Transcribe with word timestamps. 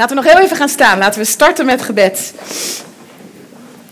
Laten 0.00 0.16
we 0.16 0.22
nog 0.22 0.32
heel 0.32 0.42
even 0.42 0.56
gaan 0.56 0.68
staan. 0.68 0.98
Laten 0.98 1.20
we 1.20 1.26
starten 1.26 1.66
met 1.66 1.82
gebed. 1.82 2.32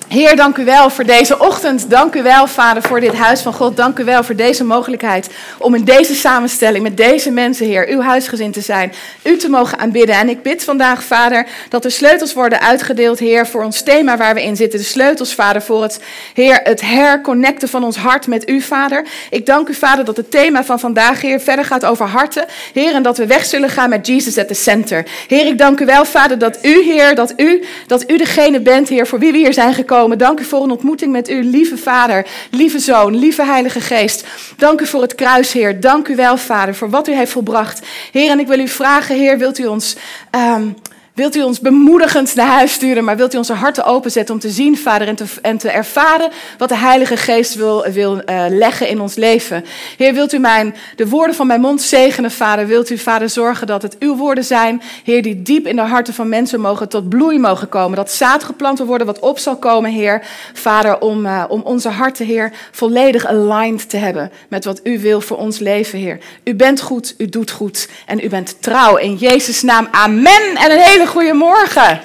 Heer, 0.09 0.37
dank 0.37 0.57
u 0.57 0.65
wel 0.65 0.91
voor 0.91 1.05
deze 1.05 1.39
ochtend. 1.39 1.91
Dank 1.91 2.15
u 2.15 2.23
wel, 2.23 2.47
Vader, 2.47 2.83
voor 2.83 3.01
dit 3.01 3.15
huis 3.15 3.41
van 3.41 3.53
God. 3.53 3.77
Dank 3.77 3.99
u 3.99 4.05
wel 4.05 4.25
voor 4.25 4.37
deze 4.37 4.65
mogelijkheid 4.65 5.29
om 5.59 5.75
in 5.75 5.85
deze 5.85 6.15
samenstelling 6.15 6.83
met 6.83 6.97
deze 6.97 7.31
mensen, 7.31 7.67
Heer, 7.67 7.89
uw 7.89 8.01
huisgezin 8.01 8.53
te 8.53 8.61
zijn, 8.61 8.93
u 9.25 9.37
te 9.37 9.49
mogen 9.49 9.79
aanbidden. 9.79 10.17
En 10.17 10.29
ik 10.29 10.43
bid 10.43 10.65
vandaag, 10.65 11.03
Vader, 11.03 11.47
dat 11.69 11.83
de 11.83 11.91
sleutels 11.91 12.33
worden 12.33 12.61
uitgedeeld, 12.61 13.19
Heer, 13.19 13.47
voor 13.47 13.65
ons 13.65 13.83
thema 13.83 14.17
waar 14.17 14.35
we 14.35 14.43
in 14.43 14.57
zitten. 14.57 14.79
De 14.79 14.85
sleutels, 14.85 15.35
Vader, 15.35 15.63
voor 15.63 15.83
het, 15.83 16.01
Heer, 16.35 16.61
het 16.63 16.81
herconnecten 16.81 17.69
van 17.69 17.85
ons 17.85 17.97
hart 17.97 18.27
met 18.27 18.51
u, 18.51 18.61
Vader. 18.61 19.07
Ik 19.31 19.47
dank 19.47 19.69
u, 19.69 19.75
Vader, 19.75 20.05
dat 20.05 20.17
het 20.17 20.31
thema 20.31 20.65
van 20.65 20.81
vandaag, 20.81 21.21
Heer, 21.21 21.41
verder 21.41 21.65
gaat 21.65 21.85
over 21.85 22.07
harten. 22.07 22.45
Heer, 22.73 22.95
en 22.95 23.03
dat 23.03 23.19
we 23.19 23.27
weg 23.27 23.45
zullen 23.45 23.71
gaan 23.71 23.89
met 23.89 24.07
Jesus 24.07 24.39
at 24.39 24.49
the 24.49 24.55
center. 24.55 25.05
Heer, 25.27 25.47
ik 25.47 25.59
dank 25.59 25.81
u 25.81 25.85
wel, 25.85 26.05
Vader, 26.05 26.39
dat 26.39 26.59
u, 26.63 26.83
Heer, 26.83 27.15
dat 27.15 27.33
u, 27.37 27.65
dat 27.87 28.11
u 28.11 28.17
degene 28.17 28.61
bent, 28.61 28.89
Heer, 28.89 29.07
voor 29.07 29.19
wie 29.19 29.33
we 29.33 29.39
hier 29.39 29.53
zijn 29.53 29.75
gekomen 29.75 29.97
Dank 30.07 30.41
u 30.41 30.45
voor 30.45 30.63
een 30.63 30.71
ontmoeting 30.71 31.13
met 31.13 31.31
u, 31.31 31.45
lieve 31.45 31.77
Vader, 31.77 32.27
lieve 32.51 32.79
Zoon, 32.79 33.17
lieve 33.17 33.45
Heilige 33.45 33.81
Geest. 33.81 34.27
Dank 34.57 34.81
u 34.81 34.87
voor 34.87 35.03
het 35.03 35.15
kruis, 35.15 35.53
Heer. 35.53 35.81
Dank 35.81 36.09
u 36.09 36.17
wel, 36.17 36.37
Vader, 36.37 36.75
voor 36.75 36.91
wat 36.91 37.09
u 37.09 37.15
heeft 37.15 37.33
volbracht. 37.33 37.87
Heer, 38.13 38.31
en 38.31 38.39
ik 38.39 38.47
wil 38.47 38.59
u 38.59 38.69
vragen, 38.69 39.17
Heer, 39.17 39.39
wilt 39.39 39.59
u 39.59 39.67
ons 39.67 39.97
um, 40.31 40.77
Wilt 41.19 41.37
u 41.37 41.43
ons 41.43 41.61
bemoedigend 41.61 42.35
naar 42.35 42.47
huis 42.47 42.73
sturen, 42.73 43.05
maar 43.05 43.17
wilt 43.17 43.35
u 43.35 43.37
onze 43.37 43.53
harten 43.53 43.85
openzetten 43.85 44.35
om 44.35 44.41
te 44.41 44.51
zien, 44.51 44.79
Vader, 44.79 45.09
en 45.09 45.17
te, 45.17 45.25
en 45.43 45.59
te 45.59 45.71
ervaren 45.71 46.31
wat 46.59 46.69
de 46.69 46.77
Heilige 46.77 47.17
Geest 47.17 47.55
wil, 47.55 47.85
wil 47.93 48.15
uh, 48.15 48.45
leggen 48.49 48.89
in 48.89 49.01
ons 49.01 49.15
leven. 49.15 49.65
Heer, 49.97 50.15
wilt 50.15 50.33
u 50.33 50.39
mijn, 50.39 50.75
de 50.97 51.09
woorden 51.09 51.37
van 51.37 51.47
mijn 51.47 51.61
mond 51.61 51.83
zegenen, 51.83 52.31
Vader? 52.31 52.67
Wilt 52.67 52.91
u, 52.91 52.99
Vader, 52.99 53.31
zorgen 53.31 53.67
dat 53.67 53.83
het 53.83 53.97
uw 53.99 54.17
woorden 54.17 54.45
zijn, 54.45 54.83
Heer, 55.05 55.23
die 55.23 55.43
diep 55.43 55.67
in 55.67 55.77
de 55.77 55.83
harten 55.83 56.15
van 56.15 56.29
mensen 56.29 56.61
mogen 56.61 56.89
tot 56.89 57.09
bloei 57.09 57.39
mogen 57.39 57.69
komen. 57.69 57.97
Dat 57.97 58.13
zaad 58.13 58.45
geplant 58.45 58.79
worden 58.79 59.07
wat 59.07 59.19
op 59.19 59.39
zal 59.39 59.57
komen, 59.57 59.91
Heer, 59.91 60.23
Vader, 60.53 61.01
om, 61.01 61.27
uh, 61.27 61.45
om 61.49 61.61
onze 61.61 61.89
harten, 61.89 62.27
Heer, 62.27 62.53
volledig 62.71 63.27
aligned 63.27 63.89
te 63.89 63.97
hebben 63.97 64.31
met 64.49 64.65
wat 64.65 64.81
u 64.83 65.01
wil 65.01 65.21
voor 65.21 65.37
ons 65.37 65.59
leven, 65.59 65.99
Heer. 65.99 66.19
U 66.45 66.55
bent 66.55 66.81
goed, 66.81 67.15
u 67.19 67.29
doet 67.29 67.51
goed 67.51 67.89
en 68.07 68.25
u 68.25 68.29
bent 68.29 68.63
trouw. 68.63 68.97
In 68.97 69.15
Jezus' 69.15 69.63
naam, 69.63 69.89
amen. 69.91 70.55
En 70.55 70.71
een 70.71 70.79
hele 70.79 71.07
goedemorgen. 71.09 72.01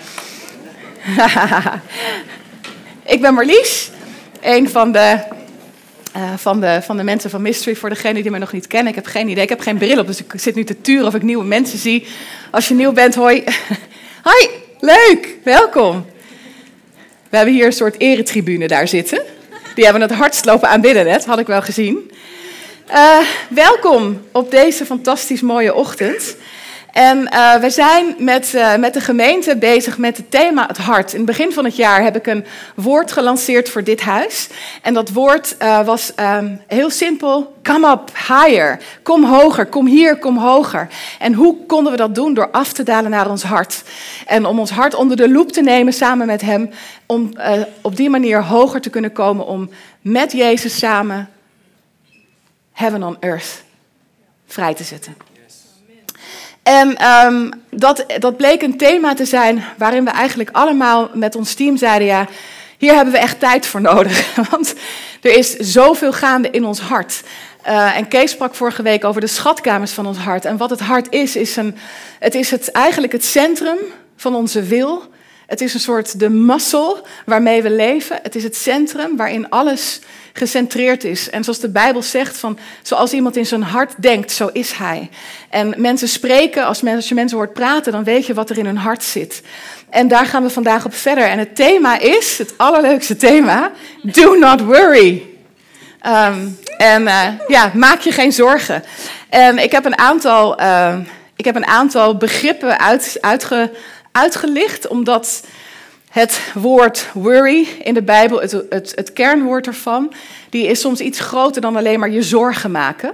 ik 3.13 3.21
ben 3.21 3.33
Marlies, 3.33 3.89
een 4.41 4.69
van 4.69 4.91
de, 4.91 5.19
uh, 6.17 6.33
van, 6.35 6.61
de, 6.61 6.81
van 6.81 6.97
de 6.97 7.03
mensen 7.03 7.29
van 7.29 7.41
Mystery. 7.41 7.75
Voor 7.75 7.89
degenen 7.89 8.21
die 8.21 8.31
me 8.31 8.37
nog 8.37 8.51
niet 8.51 8.67
kennen, 8.67 8.87
ik 8.87 8.95
heb 8.95 9.05
geen 9.05 9.27
idee. 9.27 9.43
Ik 9.43 9.49
heb 9.49 9.59
geen 9.59 9.77
bril 9.77 9.99
op, 9.99 10.07
dus 10.07 10.23
ik 10.23 10.33
zit 10.35 10.55
nu 10.55 10.63
te 10.63 10.81
turen 10.81 11.07
of 11.07 11.15
ik 11.15 11.21
nieuwe 11.21 11.43
mensen 11.43 11.77
zie. 11.77 12.07
Als 12.51 12.67
je 12.67 12.73
nieuw 12.73 12.91
bent, 12.91 13.15
hoi. 13.15 13.43
Hoi, 14.23 14.49
leuk, 14.79 15.37
welkom. 15.43 16.05
We 17.29 17.35
hebben 17.35 17.53
hier 17.53 17.65
een 17.65 17.73
soort 17.73 17.99
eretribune 17.99 18.67
daar 18.67 18.87
zitten. 18.87 19.21
Die 19.75 19.83
hebben 19.83 20.01
het 20.01 20.11
hardst 20.11 20.45
lopen 20.45 20.69
aanbidden 20.69 21.05
net, 21.05 21.25
had 21.25 21.39
ik 21.39 21.47
wel 21.47 21.61
gezien. 21.61 22.11
Uh, 22.89 23.17
welkom 23.49 24.21
op 24.31 24.51
deze 24.51 24.85
fantastisch 24.85 25.41
mooie 25.41 25.73
ochtend. 25.73 26.35
En 26.93 27.29
uh, 27.33 27.55
we 27.55 27.69
zijn 27.69 28.15
met, 28.17 28.53
uh, 28.53 28.75
met 28.75 28.93
de 28.93 29.01
gemeente 29.01 29.57
bezig 29.57 29.97
met 29.97 30.17
het 30.17 30.31
thema 30.31 30.67
het 30.67 30.77
hart. 30.77 31.11
In 31.11 31.17
het 31.17 31.27
begin 31.27 31.53
van 31.53 31.65
het 31.65 31.75
jaar 31.75 32.03
heb 32.03 32.15
ik 32.15 32.27
een 32.27 32.45
woord 32.75 33.11
gelanceerd 33.11 33.69
voor 33.69 33.83
dit 33.83 34.01
huis. 34.01 34.49
En 34.81 34.93
dat 34.93 35.09
woord 35.09 35.55
uh, 35.61 35.85
was 35.85 36.11
um, 36.19 36.61
heel 36.67 36.89
simpel: 36.89 37.55
come 37.63 37.91
up 37.91 38.11
higher. 38.27 38.79
Kom 39.03 39.23
hoger, 39.23 39.65
kom 39.65 39.87
hier, 39.87 40.17
kom 40.17 40.37
hoger. 40.37 40.87
En 41.19 41.33
hoe 41.33 41.65
konden 41.65 41.91
we 41.91 41.97
dat 41.97 42.15
doen? 42.15 42.33
Door 42.33 42.51
af 42.51 42.73
te 42.73 42.83
dalen 42.83 43.11
naar 43.11 43.29
ons 43.29 43.43
hart. 43.43 43.83
En 44.25 44.45
om 44.45 44.59
ons 44.59 44.71
hart 44.71 44.93
onder 44.93 45.17
de 45.17 45.29
loep 45.29 45.51
te 45.51 45.61
nemen 45.61 45.93
samen 45.93 46.27
met 46.27 46.41
Hem. 46.41 46.69
Om 47.05 47.31
op 47.81 47.95
die 47.95 48.09
manier 48.09 48.43
hoger 48.43 48.81
te 48.81 48.89
kunnen 48.89 49.11
komen. 49.11 49.45
Om 49.45 49.69
met 50.01 50.31
Jezus 50.31 50.77
samen 50.77 51.29
heaven 52.71 53.03
on 53.03 53.17
earth 53.19 53.63
vrij 54.47 54.73
te 54.73 54.83
zetten. 54.83 55.32
En 56.63 57.07
um, 57.25 57.51
dat, 57.69 58.05
dat 58.19 58.37
bleek 58.37 58.61
een 58.61 58.77
thema 58.77 59.13
te 59.13 59.25
zijn 59.25 59.63
waarin 59.77 60.03
we 60.03 60.11
eigenlijk 60.11 60.49
allemaal 60.51 61.09
met 61.13 61.35
ons 61.35 61.53
team 61.53 61.77
zeiden: 61.77 62.07
ja, 62.07 62.27
hier 62.77 62.93
hebben 62.93 63.13
we 63.13 63.19
echt 63.19 63.39
tijd 63.39 63.65
voor 63.65 63.81
nodig. 63.81 64.35
Want 64.49 64.73
er 65.21 65.37
is 65.37 65.55
zoveel 65.55 66.13
gaande 66.13 66.49
in 66.49 66.65
ons 66.65 66.79
hart. 66.79 67.21
Uh, 67.67 67.97
en 67.97 68.07
Kees 68.07 68.31
sprak 68.31 68.55
vorige 68.55 68.81
week 68.81 69.03
over 69.03 69.21
de 69.21 69.27
schatkamers 69.27 69.91
van 69.91 70.05
ons 70.05 70.17
hart. 70.17 70.45
En 70.45 70.57
wat 70.57 70.69
het 70.69 70.79
hart 70.79 71.07
is, 71.09 71.35
is 71.35 71.55
een, 71.55 71.77
het 72.19 72.35
is 72.35 72.51
het, 72.51 72.71
eigenlijk 72.71 73.13
het 73.13 73.25
centrum 73.25 73.77
van 74.15 74.35
onze 74.35 74.63
wil. 74.63 75.03
Het 75.47 75.61
is 75.61 75.73
een 75.73 75.79
soort 75.79 76.19
de 76.19 76.29
muscle 76.29 77.01
waarmee 77.25 77.61
we 77.61 77.69
leven. 77.69 78.19
Het 78.23 78.35
is 78.35 78.43
het 78.43 78.55
centrum 78.55 79.17
waarin 79.17 79.49
alles 79.49 79.99
gecentreerd 80.33 81.03
is. 81.03 81.29
En 81.29 81.43
zoals 81.43 81.59
de 81.59 81.69
Bijbel 81.69 82.01
zegt, 82.01 82.37
van, 82.37 82.57
zoals 82.81 83.13
iemand 83.13 83.37
in 83.37 83.45
zijn 83.45 83.63
hart 83.63 83.93
denkt, 83.97 84.31
zo 84.31 84.49
is 84.53 84.71
hij. 84.71 85.09
En 85.49 85.73
mensen 85.77 86.07
spreken, 86.07 86.65
als, 86.65 86.79
je 86.79 87.15
mensen 87.15 87.37
hoort 87.37 87.53
praten, 87.53 87.91
dan 87.91 88.03
weet 88.03 88.25
je 88.25 88.33
wat 88.33 88.49
er 88.49 88.57
in 88.57 88.65
hun 88.65 88.77
hart 88.77 89.03
zit. 89.03 89.41
En 89.89 90.07
daar 90.07 90.25
gaan 90.25 90.43
we 90.43 90.49
vandaag 90.49 90.85
op 90.85 90.93
verder. 90.93 91.23
En 91.23 91.39
het 91.39 91.55
thema 91.55 91.99
is, 91.99 92.37
het 92.37 92.53
allerleukste 92.57 93.15
thema, 93.15 93.71
do 94.01 94.35
not 94.35 94.61
worry. 94.61 95.23
Um, 96.07 96.57
en 96.77 97.01
uh, 97.01 97.27
ja, 97.47 97.71
maak 97.73 97.99
je 97.99 98.11
geen 98.11 98.33
zorgen. 98.33 98.83
En 99.29 99.57
ik 99.57 99.71
heb 99.71 99.85
een 99.85 99.97
aantal, 99.97 100.61
uh, 100.61 100.95
ik 101.35 101.45
heb 101.45 101.55
een 101.55 101.67
aantal 101.67 102.17
begrippen 102.17 102.79
uit, 102.79 103.17
uitge, 103.21 103.71
uitgelicht, 104.13 104.87
omdat 104.87 105.43
het 106.09 106.41
woord 106.53 107.07
worry 107.13 107.67
in 107.83 107.93
de 107.93 108.03
Bijbel, 108.03 108.41
het, 108.41 108.51
het, 108.69 109.13
kernwoord 109.13 109.67
ervan, 109.67 110.13
die 110.49 110.67
is 110.67 110.79
soms 110.79 110.99
iets 110.99 111.19
groter 111.19 111.61
dan 111.61 111.75
alleen 111.75 111.99
maar 111.99 112.09
je 112.09 112.21
zorgen 112.21 112.71
maken. 112.71 113.13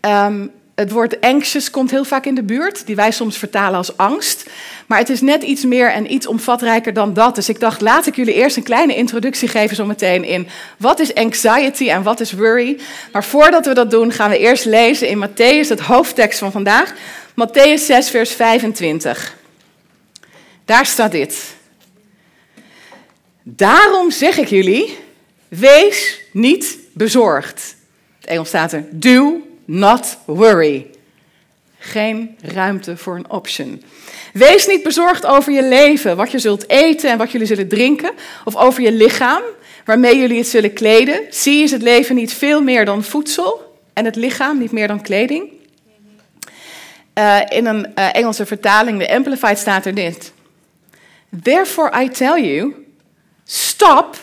Um, 0.00 0.50
het 0.74 0.90
woord 0.90 1.20
anxious 1.20 1.70
komt 1.70 1.90
heel 1.90 2.04
vaak 2.04 2.26
in 2.26 2.34
de 2.34 2.42
buurt, 2.42 2.86
die 2.86 2.96
wij 2.96 3.10
soms 3.10 3.38
vertalen 3.38 3.76
als 3.76 3.96
angst. 3.96 4.50
Maar 4.86 4.98
het 4.98 5.08
is 5.08 5.20
net 5.20 5.42
iets 5.42 5.64
meer 5.64 5.90
en 5.90 6.12
iets 6.12 6.26
omvatrijker 6.26 6.92
dan 6.92 7.14
dat. 7.14 7.34
Dus 7.34 7.48
ik 7.48 7.60
dacht, 7.60 7.80
laat 7.80 8.06
ik 8.06 8.16
jullie 8.16 8.34
eerst 8.34 8.56
een 8.56 8.62
kleine 8.62 8.94
introductie 8.94 9.48
geven 9.48 9.76
zo 9.76 9.86
meteen 9.86 10.24
in 10.24 10.48
wat 10.78 11.00
is 11.00 11.14
anxiety 11.14 11.90
en 11.90 12.02
wat 12.02 12.20
is 12.20 12.32
worry. 12.32 12.80
Maar 13.12 13.24
voordat 13.24 13.66
we 13.66 13.74
dat 13.74 13.90
doen, 13.90 14.12
gaan 14.12 14.30
we 14.30 14.38
eerst 14.38 14.64
lezen 14.64 15.08
in 15.08 15.28
Matthäus, 15.28 15.68
het 15.68 15.80
hoofdtekst 15.80 16.38
van 16.38 16.52
vandaag. 16.52 16.94
Matthäus 17.34 17.84
6, 17.84 18.10
vers 18.10 18.30
25. 18.30 19.42
Daar 20.64 20.86
staat 20.86 21.12
dit. 21.12 21.54
Daarom 23.42 24.10
zeg 24.10 24.38
ik 24.38 24.48
jullie, 24.48 24.98
wees 25.48 26.20
niet 26.32 26.78
bezorgd. 26.92 27.76
Het 28.20 28.28
Engels 28.28 28.48
staat 28.48 28.72
er, 28.72 28.84
do 28.90 29.42
not 29.64 30.18
worry. 30.24 30.86
Geen 31.78 32.36
ruimte 32.42 32.96
voor 32.96 33.16
een 33.16 33.30
option. 33.30 33.82
Wees 34.32 34.66
niet 34.66 34.82
bezorgd 34.82 35.26
over 35.26 35.52
je 35.52 35.64
leven, 35.64 36.16
wat 36.16 36.30
je 36.30 36.38
zult 36.38 36.68
eten 36.68 37.10
en 37.10 37.18
wat 37.18 37.30
jullie 37.32 37.46
zullen 37.46 37.68
drinken, 37.68 38.10
of 38.44 38.56
over 38.56 38.82
je 38.82 38.92
lichaam, 38.92 39.42
waarmee 39.84 40.18
jullie 40.18 40.38
het 40.38 40.46
zullen 40.46 40.72
kleden. 40.72 41.20
Zie 41.30 41.62
is 41.62 41.70
het 41.70 41.82
leven 41.82 42.14
niet 42.14 42.32
veel 42.32 42.62
meer 42.62 42.84
dan 42.84 43.04
voedsel 43.04 43.78
en 43.92 44.04
het 44.04 44.16
lichaam 44.16 44.58
niet 44.58 44.72
meer 44.72 44.88
dan 44.88 45.02
kleding. 45.02 45.52
Uh, 47.18 47.40
in 47.48 47.66
een 47.66 47.92
uh, 47.98 48.14
Engelse 48.14 48.46
vertaling, 48.46 48.98
de 48.98 49.14
Amplified, 49.14 49.58
staat 49.58 49.86
er 49.86 49.94
dit. 49.94 50.32
Therefore 51.42 52.02
I 52.02 52.08
tell 52.08 52.38
you, 52.38 52.84
Stop 53.44 54.16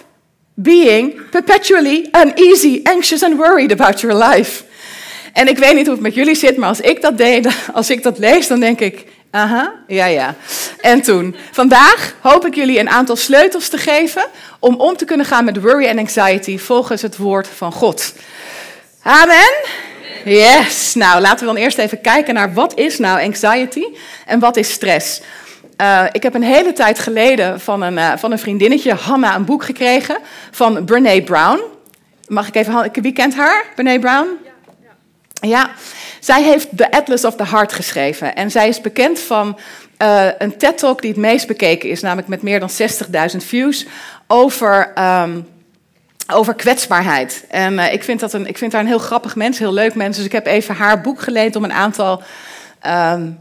being 0.56 1.30
perpetually 1.30 2.10
uneasy, 2.12 2.82
anxious 2.84 3.24
and 3.24 3.38
worried 3.38 3.72
about 3.72 4.02
your 4.02 4.16
life. 4.16 4.64
En 5.34 5.48
ik 5.48 5.58
weet 5.58 5.74
niet 5.76 5.86
hoe 5.86 5.94
het 5.94 6.04
met 6.04 6.14
jullie 6.14 6.36
zit, 6.36 6.58
maar 6.58 6.70
als 6.70 6.82
ik 6.82 7.02
dat 7.02 7.18
deed, 7.18 7.48
als 7.74 7.90
ik 7.90 8.04
dat 8.04 8.18
lees, 8.18 8.48
dan 8.48 8.60
denk 8.60 8.80
ik, 8.80 9.06
aha, 9.32 9.74
ja, 9.88 10.06
ja. 10.06 10.36
En 10.80 11.02
toen, 11.02 11.36
vandaag 11.52 12.16
hoop 12.22 12.46
ik 12.46 12.56
jullie 12.56 12.80
een 12.80 12.90
aantal 12.90 13.16
sleutels 13.16 13.70
te 13.70 13.78
geven 13.78 14.26
om 14.60 14.76
om 14.76 14.98
te 14.98 15.06
kunnen 15.06 15.26
gaan 15.26 15.46
met 15.46 15.62
worry 15.62 15.86
en 15.86 15.98
anxiety 15.98 16.58
volgens 16.58 17.02
het 17.02 17.18
woord 17.18 17.48
van 17.48 17.72
God. 17.72 18.14
Amen. 19.04 19.54
Yes. 20.26 20.94
Nou, 20.94 21.22
laten 21.22 21.40
we 21.40 21.54
dan 21.54 21.64
eerst 21.64 21.78
even 21.78 22.02
kijken 22.02 22.34
naar 22.34 22.54
wat 22.54 22.78
is 22.78 23.00
nou 23.00 23.24
anxiety 23.24 23.84
en 24.26 24.40
wat 24.40 24.58
is 24.58 24.72
stress. 24.72 25.22
Uh, 25.82 26.04
ik 26.12 26.24
heb 26.24 26.34
een 26.34 26.44
hele 26.44 26.74
tijd 26.74 27.00
geleden 27.00 27.60
van 27.60 27.82
een, 27.82 27.94
uh, 27.94 28.12
van 28.18 28.32
een 28.32 28.40
vriendinnetje, 28.40 28.94
Hanna, 28.94 29.36
een 29.36 29.46
boek 29.46 29.64
gekregen 29.64 30.18
van 30.52 30.86
Brene 30.86 31.24
Brown. 31.24 31.62
Mag 32.28 32.48
ik 32.48 32.56
even, 32.56 32.92
wie 32.94 33.14
kent 33.14 33.36
haar? 33.36 33.66
Brene 33.76 34.00
Brown? 34.00 34.28
Ja, 34.44 34.52
ja. 35.42 35.48
ja. 35.48 35.72
zij 36.20 36.44
heeft 36.44 36.68
The 36.78 36.92
Atlas 36.92 37.26
of 37.26 37.36
the 37.36 37.46
Heart 37.46 37.74
geschreven. 37.74 38.36
En 38.36 38.52
zij 38.52 38.68
is 38.68 38.82
bekend 38.82 39.20
van 39.20 39.60
uh, 40.02 40.26
een 40.38 40.58
TED-talk 40.58 41.02
die 41.02 41.12
het 41.12 41.20
meest 41.20 41.48
bekeken 41.48 41.90
is, 41.90 42.02
namelijk 42.02 42.28
met 42.28 42.42
meer 42.42 42.60
dan 42.60 42.70
60.000 43.32 43.38
views, 43.38 43.86
over, 44.28 44.94
um, 45.00 45.48
over 46.34 46.54
kwetsbaarheid. 46.54 47.46
En 47.50 47.80
ik, 47.80 48.04
vind 48.04 48.20
dat 48.20 48.34
een, 48.34 48.48
ik 48.48 48.58
vind 48.58 48.72
haar 48.72 48.82
een 48.82 48.88
heel 48.88 48.98
grappig 48.98 49.36
mens, 49.36 49.60
heel 49.60 49.74
leuk 49.74 49.96
mens. 49.96 50.18
Dus 50.18 50.26
ik 50.26 50.32
heb 50.32 50.46
even 50.46 50.76
haar 50.76 51.02
boek 51.02 51.22
geleend 51.22 51.56
om 51.56 51.64
een 51.64 51.74
aantal 51.74 52.24
um, 52.86 53.40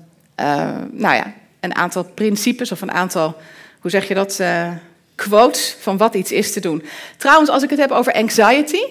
nou 0.93 1.15
ja, 1.15 1.33
een 1.61 1.75
aantal 1.75 2.05
principes 2.05 2.73
of 2.73 2.81
een 2.81 2.93
aantal, 2.93 3.37
hoe 3.81 3.91
zeg 3.91 4.09
je 4.09 4.15
dat, 4.15 4.39
uh, 4.41 4.73
quotes 5.15 5.77
van 5.81 5.97
wat 5.97 6.15
iets 6.15 6.33
is 6.33 6.53
te 6.53 6.61
doen. 6.61 6.85
Trouwens, 7.17 7.51
als 7.51 7.63
ik 7.63 7.71
het 7.71 7.79
heb 7.79 7.91
over 7.91 8.13
anxiety, 8.13 8.83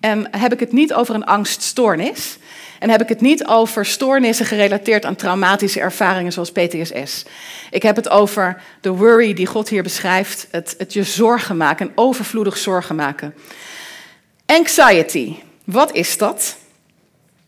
en 0.00 0.28
heb 0.30 0.52
ik 0.52 0.60
het 0.60 0.72
niet 0.72 0.94
over 0.94 1.14
een 1.14 1.24
angststoornis. 1.24 2.38
En 2.78 2.90
heb 2.90 3.02
ik 3.02 3.08
het 3.08 3.20
niet 3.20 3.46
over 3.46 3.86
stoornissen 3.86 4.46
gerelateerd 4.46 5.04
aan 5.04 5.16
traumatische 5.16 5.80
ervaringen 5.80 6.32
zoals 6.32 6.52
PTSS. 6.52 7.24
Ik 7.70 7.82
heb 7.82 7.96
het 7.96 8.08
over 8.08 8.62
de 8.80 8.90
worry 8.90 9.34
die 9.34 9.46
God 9.46 9.68
hier 9.68 9.82
beschrijft, 9.82 10.48
het, 10.50 10.74
het 10.78 10.92
je 10.92 11.02
zorgen 11.02 11.56
maken, 11.56 11.92
overvloedig 11.94 12.56
zorgen 12.56 12.96
maken. 12.96 13.34
Anxiety, 14.46 15.34
wat 15.64 15.94
is 15.94 16.18
dat? 16.18 16.56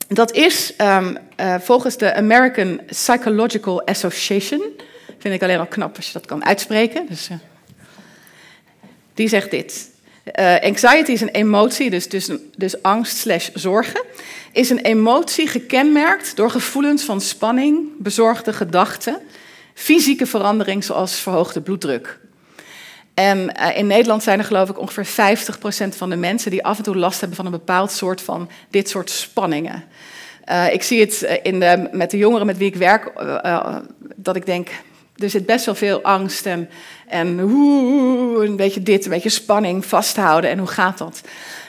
Dat 0.09 0.33
is 0.33 0.73
um, 0.81 1.19
uh, 1.41 1.55
volgens 1.59 1.97
de 1.97 2.15
American 2.15 2.81
Psychological 2.87 3.87
Association, 3.87 4.63
vind 5.19 5.35
ik 5.35 5.43
alleen 5.43 5.59
al 5.59 5.67
knap 5.67 5.97
als 5.97 6.07
je 6.07 6.13
dat 6.13 6.27
kan 6.27 6.45
uitspreken. 6.45 7.07
Dus, 7.09 7.29
uh, 7.29 7.37
die 9.15 9.29
zegt 9.29 9.51
dit. 9.51 9.91
Uh, 10.39 10.59
anxiety 10.61 11.11
is 11.11 11.21
een 11.21 11.29
emotie, 11.29 11.91
dus, 11.91 12.09
dus, 12.09 12.31
dus 12.57 12.83
angst 12.83 13.17
slash 13.17 13.49
zorgen, 13.55 14.05
is 14.53 14.71
een 14.71 14.79
emotie 14.79 15.47
gekenmerkt 15.47 16.37
door 16.37 16.51
gevoelens 16.51 17.05
van 17.05 17.21
spanning, 17.21 17.89
bezorgde 17.99 18.53
gedachten, 18.53 19.19
fysieke 19.75 20.27
verandering 20.27 20.85
zoals 20.85 21.21
verhoogde 21.21 21.61
bloeddruk. 21.61 22.19
En 23.19 23.53
uh, 23.61 23.76
in 23.76 23.87
Nederland 23.87 24.23
zijn 24.23 24.38
er 24.38 24.44
geloof 24.44 24.69
ik 24.69 24.79
ongeveer 24.79 25.37
50% 25.87 25.97
van 25.97 26.11
de 26.11 26.17
mensen 26.17 26.50
die 26.50 26.65
af 26.65 26.76
en 26.76 26.82
toe 26.82 26.97
last 26.97 27.19
hebben 27.19 27.37
van 27.37 27.47
een 27.47 27.53
bepaald 27.53 27.93
soort 27.93 28.20
van 28.20 28.50
dit 28.70 28.88
soort 28.88 29.11
spanningen. 29.11 29.85
Uh, 30.50 30.73
ik 30.73 30.82
zie 30.82 31.00
het 31.00 31.41
in 31.43 31.61
de, 31.61 31.88
met 31.93 32.11
de 32.11 32.17
jongeren 32.17 32.47
met 32.47 32.56
wie 32.56 32.67
ik 32.67 32.76
werk, 32.76 33.12
dat 34.17 34.37
ik 34.37 34.47
denk, 34.47 34.69
er 35.17 35.31
zit 35.31 35.47
best 35.47 35.65
wel 35.65 35.75
veel 35.75 36.03
angst 36.03 36.47
en, 36.47 36.69
en 37.09 37.38
een 38.38 38.56
beetje 38.56 38.82
dit, 38.82 39.05
een 39.05 39.11
beetje 39.11 39.29
spanning 39.29 39.87
vasthouden. 39.87 40.50
En 40.50 40.59
hoe 40.59 40.69
gaat 40.69 40.99
dat? 40.99 41.21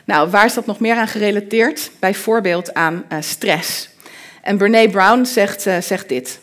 Nou, 0.05 0.29
waar 0.29 0.45
is 0.45 0.53
dat 0.53 0.65
nog 0.65 0.79
meer 0.79 0.95
aan 0.95 1.07
gerelateerd? 1.07 1.91
Bijvoorbeeld 1.99 2.73
aan 2.73 3.05
stress. 3.19 3.89
En 4.41 4.57
Brene 4.57 4.89
Brown 4.89 5.25
zegt, 5.25 5.61
zegt 5.61 6.09
dit. 6.09 6.39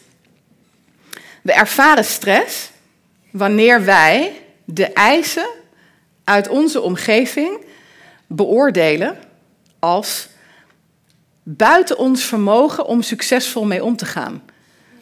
We 1.43 1.53
ervaren 1.53 2.05
stress 2.05 2.71
wanneer 3.31 3.85
wij 3.85 4.33
de 4.67 4.93
eisen 4.93 5.49
uit 6.25 6.49
onze 6.49 6.81
omgeving 6.81 7.65
beoordelen 8.27 9.17
als 9.79 10.29
buiten 11.43 11.99
ons 11.99 12.25
vermogen 12.25 12.87
om 12.87 13.03
succesvol 13.03 13.65
mee 13.65 13.85
om 13.85 13.97
te 13.97 14.05
gaan. 14.05 14.43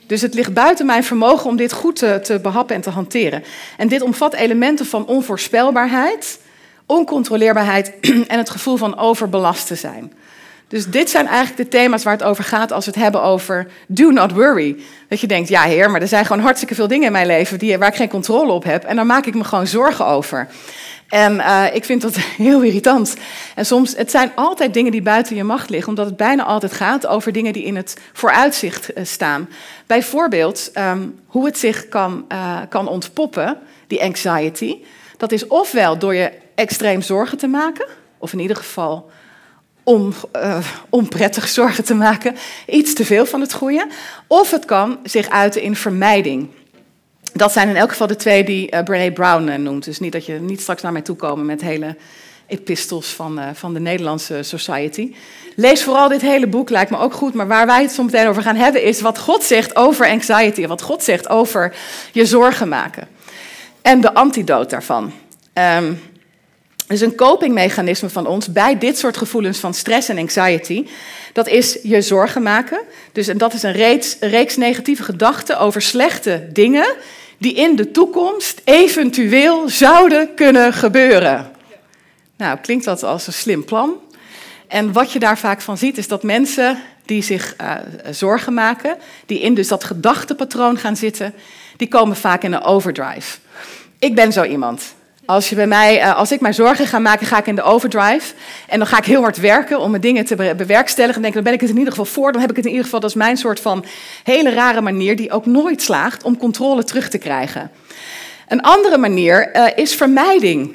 Dus 0.06 0.20
het 0.20 0.34
ligt 0.34 0.52
buiten 0.52 0.86
mijn 0.86 1.04
vermogen 1.04 1.50
om 1.50 1.56
dit 1.56 1.72
goed 1.72 1.96
te, 1.96 2.38
behappen 2.42 2.76
en 2.76 2.82
te 2.82 2.90
hanteren. 2.90 3.44
En 3.76 3.88
dit 3.88 4.02
omvat 4.02 4.34
elementen 4.34 4.86
van 4.86 5.06
onvoorspelbaarheid, 5.06 6.40
oncontroleerbaarheid 6.86 7.92
en 8.26 8.38
het 8.38 8.50
gevoel 8.50 8.76
van 8.76 8.98
overbelast 8.98 9.66
te 9.66 9.74
zijn. 9.74 10.12
Dus 10.74 10.86
dit 10.86 11.10
zijn 11.10 11.26
eigenlijk 11.26 11.56
de 11.56 11.78
thema's 11.78 12.02
waar 12.02 12.12
het 12.12 12.22
over 12.22 12.44
gaat 12.44 12.72
als 12.72 12.84
we 12.84 12.90
het 12.90 13.00
hebben 13.00 13.22
over 13.22 13.66
do 13.86 14.10
not 14.10 14.32
worry. 14.32 14.76
Dat 15.08 15.20
je 15.20 15.26
denkt, 15.26 15.48
ja 15.48 15.62
heer, 15.62 15.90
maar 15.90 16.00
er 16.00 16.08
zijn 16.08 16.26
gewoon 16.26 16.42
hartstikke 16.42 16.74
veel 16.74 16.88
dingen 16.88 17.06
in 17.06 17.12
mijn 17.12 17.26
leven 17.26 17.58
die, 17.58 17.78
waar 17.78 17.88
ik 17.88 17.94
geen 17.94 18.08
controle 18.08 18.52
op 18.52 18.64
heb. 18.64 18.84
En 18.84 18.96
daar 18.96 19.06
maak 19.06 19.26
ik 19.26 19.34
me 19.34 19.44
gewoon 19.44 19.66
zorgen 19.66 20.06
over. 20.06 20.48
En 21.08 21.34
uh, 21.34 21.64
ik 21.72 21.84
vind 21.84 22.02
dat 22.02 22.16
heel 22.46 22.62
irritant. 22.62 23.16
En 23.54 23.66
soms, 23.66 23.96
het 23.96 24.10
zijn 24.10 24.32
altijd 24.34 24.74
dingen 24.74 24.92
die 24.92 25.02
buiten 25.02 25.36
je 25.36 25.44
macht 25.44 25.70
liggen, 25.70 25.88
omdat 25.88 26.06
het 26.06 26.16
bijna 26.16 26.44
altijd 26.44 26.72
gaat 26.72 27.06
over 27.06 27.32
dingen 27.32 27.52
die 27.52 27.64
in 27.64 27.76
het 27.76 27.96
vooruitzicht 28.12 28.90
uh, 28.98 29.04
staan. 29.04 29.48
Bijvoorbeeld 29.86 30.70
um, 30.78 31.18
hoe 31.26 31.44
het 31.44 31.58
zich 31.58 31.88
kan, 31.88 32.24
uh, 32.32 32.60
kan 32.68 32.88
ontpoppen, 32.88 33.58
die 33.86 34.02
anxiety. 34.02 34.78
Dat 35.16 35.32
is 35.32 35.46
ofwel 35.46 35.98
door 35.98 36.14
je 36.14 36.32
extreem 36.54 37.02
zorgen 37.02 37.38
te 37.38 37.46
maken, 37.46 37.86
of 38.18 38.32
in 38.32 38.40
ieder 38.40 38.56
geval 38.56 39.10
om, 39.84 40.12
onprettig 40.88 41.48
zorgen 41.48 41.84
te 41.84 41.94
maken, 41.94 42.36
iets 42.66 42.94
te 42.94 43.04
veel 43.04 43.26
van 43.26 43.40
het 43.40 43.52
goede. 43.52 43.86
Of 44.26 44.50
het 44.50 44.64
kan 44.64 44.98
zich 45.02 45.28
uiten 45.28 45.62
in 45.62 45.76
vermijding 45.76 46.48
dat 47.34 47.52
zijn 47.52 47.68
in 47.68 47.76
elk 47.76 47.90
geval 47.90 48.06
de 48.06 48.16
twee 48.16 48.44
die 48.44 48.74
uh, 48.74 48.82
Brene 48.82 49.12
Brown 49.12 49.48
uh, 49.48 49.54
noemt. 49.54 49.84
Dus 49.84 50.00
niet 50.00 50.12
dat 50.12 50.26
je 50.26 50.32
niet 50.32 50.60
straks 50.60 50.82
naar 50.82 50.92
mij 50.92 51.02
toe 51.02 51.16
komen 51.16 51.46
met 51.46 51.60
hele 51.60 51.96
epistels 52.46 53.06
van, 53.06 53.38
uh, 53.38 53.44
van 53.52 53.74
de 53.74 53.80
Nederlandse 53.80 54.42
Society. 54.42 55.14
Lees 55.56 55.82
vooral 55.82 56.08
dit 56.08 56.20
hele 56.20 56.46
boek, 56.46 56.70
lijkt 56.70 56.90
me 56.90 56.98
ook 56.98 57.12
goed. 57.12 57.34
Maar 57.34 57.46
waar 57.46 57.66
wij 57.66 57.82
het 57.82 57.92
zo 57.92 58.02
meteen 58.02 58.28
over 58.28 58.42
gaan 58.42 58.56
hebben, 58.56 58.82
is 58.82 59.00
wat 59.00 59.18
God 59.18 59.42
zegt 59.42 59.76
over 59.76 60.08
anxiety. 60.08 60.66
Wat 60.66 60.82
God 60.82 61.02
zegt 61.02 61.28
over 61.28 61.74
je 62.12 62.26
zorgen 62.26 62.68
maken. 62.68 63.08
En 63.82 64.00
de 64.00 64.14
antidote 64.14 64.68
daarvan. 64.68 65.12
Um, 65.76 66.00
dus 66.86 67.00
een 67.00 67.14
copingmechanisme 67.14 68.08
van 68.08 68.26
ons 68.26 68.52
bij 68.52 68.78
dit 68.78 68.98
soort 68.98 69.16
gevoelens 69.16 69.58
van 69.58 69.74
stress 69.74 70.08
en 70.08 70.18
anxiety, 70.18 70.86
dat 71.32 71.48
is 71.48 71.78
je 71.82 72.02
zorgen 72.02 72.42
maken. 72.42 72.80
Dus 73.12 73.28
en 73.28 73.38
dat 73.38 73.54
is 73.54 73.62
een 73.62 73.72
reeks, 74.20 74.56
negatieve 74.56 75.02
gedachten 75.02 75.58
over 75.58 75.82
slechte 75.82 76.46
dingen 76.52 76.94
die 77.38 77.54
in 77.54 77.76
de 77.76 77.90
toekomst 77.90 78.60
eventueel 78.64 79.68
zouden 79.68 80.34
kunnen 80.34 80.72
gebeuren. 80.72 81.50
Nou, 82.36 82.58
klinkt 82.58 82.84
dat 82.84 83.02
als 83.02 83.26
een 83.26 83.32
slim 83.32 83.64
plan. 83.64 83.92
En 84.68 84.92
wat 84.92 85.12
je 85.12 85.18
daar 85.18 85.38
vaak 85.38 85.60
van 85.60 85.78
ziet, 85.78 85.98
is 85.98 86.08
dat 86.08 86.22
mensen 86.22 86.82
die 87.04 87.22
zich 87.22 87.56
uh, 87.60 87.74
zorgen 88.10 88.54
maken, 88.54 88.96
die 89.26 89.40
in 89.40 89.54
dus 89.54 89.68
dat 89.68 89.84
gedachtepatroon 89.84 90.78
gaan 90.78 90.96
zitten, 90.96 91.34
die 91.76 91.88
komen 91.88 92.16
vaak 92.16 92.42
in 92.42 92.52
een 92.52 92.62
overdrive. 92.62 93.38
Ik 93.98 94.14
ben 94.14 94.32
zo 94.32 94.42
iemand. 94.42 94.94
Als, 95.26 95.48
je 95.48 95.54
bij 95.54 95.66
mij, 95.66 96.00
uh, 96.00 96.16
als 96.16 96.32
ik 96.32 96.40
mij 96.40 96.52
zorgen 96.52 96.86
ga 96.86 96.98
maken, 96.98 97.26
ga 97.26 97.38
ik 97.38 97.46
in 97.46 97.54
de 97.54 97.62
overdrive. 97.62 98.34
En 98.68 98.78
dan 98.78 98.86
ga 98.86 98.98
ik 98.98 99.04
heel 99.04 99.20
hard 99.20 99.36
werken 99.36 99.80
om 99.80 99.90
mijn 99.90 100.02
dingen 100.02 100.24
te 100.24 100.54
bewerkstelligen. 100.56 101.16
En 101.16 101.22
denk, 101.22 101.34
dan 101.34 101.42
ben 101.42 101.52
ik 101.52 101.60
het 101.60 101.70
in 101.70 101.76
ieder 101.76 101.90
geval 101.90 102.06
voor. 102.06 102.32
Dan 102.32 102.40
heb 102.40 102.50
ik 102.50 102.56
het 102.56 102.64
in 102.64 102.70
ieder 102.70 102.84
geval, 102.84 103.04
is 103.04 103.14
mijn 103.14 103.36
soort 103.36 103.60
van 103.60 103.84
hele 104.24 104.50
rare 104.50 104.80
manier, 104.80 105.16
die 105.16 105.30
ook 105.30 105.46
nooit 105.46 105.82
slaagt 105.82 106.22
om 106.22 106.36
controle 106.36 106.84
terug 106.84 107.08
te 107.08 107.18
krijgen. 107.18 107.70
Een 108.48 108.62
andere 108.62 108.98
manier 108.98 109.56
uh, 109.56 109.66
is 109.74 109.94
vermijding. 109.94 110.74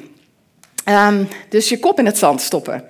Um, 0.84 1.28
dus 1.48 1.68
je 1.68 1.78
kop 1.78 1.98
in 1.98 2.06
het 2.06 2.18
zand 2.18 2.40
stoppen. 2.40 2.84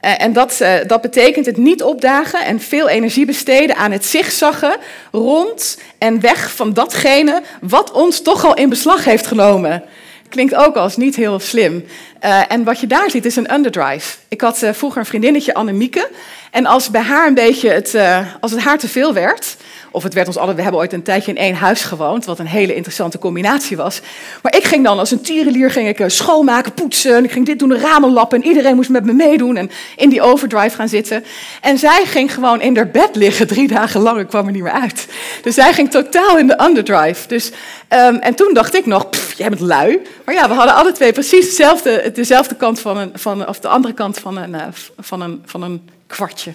Uh, 0.00 0.22
en 0.22 0.32
dat, 0.32 0.64
dat, 0.86 1.00
betekent 1.00 1.46
het 1.46 1.56
niet 1.56 1.82
opdagen 1.82 2.44
en 2.44 2.60
veel 2.60 2.88
energie 2.88 3.26
besteden 3.26 3.76
aan 3.76 3.92
het 3.92 4.04
zigzaggen 4.04 4.76
rond 5.12 5.78
en 5.98 6.20
weg 6.20 6.54
van 6.54 6.72
datgene 6.72 7.42
wat 7.60 7.90
ons 7.90 8.22
toch 8.22 8.44
al 8.44 8.54
in 8.54 8.68
beslag 8.68 9.04
heeft 9.04 9.26
genomen. 9.26 9.82
Klinkt 10.28 10.54
ook 10.54 10.76
als 10.76 10.96
niet 10.96 11.16
heel 11.16 11.40
slim. 11.40 11.84
Uh, 12.24 12.52
en 12.52 12.64
wat 12.64 12.80
je 12.80 12.86
daar 12.86 13.10
ziet 13.10 13.24
is 13.24 13.36
een 13.36 13.54
underdrive. 13.54 14.16
Ik 14.28 14.40
had 14.40 14.62
uh, 14.62 14.70
vroeger 14.72 15.00
een 15.00 15.06
vriendinnetje, 15.06 15.54
Annemieke. 15.54 16.08
En 16.50 16.66
als 16.66 16.90
bij 16.90 17.00
haar 17.00 17.26
een 17.26 17.34
beetje 17.34 17.70
het, 17.70 17.94
uh, 17.94 18.18
als 18.40 18.50
het 18.50 18.60
haar 18.60 18.78
te 18.78 18.88
veel 18.88 19.12
werd, 19.14 19.56
of 19.90 20.02
het 20.02 20.14
werd 20.14 20.26
ons 20.26 20.36
alle, 20.36 20.54
we 20.54 20.62
hebben 20.62 20.80
ooit 20.80 20.92
een 20.92 21.02
tijdje 21.02 21.30
in 21.30 21.36
één 21.36 21.54
huis 21.54 21.82
gewoond, 21.82 22.24
wat 22.24 22.38
een 22.38 22.46
hele 22.46 22.74
interessante 22.74 23.18
combinatie 23.18 23.76
was. 23.76 24.00
Maar 24.42 24.56
ik 24.56 24.64
ging 24.64 24.84
dan 24.84 24.98
als 24.98 25.10
een 25.10 25.20
tierenlier 25.20 25.70
ging 25.70 25.88
ik 25.88 26.10
schoonmaken, 26.10 26.72
poetsen, 26.72 27.16
en 27.16 27.24
ik 27.24 27.30
ging 27.30 27.46
dit 27.46 27.58
doen, 27.58 27.68
de 27.68 27.78
ramen 27.78 28.12
lappen, 28.12 28.42
en 28.42 28.48
iedereen 28.48 28.76
moest 28.76 28.90
met 28.90 29.04
me 29.04 29.12
meedoen 29.12 29.56
en 29.56 29.70
in 29.96 30.08
die 30.08 30.22
overdrive 30.22 30.76
gaan 30.76 30.88
zitten. 30.88 31.24
En 31.60 31.78
zij 31.78 32.02
ging 32.04 32.34
gewoon 32.34 32.60
in 32.60 32.76
haar 32.76 32.90
bed 32.90 33.16
liggen 33.16 33.46
drie 33.46 33.68
dagen 33.68 34.00
lang 34.00 34.18
en 34.18 34.26
kwam 34.26 34.46
er 34.46 34.52
niet 34.52 34.62
meer 34.62 34.72
uit. 34.72 35.06
Dus 35.42 35.54
zij 35.54 35.72
ging 35.72 35.90
totaal 35.90 36.38
in 36.38 36.46
de 36.46 36.60
underdrive. 36.62 37.28
Dus, 37.28 37.50
um, 37.88 38.16
en 38.16 38.34
toen 38.34 38.54
dacht 38.54 38.74
ik 38.74 38.86
nog, 38.86 39.08
jij 39.38 39.48
bent 39.48 39.60
lui. 39.60 40.00
Maar 40.24 40.34
ja, 40.34 40.48
we 40.48 40.54
hadden 40.54 40.74
alle 40.74 40.92
twee 40.92 41.12
precies 41.12 41.48
dezelfde, 41.48 42.10
dezelfde 42.14 42.56
kant 42.56 42.80
van 42.80 42.96
een, 42.96 43.10
van, 43.14 43.48
of 43.48 43.60
de 43.60 43.68
andere 43.68 43.94
kant 43.94 44.18
van 44.18 44.36
een, 44.36 44.56
van 44.98 45.20
een, 45.20 45.42
van 45.44 45.62
een 45.62 45.88
kwartje. 46.06 46.52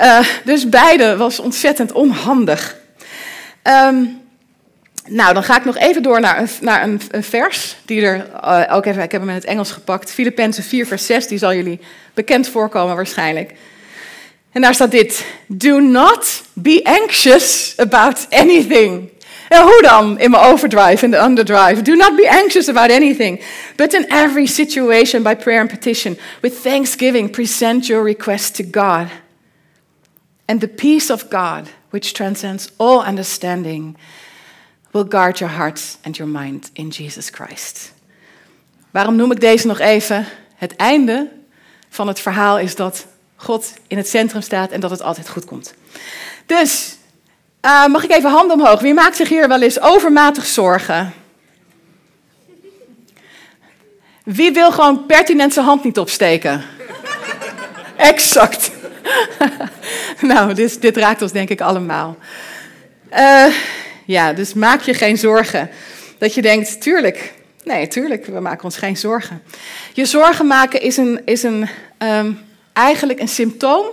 Uh, 0.00 0.18
dus 0.44 0.68
beide 0.68 1.16
was 1.16 1.38
ontzettend 1.38 1.92
onhandig. 1.92 2.76
Um, 3.62 4.20
nou, 5.06 5.34
dan 5.34 5.42
ga 5.42 5.56
ik 5.56 5.64
nog 5.64 5.76
even 5.76 6.02
door 6.02 6.20
naar 6.20 6.38
een, 6.38 6.48
naar 6.60 6.82
een, 6.82 7.24
vers. 7.24 7.76
Die 7.84 8.02
er 8.02 8.26
uh, 8.44 8.62
ook 8.70 8.86
even, 8.86 9.02
ik 9.02 9.12
heb 9.12 9.20
hem 9.20 9.30
in 9.30 9.34
het 9.34 9.44
Engels 9.44 9.70
gepakt. 9.70 10.10
Filippenzen 10.10 10.64
4, 10.64 10.86
vers 10.86 11.06
6. 11.06 11.26
Die 11.26 11.38
zal 11.38 11.54
jullie 11.54 11.80
bekend 12.14 12.48
voorkomen 12.48 12.96
waarschijnlijk. 12.96 13.52
En 14.52 14.60
daar 14.60 14.74
staat 14.74 14.90
dit: 14.90 15.24
Do 15.46 15.78
not 15.78 16.42
be 16.52 16.80
anxious 16.84 17.74
about 17.76 18.26
anything. 18.30 19.10
Hoe 19.58 19.82
dan? 19.82 20.18
In 20.18 20.30
mijn 20.30 20.42
overdrive, 20.42 21.04
in 21.04 21.10
de 21.10 21.18
underdrive. 21.18 21.82
Do 21.82 21.94
not 21.94 22.16
be 22.16 22.28
anxious 22.30 22.68
about 22.68 22.90
anything, 22.90 23.40
but 23.76 23.94
in 23.94 24.08
every 24.08 24.46
situation 24.46 25.22
by 25.22 25.34
prayer 25.34 25.60
and 25.60 25.68
petition, 25.68 26.18
with 26.40 26.62
thanksgiving, 26.62 27.30
present 27.30 27.86
your 27.86 28.04
request 28.04 28.54
to 28.54 28.64
God. 28.70 29.08
And 30.44 30.60
the 30.60 30.68
peace 30.68 31.12
of 31.12 31.28
God, 31.28 31.68
which 31.90 32.12
transcends 32.12 32.68
all 32.76 33.04
understanding, 33.06 33.96
will 34.92 35.08
guard 35.08 35.38
your 35.38 35.52
hearts 35.52 35.98
and 36.02 36.16
your 36.16 36.30
mind 36.30 36.70
in 36.72 36.88
Jesus 36.88 37.30
Christ. 37.30 37.92
Waarom 38.90 39.16
noem 39.16 39.32
ik 39.32 39.40
deze 39.40 39.66
nog 39.66 39.78
even? 39.78 40.26
Het 40.54 40.76
einde 40.76 41.28
van 41.88 42.08
het 42.08 42.20
verhaal 42.20 42.58
is 42.58 42.74
dat 42.74 43.06
God 43.36 43.72
in 43.86 43.96
het 43.96 44.08
centrum 44.08 44.42
staat 44.42 44.70
en 44.70 44.80
dat 44.80 44.90
het 44.90 45.02
altijd 45.02 45.28
goed 45.28 45.44
komt. 45.44 45.74
Dus 46.46 46.96
Uh, 47.66 47.86
mag 47.86 48.04
ik 48.04 48.10
even 48.10 48.30
handen 48.30 48.60
omhoog? 48.60 48.80
Wie 48.80 48.94
maakt 48.94 49.16
zich 49.16 49.28
hier 49.28 49.48
wel 49.48 49.62
eens 49.62 49.80
overmatig 49.80 50.46
zorgen? 50.46 51.12
Wie 54.24 54.52
wil 54.52 54.72
gewoon 54.72 55.06
pertinent 55.06 55.52
zijn 55.52 55.66
hand 55.66 55.84
niet 55.84 55.98
opsteken? 55.98 56.62
exact. 57.96 58.70
nou, 60.20 60.54
dus, 60.54 60.78
dit 60.78 60.96
raakt 60.96 61.22
ons 61.22 61.32
denk 61.32 61.48
ik 61.48 61.60
allemaal. 61.60 62.16
Uh, 63.12 63.54
ja, 64.06 64.32
dus 64.32 64.54
maak 64.54 64.80
je 64.80 64.94
geen 64.94 65.18
zorgen. 65.18 65.70
Dat 66.18 66.34
je 66.34 66.42
denkt, 66.42 66.80
tuurlijk, 66.80 67.32
nee, 67.64 67.88
tuurlijk, 67.88 68.26
we 68.26 68.40
maken 68.40 68.64
ons 68.64 68.76
geen 68.76 68.96
zorgen. 68.96 69.42
Je 69.92 70.04
zorgen 70.04 70.46
maken 70.46 70.80
is, 70.80 70.96
een, 70.96 71.22
is 71.24 71.42
een, 71.42 71.68
um, 71.98 72.38
eigenlijk 72.72 73.20
een 73.20 73.28
symptoom 73.28 73.86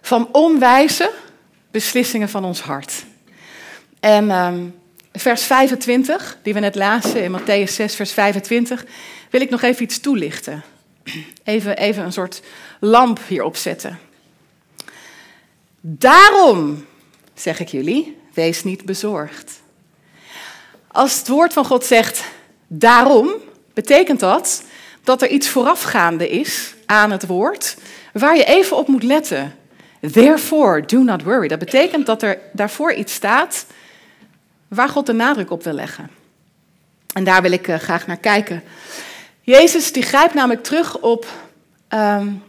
van 0.00 0.28
onwijze 0.32 1.10
beslissingen 1.78 2.28
van 2.28 2.44
ons 2.44 2.60
hart. 2.60 3.04
En 4.00 4.30
um, 4.30 4.74
vers 5.12 5.42
25, 5.42 6.38
die 6.42 6.54
we 6.54 6.60
net 6.60 6.74
lazen 6.74 7.22
in 7.22 7.40
Matthäus 7.40 7.72
6, 7.72 7.94
vers 7.94 8.12
25, 8.12 8.84
wil 9.30 9.40
ik 9.40 9.50
nog 9.50 9.62
even 9.62 9.82
iets 9.82 10.00
toelichten. 10.00 10.64
Even, 11.44 11.76
even 11.76 12.04
een 12.04 12.12
soort 12.12 12.42
lamp 12.80 13.20
hierop 13.28 13.56
zetten. 13.56 13.98
Daarom, 15.80 16.86
zeg 17.34 17.60
ik 17.60 17.68
jullie, 17.68 18.16
wees 18.34 18.64
niet 18.64 18.84
bezorgd. 18.84 19.60
Als 20.88 21.18
het 21.18 21.28
woord 21.28 21.52
van 21.52 21.64
God 21.64 21.84
zegt 21.84 22.24
daarom, 22.66 23.30
betekent 23.74 24.20
dat 24.20 24.62
dat 25.04 25.22
er 25.22 25.28
iets 25.28 25.48
voorafgaande 25.48 26.28
is 26.28 26.74
aan 26.86 27.10
het 27.10 27.26
woord 27.26 27.76
waar 28.12 28.36
je 28.36 28.44
even 28.44 28.76
op 28.76 28.88
moet 28.88 29.02
letten. 29.02 29.54
Therefore, 30.00 30.84
do 30.86 31.02
not 31.02 31.22
worry. 31.22 31.48
Dat 31.48 31.58
betekent 31.58 32.06
dat 32.06 32.22
er 32.22 32.38
daarvoor 32.52 32.92
iets 32.92 33.14
staat 33.14 33.66
waar 34.68 34.88
God 34.88 35.06
de 35.06 35.12
nadruk 35.12 35.50
op 35.50 35.62
wil 35.62 35.72
leggen. 35.72 36.10
En 37.14 37.24
daar 37.24 37.42
wil 37.42 37.52
ik 37.52 37.68
uh, 37.68 37.76
graag 37.76 38.06
naar 38.06 38.16
kijken. 38.16 38.62
Jezus 39.40 39.92
die 39.92 40.02
grijpt 40.02 40.34
namelijk 40.34 40.62
terug 40.62 40.98
op 40.98 41.26
um, 41.88 42.42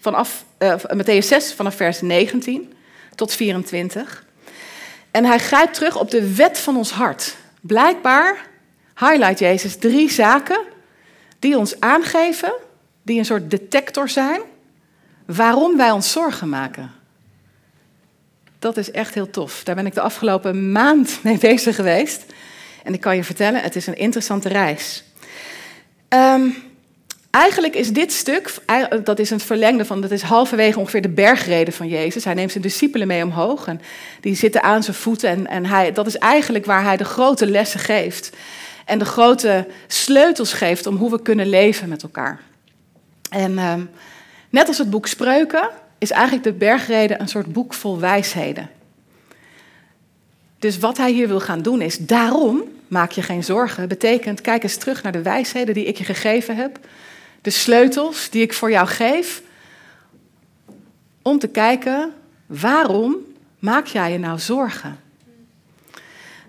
vanaf, 0.00 0.44
uh, 0.58 0.74
Matthäus 0.74 1.26
6 1.26 1.52
vanaf 1.54 1.74
vers 1.74 2.00
19 2.00 2.72
tot 3.14 3.32
24. 3.32 4.24
En 5.10 5.24
hij 5.24 5.38
grijpt 5.38 5.74
terug 5.74 5.98
op 5.98 6.10
de 6.10 6.34
wet 6.34 6.58
van 6.58 6.76
ons 6.76 6.90
hart. 6.90 7.36
Blijkbaar 7.60 8.48
highlight 8.94 9.38
Jezus 9.38 9.76
drie 9.76 10.10
zaken 10.10 10.60
die 11.38 11.58
ons 11.58 11.80
aangeven, 11.80 12.52
die 13.02 13.18
een 13.18 13.24
soort 13.24 13.50
detector 13.50 14.08
zijn, 14.08 14.40
waarom 15.34 15.76
wij 15.76 15.90
ons 15.90 16.12
zorgen 16.12 16.48
maken. 16.48 16.90
Dat 18.58 18.76
is 18.76 18.90
echt 18.90 19.14
heel 19.14 19.30
tof. 19.30 19.64
Daar 19.64 19.74
ben 19.74 19.86
ik 19.86 19.94
de 19.94 20.00
afgelopen 20.00 20.72
maand 20.72 21.18
mee 21.22 21.38
bezig 21.38 21.74
geweest. 21.74 22.24
En 22.84 22.94
ik 22.94 23.00
kan 23.00 23.16
je 23.16 23.24
vertellen, 23.24 23.62
het 23.62 23.76
is 23.76 23.86
een 23.86 23.96
interessante 23.96 24.48
reis. 24.48 25.04
Um, 26.08 26.54
eigenlijk 27.30 27.74
is 27.74 27.92
dit 27.92 28.12
stuk, 28.12 28.54
dat 29.04 29.18
is 29.18 29.30
een 29.30 29.40
verlengde 29.40 29.84
van, 29.84 30.00
dat 30.00 30.10
is 30.10 30.22
halverwege 30.22 30.78
ongeveer 30.78 31.02
de 31.02 31.08
bergreden 31.08 31.74
van 31.74 31.88
Jezus. 31.88 32.24
Hij 32.24 32.34
neemt 32.34 32.50
zijn 32.50 32.62
discipelen 32.62 33.06
mee 33.06 33.24
omhoog 33.24 33.66
en 33.66 33.80
die 34.20 34.34
zitten 34.34 34.62
aan 34.62 34.82
zijn 34.82 34.96
voeten. 34.96 35.28
En, 35.28 35.46
en 35.46 35.66
hij, 35.66 35.92
dat 35.92 36.06
is 36.06 36.18
eigenlijk 36.18 36.64
waar 36.64 36.84
hij 36.84 36.96
de 36.96 37.04
grote 37.04 37.46
lessen 37.46 37.80
geeft. 37.80 38.30
En 38.84 38.98
de 38.98 39.04
grote 39.04 39.66
sleutels 39.86 40.52
geeft 40.52 40.86
om 40.86 40.96
hoe 40.96 41.10
we 41.10 41.22
kunnen 41.22 41.48
leven 41.48 41.88
met 41.88 42.02
elkaar. 42.02 42.40
En 43.30 43.58
um, 43.58 43.90
net 44.50 44.68
als 44.68 44.78
het 44.78 44.90
boek 44.90 45.06
Spreuken 45.06 45.68
is 45.98 46.10
eigenlijk 46.10 46.44
de 46.44 46.52
bergreden 46.52 47.20
een 47.20 47.28
soort 47.28 47.52
boek 47.52 47.74
vol 47.74 47.98
wijsheden. 47.98 48.70
Dus 50.58 50.78
wat 50.78 50.96
hij 50.96 51.12
hier 51.12 51.28
wil 51.28 51.40
gaan 51.40 51.62
doen 51.62 51.80
is, 51.80 51.98
daarom 51.98 52.62
maak 52.88 53.10
je 53.10 53.22
geen 53.22 53.44
zorgen. 53.44 53.88
Betekent, 53.88 54.40
kijk 54.40 54.62
eens 54.62 54.76
terug 54.76 55.02
naar 55.02 55.12
de 55.12 55.22
wijsheden 55.22 55.74
die 55.74 55.84
ik 55.84 55.98
je 55.98 56.04
gegeven 56.04 56.56
heb. 56.56 56.78
De 57.42 57.50
sleutels 57.50 58.30
die 58.30 58.42
ik 58.42 58.52
voor 58.52 58.70
jou 58.70 58.86
geef. 58.86 59.42
Om 61.22 61.38
te 61.38 61.48
kijken, 61.48 62.12
waarom 62.46 63.16
maak 63.58 63.86
jij 63.86 64.12
je 64.12 64.18
nou 64.18 64.38
zorgen? 64.38 64.98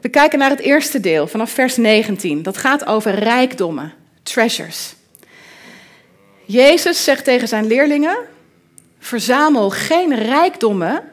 We 0.01 0.10
kijken 0.10 0.39
naar 0.39 0.50
het 0.50 0.60
eerste 0.60 1.00
deel, 1.00 1.27
vanaf 1.27 1.51
vers 1.51 1.77
19. 1.77 2.43
Dat 2.43 2.58
gaat 2.58 2.86
over 2.86 3.13
rijkdommen, 3.13 3.93
treasures. 4.24 4.96
Jezus 6.51 7.03
zegt 7.03 7.24
tegen 7.24 7.48
zijn 7.48 7.67
leerlingen: 7.67 8.17
Verzamel 9.00 9.70
geen 9.70 10.15
rijkdommen 10.15 11.03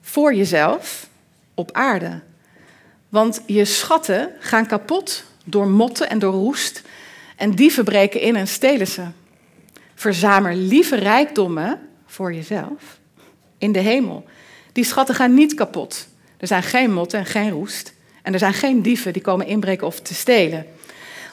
voor 0.00 0.34
jezelf 0.34 1.08
op 1.54 1.72
aarde. 1.72 2.20
Want 3.08 3.42
je 3.46 3.64
schatten 3.64 4.30
gaan 4.38 4.66
kapot 4.66 5.24
door 5.44 5.66
motten 5.66 6.10
en 6.10 6.18
door 6.18 6.32
roest. 6.32 6.82
En 7.36 7.50
dieven 7.50 7.84
breken 7.84 8.20
in 8.20 8.36
en 8.36 8.48
stelen 8.48 8.86
ze. 8.86 9.02
Verzamel 9.94 10.56
lieve 10.56 10.96
rijkdommen 10.96 11.80
voor 12.06 12.34
jezelf 12.34 12.98
in 13.58 13.72
de 13.72 13.78
hemel. 13.78 14.24
Die 14.72 14.84
schatten 14.84 15.14
gaan 15.14 15.34
niet 15.34 15.54
kapot. 15.54 16.08
Er 16.36 16.46
zijn 16.46 16.62
geen 16.62 16.92
motten 16.92 17.18
en 17.18 17.26
geen 17.26 17.50
roest. 17.50 17.94
En 18.22 18.32
er 18.32 18.38
zijn 18.38 18.54
geen 18.54 18.82
dieven 18.82 19.12
die 19.12 19.22
komen 19.22 19.46
inbreken 19.46 19.86
of 19.86 20.00
te 20.00 20.14
stelen. 20.14 20.66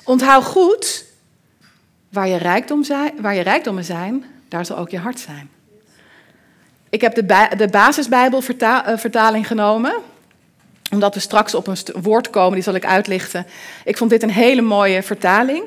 Onthoud 0.03 0.43
goed, 0.43 1.09
waar 2.11 2.27
je, 2.27 2.37
rijkdom 2.37 2.83
zijn, 2.83 3.11
waar 3.21 3.35
je 3.35 3.41
rijkdommen 3.41 3.83
zijn, 3.83 4.25
daar 4.47 4.65
zal 4.65 4.77
ook 4.77 4.89
je 4.89 4.97
hart 4.97 5.19
zijn. 5.19 5.49
Ik 6.89 7.01
heb 7.01 7.15
de, 7.15 7.49
de 7.57 7.67
basisbijbelvertaling 7.67 9.47
genomen, 9.47 9.93
omdat 10.91 11.13
we 11.13 11.19
straks 11.19 11.55
op 11.55 11.67
een 11.67 11.77
woord 12.01 12.29
komen, 12.29 12.53
die 12.53 12.63
zal 12.63 12.75
ik 12.75 12.85
uitlichten. 12.85 13.45
Ik 13.85 13.97
vond 13.97 14.09
dit 14.09 14.23
een 14.23 14.31
hele 14.31 14.61
mooie 14.61 15.03
vertaling. 15.03 15.63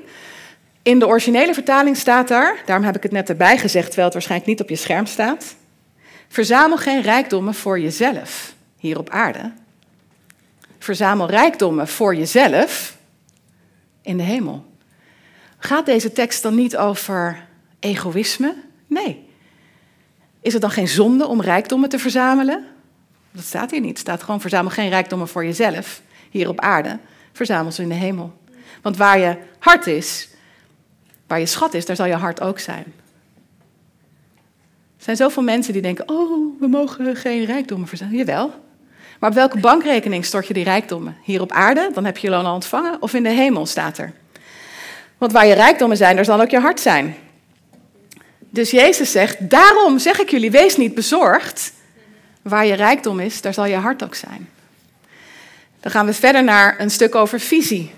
In 0.82 0.98
de 0.98 1.06
originele 1.06 1.54
vertaling 1.54 1.96
staat 1.96 2.28
daar, 2.28 2.62
daarom 2.66 2.86
heb 2.86 2.96
ik 2.96 3.02
het 3.02 3.12
net 3.12 3.28
erbij 3.28 3.58
gezegd, 3.58 3.86
terwijl 3.86 4.04
het 4.04 4.14
waarschijnlijk 4.14 4.50
niet 4.50 4.60
op 4.60 4.68
je 4.68 4.76
scherm 4.76 5.06
staat. 5.06 5.54
Verzamel 6.28 6.76
geen 6.76 7.02
rijkdommen 7.02 7.54
voor 7.54 7.80
jezelf 7.80 8.54
hier 8.78 8.98
op 8.98 9.10
aarde. 9.10 9.52
Verzamel 10.78 11.30
rijkdommen 11.30 11.88
voor 11.88 12.14
jezelf 12.16 12.96
in 14.02 14.16
de 14.16 14.22
hemel. 14.22 14.64
Gaat 15.66 15.86
deze 15.86 16.12
tekst 16.12 16.42
dan 16.42 16.54
niet 16.54 16.76
over 16.76 17.46
egoïsme? 17.80 18.54
Nee. 18.86 19.28
Is 20.40 20.52
het 20.52 20.62
dan 20.62 20.70
geen 20.70 20.88
zonde 20.88 21.26
om 21.26 21.40
rijkdommen 21.40 21.88
te 21.88 21.98
verzamelen? 21.98 22.66
Dat 23.30 23.44
staat 23.44 23.70
hier 23.70 23.80
niet. 23.80 23.88
Het 23.88 23.98
staat 23.98 24.22
gewoon: 24.22 24.40
verzamel 24.40 24.70
geen 24.70 24.88
rijkdommen 24.88 25.28
voor 25.28 25.44
jezelf 25.44 26.02
hier 26.30 26.48
op 26.48 26.60
aarde. 26.60 26.98
Verzamel 27.32 27.72
ze 27.72 27.82
in 27.82 27.88
de 27.88 27.94
hemel. 27.94 28.32
Want 28.82 28.96
waar 28.96 29.18
je 29.18 29.36
hart 29.58 29.86
is, 29.86 30.28
waar 31.26 31.38
je 31.38 31.46
schat 31.46 31.74
is, 31.74 31.86
daar 31.86 31.96
zal 31.96 32.06
je 32.06 32.14
hart 32.14 32.40
ook 32.40 32.58
zijn. 32.58 32.84
Er 34.96 35.04
zijn 35.04 35.16
zoveel 35.16 35.42
mensen 35.42 35.72
die 35.72 35.82
denken: 35.82 36.08
oh, 36.08 36.60
we 36.60 36.66
mogen 36.66 37.16
geen 37.16 37.44
rijkdommen 37.44 37.88
verzamelen. 37.88 38.18
Jawel. 38.18 38.54
Maar 39.20 39.30
op 39.30 39.36
welke 39.36 39.58
bankrekening 39.58 40.24
stort 40.24 40.46
je 40.46 40.54
die 40.54 40.64
rijkdommen? 40.64 41.16
Hier 41.22 41.40
op 41.40 41.52
aarde, 41.52 41.90
dan 41.94 42.04
heb 42.04 42.16
je 42.16 42.30
loon 42.30 42.44
al 42.44 42.54
ontvangen, 42.54 43.02
of 43.02 43.14
in 43.14 43.22
de 43.22 43.28
hemel 43.28 43.66
staat 43.66 43.98
er. 43.98 44.12
Want 45.18 45.32
waar 45.32 45.46
je 45.46 45.54
rijkdommen 45.54 45.96
zijn, 45.96 46.16
daar 46.16 46.24
zal 46.24 46.40
ook 46.40 46.50
je 46.50 46.58
hart 46.58 46.80
zijn. 46.80 47.16
Dus 48.50 48.70
Jezus 48.70 49.10
zegt, 49.10 49.50
daarom 49.50 49.98
zeg 49.98 50.18
ik 50.18 50.30
jullie, 50.30 50.50
wees 50.50 50.76
niet 50.76 50.94
bezorgd. 50.94 51.72
Waar 52.42 52.66
je 52.66 52.74
rijkdom 52.74 53.20
is, 53.20 53.40
daar 53.40 53.54
zal 53.54 53.64
je 53.64 53.76
hart 53.76 54.04
ook 54.04 54.14
zijn. 54.14 54.48
Dan 55.80 55.90
gaan 55.90 56.06
we 56.06 56.12
verder 56.12 56.44
naar 56.44 56.80
een 56.80 56.90
stuk 56.90 57.14
over 57.14 57.40
visie. 57.40 57.92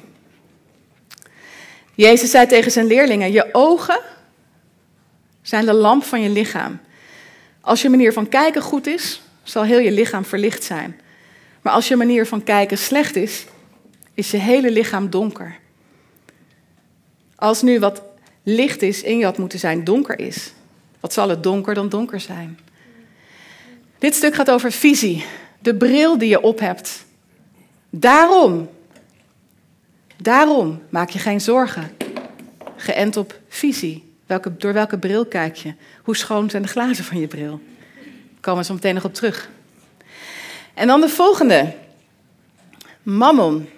Jezus 1.95 2.31
zei 2.31 2.47
tegen 2.47 2.71
zijn 2.71 2.87
leerlingen, 2.87 3.33
je 3.33 3.49
ogen 3.53 4.01
zijn 5.43 5.65
de 5.65 5.73
lamp 5.73 6.05
van 6.05 6.23
je 6.23 6.29
lichaam. 6.29 6.81
Als 7.61 7.83
je 7.83 7.89
manier 7.89 8.13
van 8.13 8.29
kijken 8.29 8.63
goed 8.63 8.87
is, 8.87 9.23
zal 9.43 9.63
heel 9.63 9.79
je 9.79 9.91
lichaam 9.91 10.25
verlicht 10.25 10.65
zijn. 10.65 11.01
Maar 11.63 11.73
als 11.73 11.89
je 11.89 11.97
manier 11.97 12.27
van 12.27 12.43
kijken 12.43 12.79
slecht 12.79 13.17
is, 13.17 13.45
is 14.15 14.31
je 14.31 14.37
hele 14.37 14.71
lichaam 14.71 15.11
donker. 15.11 15.57
Als 17.37 17.63
nu 17.63 17.79
wat 17.79 18.03
licht 18.43 18.83
is 18.83 19.03
in 19.03 19.19
je 19.19 19.25
had 19.25 19.39
moeten 19.39 19.59
zijn, 19.59 19.85
donker 19.85 20.19
is. 20.19 20.53
Wat 21.01 21.13
zal 21.13 21.29
het 21.29 21.43
donker 21.43 21.75
dan 21.75 21.89
donker 21.89 22.21
zijn? 22.21 22.59
Dit 23.99 24.15
stuk 24.15 24.35
gaat 24.35 24.51
over 24.51 24.73
visie, 24.73 25.25
de 25.59 25.75
bril 25.75 26.19
die 26.19 26.29
je 26.29 26.41
op 26.41 26.59
hebt. 26.59 27.05
Daarom, 27.91 28.69
daarom 30.17 30.83
maak 30.89 31.11
je 31.11 31.19
geen 31.19 31.41
zorgen. 31.41 31.97
Geënt 32.77 33.17
op 33.17 33.41
visie. 33.49 34.05
Welke, 34.27 34.57
door 34.57 34.73
welke 34.73 34.99
bril 34.99 35.27
kijk 35.27 35.57
je? 35.57 35.75
Hoe 36.03 36.17
schoon 36.17 36.51
zijn 36.51 36.63
de 36.63 36.69
glazen 36.69 37.05
van 37.05 37.21
je 37.21 37.27
bril? 37.27 37.61
Daar 38.05 38.41
komen 38.41 38.61
we 38.61 38.67
zo 38.67 38.75
meteen 38.75 38.95
nog 38.95 39.05
op 39.05 39.15
terug. 39.15 39.51
En 40.75 40.87
dan 40.87 41.01
de 41.01 41.09
volgende. 41.09 41.75
Mammon. 43.03 43.69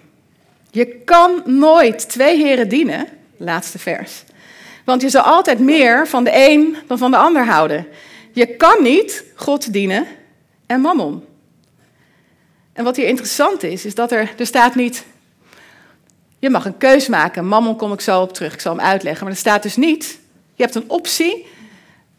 Je 0.71 0.85
kan 0.85 1.41
nooit 1.45 2.09
twee 2.09 2.37
heren 2.37 2.69
dienen. 2.69 3.07
Laatste 3.39 3.79
vers. 3.79 4.23
Want 4.85 5.01
je 5.01 5.09
zal 5.09 5.21
altijd 5.21 5.59
meer 5.59 6.07
van 6.07 6.23
de 6.23 6.31
een 6.33 6.77
dan 6.87 6.97
van 6.97 7.11
de 7.11 7.17
ander 7.17 7.45
houden. 7.45 7.87
Je 8.31 8.55
kan 8.55 8.83
niet 8.83 9.23
God 9.35 9.73
dienen 9.73 10.07
en 10.65 10.81
mammon. 10.81 11.25
En 12.73 12.83
wat 12.83 12.95
hier 12.95 13.07
interessant 13.07 13.63
is, 13.63 13.85
is 13.85 13.95
dat 13.95 14.11
er, 14.11 14.33
er 14.37 14.45
staat 14.45 14.75
niet, 14.75 15.05
je 16.39 16.49
mag 16.49 16.65
een 16.65 16.77
keus 16.77 17.07
maken. 17.07 17.47
Mammon 17.47 17.75
kom 17.75 17.93
ik 17.93 18.01
zo 18.01 18.21
op 18.21 18.33
terug, 18.33 18.53
ik 18.53 18.59
zal 18.59 18.75
hem 18.75 18.85
uitleggen. 18.85 19.23
Maar 19.23 19.33
er 19.33 19.39
staat 19.39 19.63
dus 19.63 19.75
niet, 19.75 20.19
je 20.55 20.63
hebt 20.63 20.75
een 20.75 20.89
optie. 20.89 21.45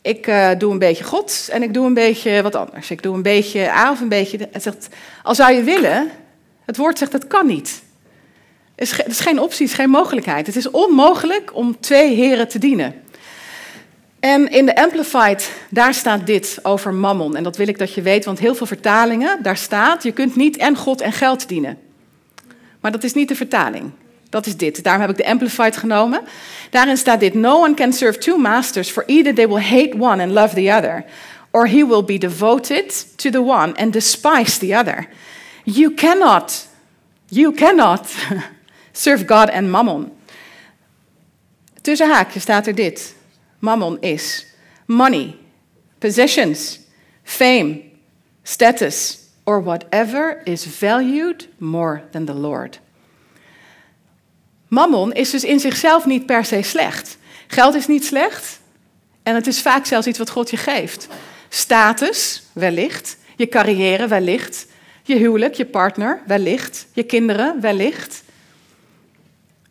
Ik 0.03 0.27
uh, 0.27 0.51
doe 0.59 0.73
een 0.73 0.79
beetje 0.79 1.05
God 1.05 1.49
en 1.53 1.63
ik 1.63 1.75
doe 1.75 1.87
een 1.87 1.95
beetje 1.95 2.43
wat 2.43 2.55
anders. 2.55 2.91
Ik 2.91 3.03
doe 3.03 3.15
een 3.15 3.23
beetje 3.23 3.71
A 3.71 3.91
of 3.91 4.01
een 4.01 4.09
beetje... 4.09 4.49
Het 4.53 4.63
zegt, 4.63 4.89
al 5.23 5.35
zou 5.35 5.53
je 5.53 5.63
willen, 5.63 6.11
het 6.65 6.77
woord 6.77 6.99
zegt 6.99 7.13
dat 7.13 7.27
kan 7.27 7.47
niet. 7.47 7.83
Is, 8.81 8.97
het 8.97 9.07
is 9.07 9.21
geen 9.21 9.41
optie, 9.41 9.63
het 9.63 9.71
is 9.71 9.81
geen 9.81 9.91
mogelijkheid. 9.91 10.47
Het 10.47 10.57
is 10.57 10.71
onmogelijk 10.71 11.55
om 11.55 11.81
twee 11.81 12.15
heren 12.15 12.49
te 12.49 12.59
dienen. 12.59 12.95
En 14.21 14.51
in 14.51 14.67
de 14.67 14.77
Amplified, 14.77 15.53
daar 15.71 15.95
staat 15.95 16.27
dit 16.27 16.59
over 16.63 16.95
mammon. 16.95 17.37
En 17.37 17.43
dat 17.43 17.57
wil 17.57 17.69
ik 17.69 17.79
dat 17.79 17.95
je 17.95 18.03
weet, 18.03 18.25
want 18.25 18.39
heel 18.39 18.55
veel 18.55 18.67
vertalingen, 18.67 19.43
daar 19.43 19.57
staat... 19.57 20.03
je 20.03 20.13
kunt 20.13 20.37
niet 20.37 20.57
en 20.57 20.77
God 20.77 21.01
en 21.01 21.13
geld 21.13 21.49
dienen. 21.49 21.79
Maar 22.81 22.93
dat 22.93 23.05
is 23.05 23.13
niet 23.13 23.29
de 23.29 23.35
vertaling. 23.35 23.91
Dat 24.31 24.47
is 24.47 24.57
dit. 24.57 24.83
Daarom 24.83 25.01
heb 25.03 25.11
ik 25.11 25.17
de 25.17 25.31
Amplified 25.31 25.77
genomen. 25.77 26.21
Daarin 26.71 26.97
staat 26.97 27.21
dit: 27.21 27.35
No 27.35 27.61
one 27.61 27.75
can 27.75 27.93
serve 27.93 28.19
two 28.19 28.37
masters, 28.37 28.91
for 28.91 29.05
either 29.07 29.35
they 29.35 29.49
will 29.49 29.63
hate 29.63 29.97
one 29.99 30.23
and 30.23 30.33
love 30.33 30.55
the 30.55 30.75
other, 30.77 31.05
or 31.51 31.67
he 31.67 31.87
will 31.87 32.05
be 32.05 32.19
devoted 32.19 33.17
to 33.17 33.31
the 33.31 33.43
one 33.43 33.75
and 33.77 33.93
despise 33.93 34.59
the 34.59 34.77
other. 34.79 35.09
You 35.65 35.95
cannot, 35.95 36.67
you 37.29 37.53
cannot 37.53 38.09
serve 38.93 39.25
God 39.27 39.51
and 39.51 39.71
mammon. 39.71 40.13
Tussen 41.81 42.11
haakjes 42.11 42.43
staat 42.43 42.67
er 42.67 42.75
dit: 42.75 43.15
Mammon 43.59 44.01
is 44.01 44.47
money, 44.87 45.37
possessions, 45.99 46.81
fame, 47.23 47.83
status, 48.43 49.19
or 49.45 49.63
whatever 49.63 50.41
is 50.45 50.67
valued 50.67 51.49
more 51.59 52.03
than 52.11 52.25
the 52.25 52.35
Lord. 52.35 52.81
Mammon 54.69 55.13
is 55.13 55.31
dus 55.31 55.45
in 55.45 55.61
zichzelf 55.61 56.07
niet 56.07 56.27
per 56.27 56.45
se 56.45 56.63
slecht. 56.63 57.19
Geld 57.47 57.75
is 57.75 57.87
niet 57.87 58.05
slecht 58.05 58.61
en 59.23 59.35
het 59.35 59.47
is 59.47 59.61
vaak 59.61 59.87
zelfs 59.87 60.07
iets 60.07 60.19
wat 60.19 60.31
God 60.31 60.51
je 60.51 60.57
geeft. 60.57 61.09
Status, 61.49 62.43
wellicht. 62.53 63.17
Je 63.37 63.49
carrière, 63.49 64.09
wellicht. 64.09 64.67
Je 65.03 65.17
huwelijk, 65.17 65.55
je 65.55 65.67
partner, 65.67 66.23
wellicht. 66.27 66.87
Je 66.93 67.03
kinderen, 67.03 67.61
wellicht. 67.61 68.23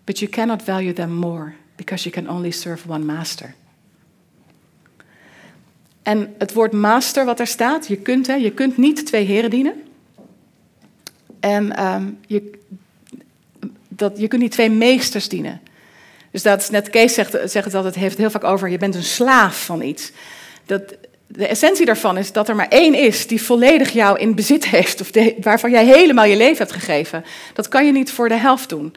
But 0.09 0.19
you 0.19 0.31
cannot 0.31 0.63
value 0.63 0.93
them 0.93 1.11
more 1.11 1.53
because 1.75 2.09
you 2.09 2.15
can 2.15 2.35
only 2.35 2.51
serve 2.51 2.87
one 2.87 3.05
master. 3.05 3.53
En 6.03 6.33
het 6.37 6.53
woord 6.53 6.71
master 6.71 7.25
wat 7.25 7.39
er 7.39 7.47
staat, 7.47 7.87
je 7.87 7.95
kunt, 7.95 8.27
hè, 8.27 8.33
je 8.33 8.51
kunt 8.51 8.77
niet 8.77 9.05
twee 9.05 9.25
heren 9.25 9.49
dienen. 9.49 9.73
En 11.39 11.85
um, 11.85 12.19
je, 12.27 12.51
dat, 13.87 14.13
je 14.17 14.27
kunt 14.27 14.41
niet 14.41 14.51
twee 14.51 14.69
meesters 14.69 15.29
dienen. 15.29 15.61
Dus 16.31 16.41
dat 16.41 16.61
is 16.61 16.69
net, 16.69 16.89
Kees 16.89 17.13
zegt, 17.13 17.31
zegt 17.31 17.65
het 17.65 17.75
altijd, 17.75 17.95
heeft 17.95 18.17
heel 18.17 18.31
vaak 18.31 18.43
over, 18.43 18.69
je 18.69 18.77
bent 18.77 18.95
een 18.95 19.03
slaaf 19.03 19.65
van 19.65 19.81
iets. 19.81 20.11
Dat, 20.65 20.95
de 21.27 21.47
essentie 21.47 21.85
daarvan 21.85 22.17
is 22.17 22.31
dat 22.31 22.49
er 22.49 22.55
maar 22.55 22.67
één 22.67 22.93
is 22.93 23.27
die 23.27 23.41
volledig 23.41 23.89
jou 23.91 24.19
in 24.19 24.35
bezit 24.35 24.67
heeft, 24.67 25.01
of 25.01 25.09
waarvan 25.41 25.71
jij 25.71 25.85
helemaal 25.85 26.25
je 26.25 26.37
leven 26.37 26.57
hebt 26.57 26.71
gegeven. 26.71 27.25
Dat 27.53 27.67
kan 27.67 27.85
je 27.85 27.91
niet 27.91 28.11
voor 28.11 28.29
de 28.29 28.37
helft 28.37 28.69
doen. 28.69 28.93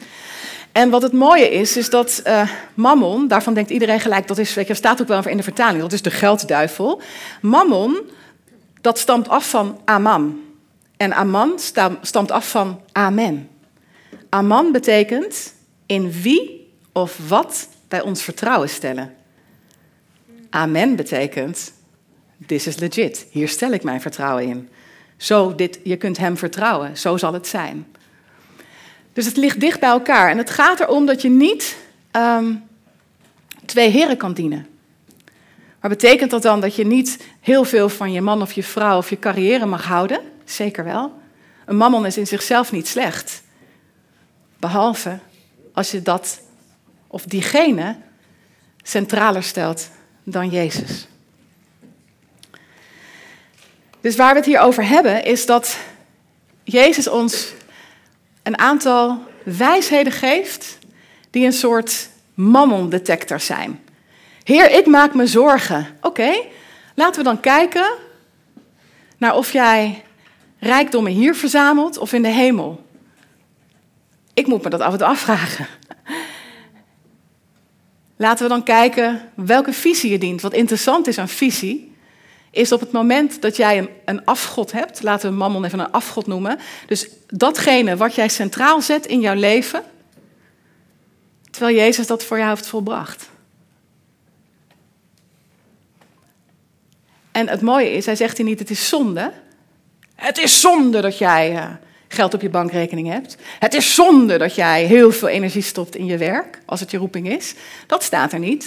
En 0.72 0.90
wat 0.90 1.02
het 1.02 1.12
mooie 1.12 1.50
is, 1.50 1.76
is 1.76 1.90
dat 1.90 2.22
uh, 2.26 2.50
Mammon, 2.74 3.28
daarvan 3.28 3.54
denkt 3.54 3.70
iedereen 3.70 4.00
gelijk, 4.00 4.26
dat 4.28 4.38
is, 4.38 4.54
weet 4.54 4.66
je, 4.66 4.74
staat 4.74 5.00
ook 5.00 5.08
wel 5.08 5.28
in 5.28 5.36
de 5.36 5.42
vertaling, 5.42 5.82
dat 5.82 5.92
is 5.92 6.02
de 6.02 6.10
geldduivel. 6.10 7.00
Mammon, 7.40 8.00
dat 8.80 8.98
stamt 8.98 9.28
af 9.28 9.50
van 9.50 9.80
Aman. 9.84 10.40
En 10.96 11.12
Aman 11.12 11.58
stamt 12.00 12.30
af 12.30 12.50
van 12.50 12.80
Amen. 12.92 13.48
Aman 14.28 14.72
betekent 14.72 15.54
in 15.86 16.12
wie 16.12 16.72
of 16.92 17.28
wat 17.28 17.68
wij 17.88 18.00
ons 18.00 18.22
vertrouwen 18.22 18.68
stellen. 18.68 19.14
Amen 20.50 20.96
betekent, 20.96 21.72
this 22.46 22.66
is 22.66 22.78
legit, 22.78 23.26
hier 23.30 23.48
stel 23.48 23.70
ik 23.70 23.82
mijn 23.82 24.00
vertrouwen 24.00 24.44
in. 24.44 24.68
Zo, 25.16 25.54
dit, 25.54 25.80
je 25.84 25.96
kunt 25.96 26.18
hem 26.18 26.36
vertrouwen, 26.36 26.96
zo 26.96 27.16
zal 27.16 27.32
het 27.32 27.46
zijn. 27.46 27.86
Dus 29.12 29.26
het 29.26 29.36
ligt 29.36 29.60
dicht 29.60 29.80
bij 29.80 29.88
elkaar. 29.88 30.30
En 30.30 30.38
het 30.38 30.50
gaat 30.50 30.80
erom 30.80 31.06
dat 31.06 31.22
je 31.22 31.28
niet 31.28 31.76
um, 32.12 32.64
twee 33.64 33.88
heren 33.88 34.16
kan 34.16 34.32
dienen. 34.32 34.66
Maar 35.80 35.90
betekent 35.90 36.30
dat 36.30 36.42
dan 36.42 36.60
dat 36.60 36.76
je 36.76 36.86
niet 36.86 37.24
heel 37.40 37.64
veel 37.64 37.88
van 37.88 38.12
je 38.12 38.20
man 38.20 38.42
of 38.42 38.52
je 38.52 38.62
vrouw 38.62 38.96
of 38.96 39.10
je 39.10 39.18
carrière 39.18 39.66
mag 39.66 39.84
houden? 39.84 40.20
Zeker 40.44 40.84
wel. 40.84 41.20
Een 41.66 41.76
mammon 41.76 42.06
is 42.06 42.16
in 42.16 42.26
zichzelf 42.26 42.72
niet 42.72 42.88
slecht. 42.88 43.42
Behalve 44.58 45.18
als 45.72 45.90
je 45.90 46.02
dat 46.02 46.40
of 47.06 47.24
diegene 47.24 47.96
centraler 48.82 49.42
stelt 49.42 49.88
dan 50.24 50.48
Jezus. 50.48 51.06
Dus 54.00 54.16
waar 54.16 54.32
we 54.32 54.36
het 54.38 54.46
hier 54.46 54.60
over 54.60 54.86
hebben, 54.86 55.24
is 55.24 55.46
dat 55.46 55.76
Jezus 56.64 57.08
ons 57.08 57.52
een 58.42 58.58
aantal 58.58 59.24
wijsheden 59.44 60.12
geeft 60.12 60.78
die 61.30 61.46
een 61.46 61.52
soort 61.52 62.08
mammon-detector 62.34 63.40
zijn. 63.40 63.80
Heer, 64.44 64.70
ik 64.70 64.86
maak 64.86 65.14
me 65.14 65.26
zorgen. 65.26 65.86
Oké, 66.00 66.32
laten 66.94 67.18
we 67.18 67.28
dan 67.28 67.40
kijken 67.40 67.92
naar 69.18 69.36
of 69.36 69.52
jij 69.52 70.02
rijkdommen 70.58 71.12
hier 71.12 71.34
verzamelt 71.34 71.98
of 71.98 72.12
in 72.12 72.22
de 72.22 72.28
hemel. 72.28 72.86
Ik 74.34 74.46
moet 74.46 74.62
me 74.62 74.70
dat 74.70 74.80
af 74.80 74.92
en 74.92 74.98
toe 74.98 75.06
afvragen. 75.06 75.66
Laten 78.16 78.42
we 78.42 78.48
dan 78.48 78.62
kijken 78.62 79.30
welke 79.34 79.72
visie 79.72 80.10
je 80.10 80.18
dient. 80.18 80.40
Wat 80.40 80.52
interessant 80.52 81.06
is 81.06 81.18
aan 81.18 81.28
visie, 81.28 81.91
is 82.52 82.72
op 82.72 82.80
het 82.80 82.92
moment 82.92 83.42
dat 83.42 83.56
jij 83.56 83.78
een, 83.78 83.88
een 84.04 84.24
afgod 84.24 84.72
hebt, 84.72 85.02
laten 85.02 85.30
we 85.30 85.36
Mammon 85.36 85.64
even 85.64 85.78
een 85.78 85.90
afgod 85.90 86.26
noemen. 86.26 86.58
Dus 86.86 87.08
datgene 87.26 87.96
wat 87.96 88.14
jij 88.14 88.28
centraal 88.28 88.80
zet 88.80 89.06
in 89.06 89.20
jouw 89.20 89.34
leven, 89.34 89.82
terwijl 91.50 91.76
Jezus 91.76 92.06
dat 92.06 92.24
voor 92.24 92.36
jou 92.36 92.48
heeft 92.48 92.66
volbracht. 92.66 93.30
En 97.32 97.48
het 97.48 97.60
mooie 97.60 97.92
is, 97.92 98.06
hij 98.06 98.16
zegt 98.16 98.36
hier 98.36 98.46
niet, 98.46 98.58
het 98.58 98.70
is 98.70 98.88
zonde. 98.88 99.32
Het 100.14 100.38
is 100.38 100.60
zonde 100.60 101.00
dat 101.00 101.18
jij 101.18 101.52
uh, 101.52 101.64
geld 102.08 102.34
op 102.34 102.40
je 102.40 102.48
bankrekening 102.48 103.08
hebt. 103.08 103.36
Het 103.58 103.74
is 103.74 103.94
zonde 103.94 104.38
dat 104.38 104.54
jij 104.54 104.84
heel 104.84 105.12
veel 105.12 105.28
energie 105.28 105.62
stopt 105.62 105.96
in 105.96 106.06
je 106.06 106.16
werk, 106.16 106.58
als 106.66 106.80
het 106.80 106.90
je 106.90 106.96
roeping 106.96 107.28
is. 107.28 107.54
Dat 107.86 108.02
staat 108.02 108.32
er 108.32 108.38
niet. 108.38 108.64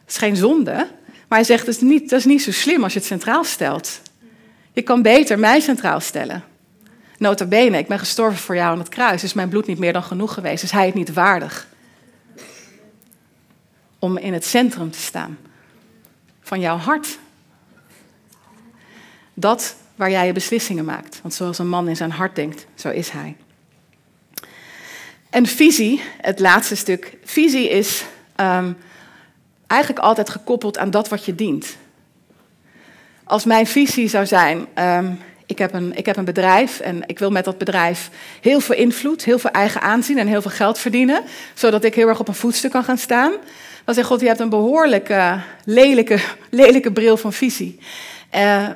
Het 0.00 0.10
is 0.10 0.16
geen 0.16 0.36
zonde. 0.36 0.88
Maar 1.30 1.38
hij 1.38 1.46
zegt, 1.46 1.66
dat 1.66 1.74
is, 1.74 1.80
niet, 1.80 2.10
dat 2.10 2.18
is 2.18 2.24
niet 2.24 2.42
zo 2.42 2.52
slim 2.52 2.82
als 2.82 2.92
je 2.92 2.98
het 2.98 3.08
centraal 3.08 3.44
stelt. 3.44 4.00
Je 4.72 4.82
kan 4.82 5.02
beter 5.02 5.38
mij 5.38 5.60
centraal 5.60 6.00
stellen. 6.00 6.44
Nota 7.18 7.44
bene, 7.44 7.78
ik 7.78 7.86
ben 7.86 7.98
gestorven 7.98 8.38
voor 8.38 8.54
jou 8.54 8.72
aan 8.72 8.78
het 8.78 8.88
kruis. 8.88 9.22
Is 9.22 9.32
mijn 9.32 9.48
bloed 9.48 9.66
niet 9.66 9.78
meer 9.78 9.92
dan 9.92 10.02
genoeg 10.02 10.34
geweest? 10.34 10.62
Is 10.62 10.70
hij 10.70 10.86
het 10.86 10.94
niet 10.94 11.12
waardig? 11.12 11.68
Om 13.98 14.18
in 14.18 14.32
het 14.32 14.44
centrum 14.44 14.90
te 14.90 14.98
staan 14.98 15.38
van 16.40 16.60
jouw 16.60 16.76
hart. 16.76 17.18
Dat 19.34 19.76
waar 19.96 20.10
jij 20.10 20.26
je 20.26 20.32
beslissingen 20.32 20.84
maakt. 20.84 21.18
Want 21.22 21.34
zoals 21.34 21.58
een 21.58 21.68
man 21.68 21.88
in 21.88 21.96
zijn 21.96 22.10
hart 22.10 22.34
denkt, 22.34 22.66
zo 22.74 22.88
is 22.88 23.10
hij. 23.10 23.36
En 25.30 25.46
visie, 25.46 26.02
het 26.20 26.38
laatste 26.38 26.76
stuk. 26.76 27.16
Visie 27.24 27.68
is 27.68 28.04
um, 28.36 28.76
eigenlijk 29.70 30.04
altijd 30.04 30.30
gekoppeld 30.30 30.78
aan 30.78 30.90
dat 30.90 31.08
wat 31.08 31.24
je 31.24 31.34
dient. 31.34 31.76
Als 33.24 33.44
mijn 33.44 33.66
visie 33.66 34.08
zou 34.08 34.26
zijn, 34.26 34.66
um, 34.78 35.18
ik, 35.46 35.58
heb 35.58 35.74
een, 35.74 35.96
ik 35.96 36.06
heb 36.06 36.16
een 36.16 36.24
bedrijf 36.24 36.80
en 36.80 37.02
ik 37.06 37.18
wil 37.18 37.30
met 37.30 37.44
dat 37.44 37.58
bedrijf 37.58 38.10
heel 38.40 38.60
veel 38.60 38.74
invloed, 38.76 39.24
heel 39.24 39.38
veel 39.38 39.50
eigen 39.50 39.80
aanzien 39.80 40.18
en 40.18 40.26
heel 40.26 40.42
veel 40.42 40.50
geld 40.50 40.78
verdienen, 40.78 41.22
zodat 41.54 41.84
ik 41.84 41.94
heel 41.94 42.08
erg 42.08 42.20
op 42.20 42.28
een 42.28 42.34
voetstuk 42.34 42.70
kan 42.70 42.84
gaan 42.84 42.98
staan. 42.98 43.32
Dan 43.84 43.94
zegt 43.94 44.06
God, 44.06 44.20
je 44.20 44.26
hebt 44.26 44.40
een 44.40 44.48
behoorlijke, 44.48 45.40
lelijke, 45.64 46.18
lelijke 46.50 46.92
bril 46.92 47.16
van 47.16 47.32
visie. 47.32 47.78
Uh, 48.34 48.68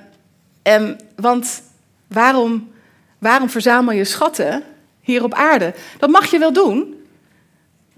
en, 0.62 1.00
want 1.16 1.62
waarom, 2.08 2.72
waarom 3.18 3.50
verzamel 3.50 3.94
je 3.94 4.04
schatten 4.04 4.62
hier 5.00 5.24
op 5.24 5.34
aarde? 5.34 5.74
Dat 5.98 6.10
mag 6.10 6.30
je 6.30 6.38
wel 6.38 6.52
doen, 6.52 7.04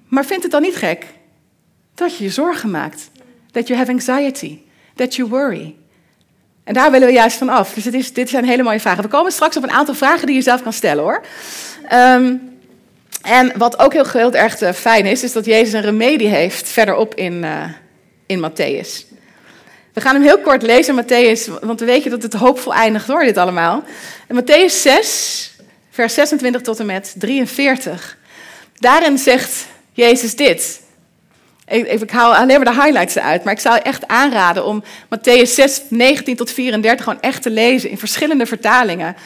maar 0.08 0.24
vind 0.24 0.42
het 0.42 0.52
dan 0.52 0.62
niet 0.62 0.76
gek 0.76 1.06
dat 1.96 2.16
je 2.16 2.24
je 2.24 2.30
zorgen 2.30 2.70
maakt. 2.70 3.10
Dat 3.50 3.66
you 3.66 3.78
have 3.78 3.90
anxiety, 3.90 4.58
that 4.94 5.14
you 5.14 5.28
worry. 5.28 5.74
En 6.64 6.74
daar 6.74 6.90
willen 6.90 7.06
we 7.06 7.14
juist 7.14 7.38
van 7.38 7.48
af. 7.48 7.72
Dus 7.72 7.86
is, 7.86 8.12
dit 8.12 8.28
zijn 8.28 8.44
hele 8.44 8.62
mooie 8.62 8.80
vragen. 8.80 9.02
We 9.02 9.08
komen 9.08 9.32
straks 9.32 9.56
op 9.56 9.62
een 9.62 9.70
aantal 9.70 9.94
vragen 9.94 10.26
die 10.26 10.36
je 10.36 10.42
zelf 10.42 10.62
kan 10.62 10.72
stellen 10.72 11.02
hoor. 11.02 11.24
Um, 11.92 12.54
en 13.22 13.52
wat 13.56 13.78
ook 13.78 13.92
heel, 13.92 14.32
erg 14.32 14.76
fijn 14.76 15.06
is, 15.06 15.22
is 15.22 15.32
dat 15.32 15.44
Jezus 15.44 15.72
een 15.72 15.80
remedie 15.80 16.28
heeft 16.28 16.68
verderop 16.68 17.14
in, 17.14 17.42
uh, 17.42 17.64
in 18.26 18.50
Matthäus. 18.50 19.14
We 19.92 20.00
gaan 20.00 20.14
hem 20.14 20.22
heel 20.22 20.38
kort 20.38 20.62
lezen, 20.62 21.04
Matthäus, 21.04 21.60
want 21.60 21.80
we 21.80 21.86
weten 21.86 22.10
dat 22.10 22.22
het 22.22 22.32
hoopvol 22.32 22.74
eindigt 22.74 23.06
hoor, 23.06 23.24
dit 23.24 23.36
allemaal. 23.36 23.84
En 24.26 24.42
Matthäus 24.42 24.80
6, 24.82 25.56
vers 25.90 26.14
26 26.14 26.60
tot 26.60 26.80
en 26.80 26.86
met 26.86 27.14
43. 27.18 28.18
Daarin 28.78 29.18
zegt 29.18 29.66
Jezus 29.92 30.36
dit. 30.36 30.80
Ik, 31.68 31.86
ik 31.86 32.10
haal 32.10 32.34
alleen 32.34 32.62
maar 32.62 32.74
de 32.74 32.82
highlights 32.82 33.14
eruit, 33.14 33.44
maar 33.44 33.52
ik 33.52 33.60
zou 33.60 33.78
echt 33.82 34.06
aanraden 34.06 34.64
om 34.64 34.82
Matthäus 35.16 35.50
6, 35.50 35.82
19 35.88 36.36
tot 36.36 36.50
34 36.50 37.04
gewoon 37.04 37.20
echt 37.20 37.42
te 37.42 37.50
lezen 37.50 37.90
in 37.90 37.98
verschillende 37.98 38.46
vertalingen. 38.46 39.16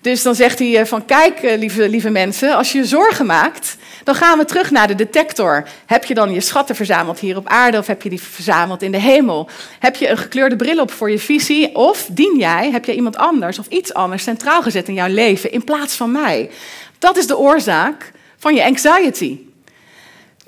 Dus 0.00 0.22
dan 0.22 0.34
zegt 0.34 0.58
hij 0.58 0.86
van, 0.86 1.04
kijk 1.04 1.40
lieve, 1.42 1.88
lieve 1.88 2.10
mensen, 2.10 2.56
als 2.56 2.72
je 2.72 2.78
je 2.78 2.84
zorgen 2.84 3.26
maakt, 3.26 3.76
dan 4.04 4.14
gaan 4.14 4.38
we 4.38 4.44
terug 4.44 4.70
naar 4.70 4.86
de 4.86 4.94
detector. 4.94 5.68
Heb 5.86 6.04
je 6.04 6.14
dan 6.14 6.32
je 6.32 6.40
schatten 6.40 6.76
verzameld 6.76 7.18
hier 7.18 7.36
op 7.36 7.48
aarde 7.48 7.78
of 7.78 7.86
heb 7.86 8.02
je 8.02 8.08
die 8.08 8.22
verzameld 8.22 8.82
in 8.82 8.92
de 8.92 9.00
hemel? 9.00 9.48
Heb 9.78 9.96
je 9.96 10.08
een 10.08 10.18
gekleurde 10.18 10.56
bril 10.56 10.80
op 10.80 10.90
voor 10.90 11.10
je 11.10 11.18
visie 11.18 11.74
of 11.74 12.08
dien 12.10 12.36
jij, 12.38 12.70
heb 12.70 12.84
je 12.84 12.94
iemand 12.94 13.16
anders 13.16 13.58
of 13.58 13.66
iets 13.66 13.94
anders 13.94 14.22
centraal 14.22 14.62
gezet 14.62 14.88
in 14.88 14.94
jouw 14.94 15.08
leven 15.08 15.52
in 15.52 15.64
plaats 15.64 15.94
van 15.94 16.12
mij? 16.12 16.50
Dat 16.98 17.16
is 17.16 17.26
de 17.26 17.38
oorzaak 17.38 18.12
van 18.36 18.54
je 18.54 18.64
anxiety. 18.64 19.38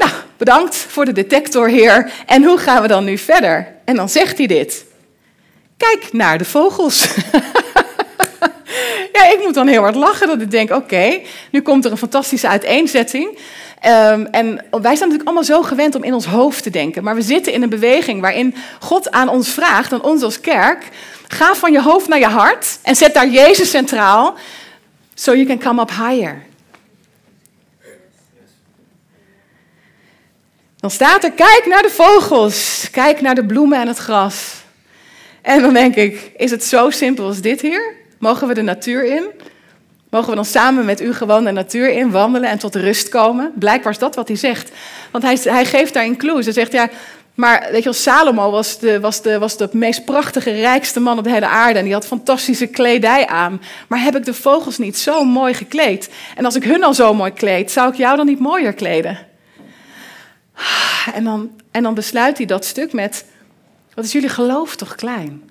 Nou, 0.00 0.12
bedankt 0.36 0.76
voor 0.76 1.04
de 1.04 1.12
detector, 1.12 1.68
heer. 1.68 2.12
En 2.26 2.44
hoe 2.44 2.58
gaan 2.58 2.82
we 2.82 2.88
dan 2.88 3.04
nu 3.04 3.18
verder? 3.18 3.74
En 3.84 3.96
dan 3.96 4.08
zegt 4.08 4.38
hij 4.38 4.46
dit. 4.46 4.84
Kijk 5.76 6.12
naar 6.12 6.38
de 6.38 6.44
vogels. 6.44 7.08
ja, 9.16 9.24
ik 9.24 9.40
moet 9.44 9.54
dan 9.54 9.66
heel 9.66 9.82
hard 9.82 9.94
lachen 9.94 10.26
dat 10.26 10.40
ik 10.40 10.50
denk, 10.50 10.70
oké, 10.70 11.20
nu 11.50 11.62
komt 11.62 11.84
er 11.84 11.90
een 11.90 11.96
fantastische 11.96 12.48
uiteenzetting. 12.48 13.38
Um, 13.86 14.26
en 14.26 14.54
wij 14.70 14.80
zijn 14.80 15.08
natuurlijk 15.08 15.24
allemaal 15.24 15.44
zo 15.44 15.62
gewend 15.62 15.94
om 15.94 16.04
in 16.04 16.14
ons 16.14 16.26
hoofd 16.26 16.62
te 16.62 16.70
denken. 16.70 17.04
Maar 17.04 17.14
we 17.14 17.22
zitten 17.22 17.52
in 17.52 17.62
een 17.62 17.68
beweging 17.68 18.20
waarin 18.20 18.54
God 18.80 19.10
aan 19.10 19.28
ons 19.28 19.48
vraagt, 19.48 19.92
aan 19.92 20.02
ons 20.02 20.22
als 20.22 20.40
kerk, 20.40 20.88
ga 21.28 21.54
van 21.54 21.72
je 21.72 21.82
hoofd 21.82 22.08
naar 22.08 22.18
je 22.18 22.26
hart 22.26 22.78
en 22.82 22.96
zet 22.96 23.14
daar 23.14 23.28
Jezus 23.28 23.70
centraal, 23.70 24.34
so 25.14 25.34
you 25.34 25.46
can 25.46 25.58
come 25.58 25.80
up 25.80 25.90
higher. 25.90 26.48
Dan 30.80 30.90
staat 30.90 31.24
er, 31.24 31.32
kijk 31.32 31.62
naar 31.66 31.82
de 31.82 31.90
vogels, 31.90 32.88
kijk 32.90 33.20
naar 33.20 33.34
de 33.34 33.46
bloemen 33.46 33.80
en 33.80 33.88
het 33.88 33.98
gras. 33.98 34.54
En 35.42 35.62
dan 35.62 35.74
denk 35.74 35.94
ik, 35.94 36.32
is 36.36 36.50
het 36.50 36.64
zo 36.64 36.90
simpel 36.90 37.26
als 37.26 37.40
dit 37.40 37.60
hier? 37.60 37.94
Mogen 38.18 38.48
we 38.48 38.54
de 38.54 38.62
natuur 38.62 39.04
in? 39.04 39.24
Mogen 40.10 40.28
we 40.28 40.34
dan 40.34 40.44
samen 40.44 40.84
met 40.84 41.00
u 41.00 41.14
gewoon 41.14 41.44
de 41.44 41.50
natuur 41.50 41.90
in 41.90 42.10
wandelen 42.10 42.50
en 42.50 42.58
tot 42.58 42.74
rust 42.74 43.08
komen? 43.08 43.52
Blijkbaar 43.54 43.92
is 43.92 43.98
dat 43.98 44.14
wat 44.14 44.28
hij 44.28 44.36
zegt. 44.36 44.70
Want 45.10 45.24
hij, 45.24 45.38
hij 45.42 45.64
geeft 45.64 45.94
daarin 45.94 46.16
clues. 46.16 46.44
Hij 46.44 46.54
zegt, 46.54 46.72
ja, 46.72 46.88
maar 47.34 47.68
weet 47.70 47.82
je 47.82 47.84
wel, 47.84 47.92
Salomo 47.92 48.50
was 48.50 48.78
de, 48.78 49.00
was, 49.00 49.22
de, 49.22 49.38
was 49.38 49.56
de 49.56 49.68
meest 49.72 50.04
prachtige, 50.04 50.50
rijkste 50.50 51.00
man 51.00 51.18
op 51.18 51.24
de 51.24 51.30
hele 51.30 51.46
aarde. 51.46 51.78
En 51.78 51.84
die 51.84 51.94
had 51.94 52.06
fantastische 52.06 52.66
kledij 52.66 53.26
aan. 53.26 53.62
Maar 53.88 54.02
heb 54.02 54.16
ik 54.16 54.24
de 54.24 54.34
vogels 54.34 54.78
niet 54.78 54.98
zo 54.98 55.24
mooi 55.24 55.54
gekleed? 55.54 56.10
En 56.36 56.44
als 56.44 56.56
ik 56.56 56.64
hun 56.64 56.84
al 56.84 56.94
zo 56.94 57.14
mooi 57.14 57.32
kleed, 57.32 57.70
zou 57.70 57.88
ik 57.90 57.96
jou 57.96 58.16
dan 58.16 58.26
niet 58.26 58.40
mooier 58.40 58.72
kleden? 58.72 59.29
En 61.14 61.24
dan, 61.24 61.50
en 61.70 61.82
dan 61.82 61.94
besluit 61.94 62.36
hij 62.36 62.46
dat 62.46 62.64
stuk 62.64 62.92
met, 62.92 63.24
wat 63.94 64.04
is 64.04 64.12
jullie 64.12 64.28
geloof 64.28 64.76
toch 64.76 64.94
klein? 64.94 65.50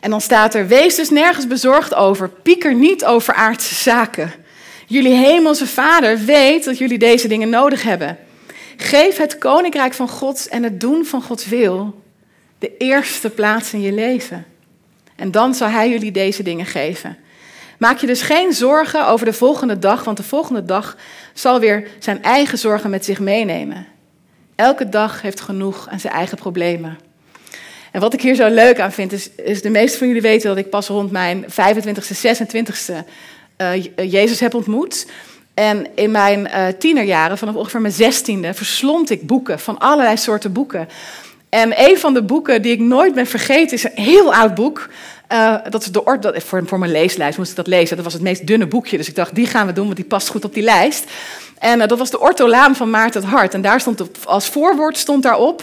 En 0.00 0.10
dan 0.10 0.20
staat 0.20 0.54
er, 0.54 0.66
wees 0.66 0.94
dus 0.94 1.10
nergens 1.10 1.46
bezorgd 1.46 1.94
over, 1.94 2.28
pieker 2.28 2.74
niet 2.74 3.04
over 3.04 3.34
aardse 3.34 3.74
zaken. 3.74 4.32
Jullie 4.86 5.14
hemelse 5.14 5.66
vader 5.66 6.18
weet 6.18 6.64
dat 6.64 6.78
jullie 6.78 6.98
deze 6.98 7.28
dingen 7.28 7.48
nodig 7.48 7.82
hebben. 7.82 8.18
Geef 8.76 9.16
het 9.16 9.38
koninkrijk 9.38 9.94
van 9.94 10.08
God 10.08 10.48
en 10.48 10.62
het 10.62 10.80
doen 10.80 11.04
van 11.04 11.22
Gods 11.22 11.46
wil 11.46 12.02
de 12.58 12.76
eerste 12.76 13.30
plaats 13.30 13.72
in 13.72 13.80
je 13.80 13.92
leven. 13.92 14.46
En 15.16 15.30
dan 15.30 15.54
zal 15.54 15.68
hij 15.68 15.90
jullie 15.90 16.12
deze 16.12 16.42
dingen 16.42 16.66
geven. 16.66 17.16
Maak 17.80 17.98
je 17.98 18.06
dus 18.06 18.22
geen 18.22 18.52
zorgen 18.52 19.06
over 19.06 19.26
de 19.26 19.32
volgende 19.32 19.78
dag, 19.78 20.04
want 20.04 20.16
de 20.16 20.22
volgende 20.22 20.64
dag 20.64 20.96
zal 21.32 21.60
weer 21.60 21.88
zijn 21.98 22.22
eigen 22.22 22.58
zorgen 22.58 22.90
met 22.90 23.04
zich 23.04 23.20
meenemen. 23.20 23.86
Elke 24.54 24.88
dag 24.88 25.22
heeft 25.22 25.40
genoeg 25.40 25.88
aan 25.88 26.00
zijn 26.00 26.12
eigen 26.12 26.36
problemen. 26.36 26.98
En 27.92 28.00
wat 28.00 28.14
ik 28.14 28.20
hier 28.20 28.34
zo 28.34 28.48
leuk 28.48 28.80
aan 28.80 28.92
vind, 28.92 29.12
is, 29.12 29.30
is 29.30 29.62
de 29.62 29.70
meeste 29.70 29.98
van 29.98 30.06
jullie 30.06 30.22
weten 30.22 30.48
dat 30.48 30.58
ik 30.58 30.70
pas 30.70 30.88
rond 30.88 31.10
mijn 31.10 31.44
25ste, 31.44 32.16
26ste 32.26 32.94
uh, 33.58 33.84
Jezus 34.10 34.40
heb 34.40 34.54
ontmoet. 34.54 35.06
En 35.54 35.86
in 35.94 36.10
mijn 36.10 36.40
uh, 36.40 36.66
tienerjaren, 36.78 37.38
vanaf 37.38 37.54
ongeveer 37.54 37.80
mijn 37.80 37.92
zestiende, 37.92 38.54
verslond 38.54 39.10
ik 39.10 39.26
boeken 39.26 39.58
van 39.58 39.78
allerlei 39.78 40.16
soorten 40.16 40.52
boeken. 40.52 40.88
En 41.48 41.88
een 41.88 41.98
van 41.98 42.14
de 42.14 42.22
boeken 42.22 42.62
die 42.62 42.72
ik 42.72 42.80
nooit 42.80 43.14
ben 43.14 43.26
vergeten 43.26 43.76
is 43.76 43.84
een 43.84 44.04
heel 44.04 44.34
oud 44.34 44.54
boek. 44.54 44.88
Uh, 45.32 45.54
dat 45.68 45.82
is 45.82 45.92
de 45.92 46.04
orde, 46.04 46.40
voor, 46.40 46.62
voor 46.66 46.78
mijn 46.78 46.92
leeslijst 46.92 47.38
moest 47.38 47.50
ik 47.50 47.56
dat 47.56 47.66
lezen. 47.66 47.96
Dat 47.96 48.04
was 48.04 48.14
het 48.14 48.22
meest 48.22 48.46
dunne 48.46 48.66
boekje, 48.66 48.96
dus 48.96 49.08
ik 49.08 49.14
dacht, 49.14 49.34
die 49.34 49.46
gaan 49.46 49.66
we 49.66 49.72
doen, 49.72 49.84
want 49.84 49.96
die 49.96 50.04
past 50.04 50.28
goed 50.28 50.44
op 50.44 50.54
die 50.54 50.62
lijst. 50.62 51.04
En 51.58 51.80
uh, 51.80 51.86
dat 51.86 51.98
was 51.98 52.10
de 52.10 52.20
Ortolaan 52.20 52.76
van 52.76 52.90
Maarten 52.90 53.20
het 53.20 53.30
Hart. 53.30 53.54
En 53.54 53.62
daar 53.62 53.80
stond 53.80 54.00
op, 54.00 54.16
als 54.24 54.48
voorwoord 54.48 54.98
stond 54.98 55.22
daarop, 55.22 55.62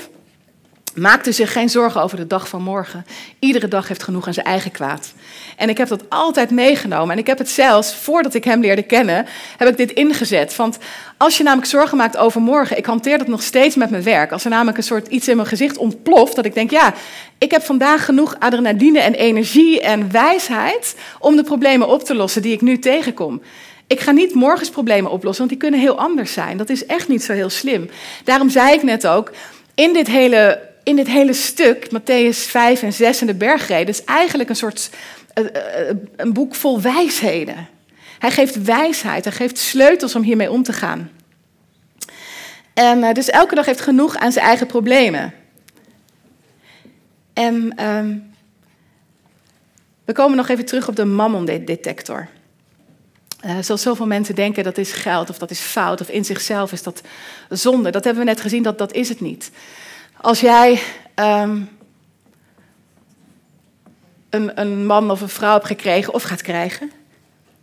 Maakte 0.98 1.32
zich 1.32 1.52
geen 1.52 1.70
zorgen 1.70 2.02
over 2.02 2.18
de 2.18 2.28
dag 2.28 2.48
van 2.48 2.62
morgen. 2.62 3.06
Iedere 3.40 3.68
dag 3.68 3.88
heeft 3.88 4.04
genoeg 4.04 4.28
aan 4.28 4.34
zijn 4.34 4.46
eigen 4.46 4.72
kwaad. 4.72 5.14
En 5.58 5.70
ik 5.70 5.78
heb 5.78 5.88
dat 5.88 6.10
altijd 6.10 6.50
meegenomen. 6.50 7.12
En 7.12 7.18
ik 7.18 7.28
heb 7.28 7.38
het 7.38 7.50
zelfs, 7.50 7.96
voordat 7.96 8.34
ik 8.34 8.44
hem 8.44 8.62
leerde 8.62 8.82
kennen, 8.82 9.26
heb 9.58 9.68
ik 9.68 9.78
dit 9.78 9.92
ingezet. 9.92 10.56
Want 10.56 10.78
als 11.18 11.38
je 11.38 11.44
namelijk 11.44 11.68
zorgen 11.68 11.98
maakt 11.98 12.18
over 12.18 12.42
morgen, 12.42 12.78
ik 12.78 12.86
hanteer 12.86 13.18
dat 13.18 13.28
nog 13.28 13.44
steeds 13.44 13.76
met 13.76 13.90
mijn 13.90 14.04
werk. 14.04 14.32
Als 14.32 14.44
er 14.44 14.50
namelijk 14.50 14.78
een 14.78 14.84
soort 14.84 15.08
iets 15.08 15.28
in 15.28 15.36
mijn 15.36 15.48
gezicht 15.48 15.78
ontploft, 15.78 16.36
dat 16.36 16.46
ik 16.46 16.54
denk, 16.54 16.72
ja, 16.72 16.94
ik 17.38 17.52
heb 17.52 17.64
vandaag 17.64 18.06
genoeg 18.06 18.36
adrenaline 18.40 19.00
en 19.00 19.14
energie 19.14 19.82
en 19.82 20.12
wijsheid 20.12 20.96
om 21.20 21.36
de 21.36 21.44
problemen 21.44 21.88
op 21.88 22.04
te 22.04 22.16
lossen 22.16 22.42
die 22.42 22.54
ik 22.54 22.62
nu 22.62 22.80
tegenkom. 22.80 23.42
Ik 23.88 24.00
ga 24.00 24.12
niet 24.12 24.34
morgens 24.34 24.70
problemen 24.70 25.12
oplossen, 25.12 25.48
want 25.48 25.50
die 25.50 25.70
kunnen 25.70 25.80
heel 25.80 26.00
anders 26.00 26.34
zijn. 26.34 26.58
Dat 26.58 26.70
is 26.70 26.86
echt 26.86 27.08
niet 27.08 27.24
zo 27.24 27.34
heel 27.34 27.50
slim. 27.50 27.90
Daarom 28.24 28.50
zei 28.50 28.74
ik 28.74 28.84
net 28.84 29.08
ook, 29.08 29.32
in 29.76 29.94
dit 29.94 30.08
hele 30.08 30.66
in 30.88 30.96
dit 30.96 31.08
hele 31.08 31.34
stuk, 31.34 31.88
Matthäus 31.92 32.38
5 32.38 32.82
en 32.82 32.94
6 32.94 33.22
en 33.22 33.28
de 33.28 33.34
bergreden, 33.34 33.88
is 33.88 34.04
eigenlijk 34.04 34.50
een 34.50 34.56
soort 34.56 34.90
uh, 35.36 35.46
een 36.16 36.34
boek 36.34 36.56
vol 36.56 36.82
wijsheden. 36.82 37.68
Hij 38.20 38.32
geeft 38.32 38.64
wijsheid, 38.64 39.24
hij 39.24 39.34
geeft 39.34 39.58
sleutels 39.58 40.16
om 40.16 40.22
hiermee 40.22 40.52
om 40.52 40.64
te 40.64 40.74
gaan. 40.74 41.12
En 42.74 43.14
dus 43.14 43.30
elke 43.30 43.56
dag 43.56 43.66
heeft 43.66 43.82
genoeg 43.82 44.16
aan 44.16 44.32
zijn 44.32 44.46
eigen 44.46 44.68
problemen. 44.68 45.34
En 47.34 47.74
uh, 47.80 48.06
we 50.06 50.14
komen 50.14 50.38
nog 50.38 50.50
even 50.50 50.66
terug 50.66 50.88
op 50.88 50.96
de 50.96 51.06
mammon-detector. 51.06 52.28
Zoals 53.62 53.82
zoveel 53.82 54.08
mensen 54.08 54.36
denken, 54.36 54.64
dat 54.64 54.78
is 54.78 54.92
geld 54.92 55.30
of 55.30 55.38
dat 55.38 55.52
is 55.52 55.60
fout 55.60 56.02
of 56.02 56.10
in 56.10 56.26
zichzelf 56.26 56.72
is 56.72 56.84
dat 56.84 57.02
zonde. 57.50 57.90
Dat 57.90 58.04
hebben 58.04 58.24
we 58.24 58.30
net 58.30 58.42
gezien, 58.42 58.64
dat, 58.64 58.78
dat 58.78 58.94
is 58.94 59.10
het 59.10 59.22
niet. 59.22 59.52
Als 60.22 60.40
jij 60.40 60.80
um, 61.16 61.70
een, 64.30 64.62
een 64.62 64.86
man 64.86 65.12
of 65.12 65.22
een 65.22 65.30
vrouw 65.30 65.54
hebt 65.54 65.66
gekregen 65.66 66.14
of 66.14 66.24
gaat 66.24 66.42
krijgen, 66.42 66.92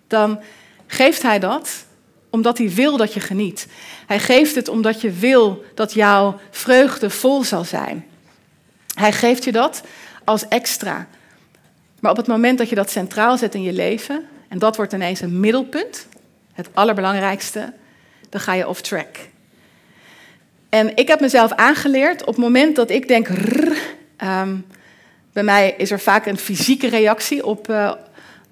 dan 0.06 0.40
geeft 0.86 1.22
hij 1.22 1.38
dat 1.38 1.84
omdat 2.30 2.58
hij 2.58 2.70
wil 2.70 2.96
dat 2.96 3.14
je 3.14 3.20
geniet. 3.20 3.66
Hij 4.06 4.18
geeft 4.18 4.54
het 4.54 4.68
omdat 4.68 5.00
je 5.00 5.10
wil 5.10 5.64
dat 5.74 5.92
jouw 5.92 6.40
vreugde 6.50 7.10
vol 7.10 7.44
zal 7.44 7.64
zijn. 7.64 8.06
Hij 8.94 9.12
geeft 9.12 9.44
je 9.44 9.52
dat 9.52 9.82
als 10.24 10.48
extra. 10.48 11.08
Maar 12.00 12.10
op 12.10 12.16
het 12.16 12.26
moment 12.26 12.58
dat 12.58 12.68
je 12.68 12.74
dat 12.74 12.90
centraal 12.90 13.38
zet 13.38 13.54
in 13.54 13.62
je 13.62 13.72
leven, 13.72 14.24
en 14.48 14.58
dat 14.58 14.76
wordt 14.76 14.92
ineens 14.92 15.20
een 15.20 15.40
middelpunt, 15.40 16.06
het 16.52 16.68
allerbelangrijkste, 16.72 17.72
dan 18.28 18.40
ga 18.40 18.52
je 18.52 18.68
off 18.68 18.80
track. 18.80 19.16
En 20.74 20.96
ik 20.96 21.08
heb 21.08 21.20
mezelf 21.20 21.52
aangeleerd 21.52 22.20
op 22.20 22.26
het 22.26 22.36
moment 22.36 22.76
dat 22.76 22.90
ik 22.90 23.08
denk. 23.08 23.28
Rrr, 23.28 23.76
bij 25.32 25.42
mij 25.42 25.74
is 25.76 25.90
er 25.90 26.00
vaak 26.00 26.26
een 26.26 26.38
fysieke 26.38 26.88
reactie 26.88 27.46
op, 27.46 27.68
uh, 27.68 27.92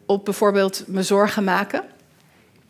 op 0.07 0.25
bijvoorbeeld 0.25 0.85
me 0.87 1.03
zorgen 1.03 1.45
maken. 1.45 1.83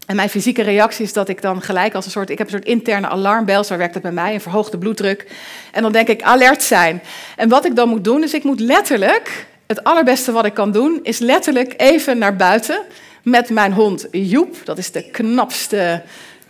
En 0.07 0.17
mijn 0.17 0.29
fysieke 0.29 0.63
reactie 0.63 1.05
is 1.05 1.13
dat 1.13 1.29
ik 1.29 1.43
dan 1.43 1.63
gelijk 1.63 1.95
als 1.95 2.05
een 2.05 2.11
soort. 2.11 2.31
Ik 2.31 2.39
heb 2.39 2.47
een 2.47 2.53
soort 2.53 2.65
interne 2.65 3.09
alarmbel, 3.09 3.65
zo 3.65 3.77
werkt 3.77 3.95
het 3.95 4.03
bij 4.03 4.13
mij, 4.13 4.35
een 4.35 4.41
verhoogde 4.41 4.79
bloeddruk. 4.79 5.31
En 5.73 5.83
dan 5.83 5.93
denk 5.93 6.09
ik 6.09 6.23
alert 6.23 6.63
zijn. 6.63 7.03
En 7.37 7.49
wat 7.49 7.65
ik 7.65 7.77
dan 7.77 7.89
moet 7.89 8.05
doen, 8.05 8.23
is 8.23 8.35
ik 8.35 8.45
moet 8.45 8.61
letterlijk. 8.61 9.47
Het 9.67 9.85
allerbeste 9.85 10.33
wat 10.33 10.45
ik 10.45 10.55
kan 10.55 10.73
doen, 10.73 11.01
is 11.03 11.19
letterlijk 11.19 11.75
even 11.77 12.19
naar 12.19 12.37
buiten 12.37 12.81
met 13.23 13.51
mijn 13.51 13.73
hond 13.73 14.07
Joep. 14.11 14.57
Dat 14.65 14.79
is 14.79 14.93
de 14.93 15.11
knapste 15.11 16.03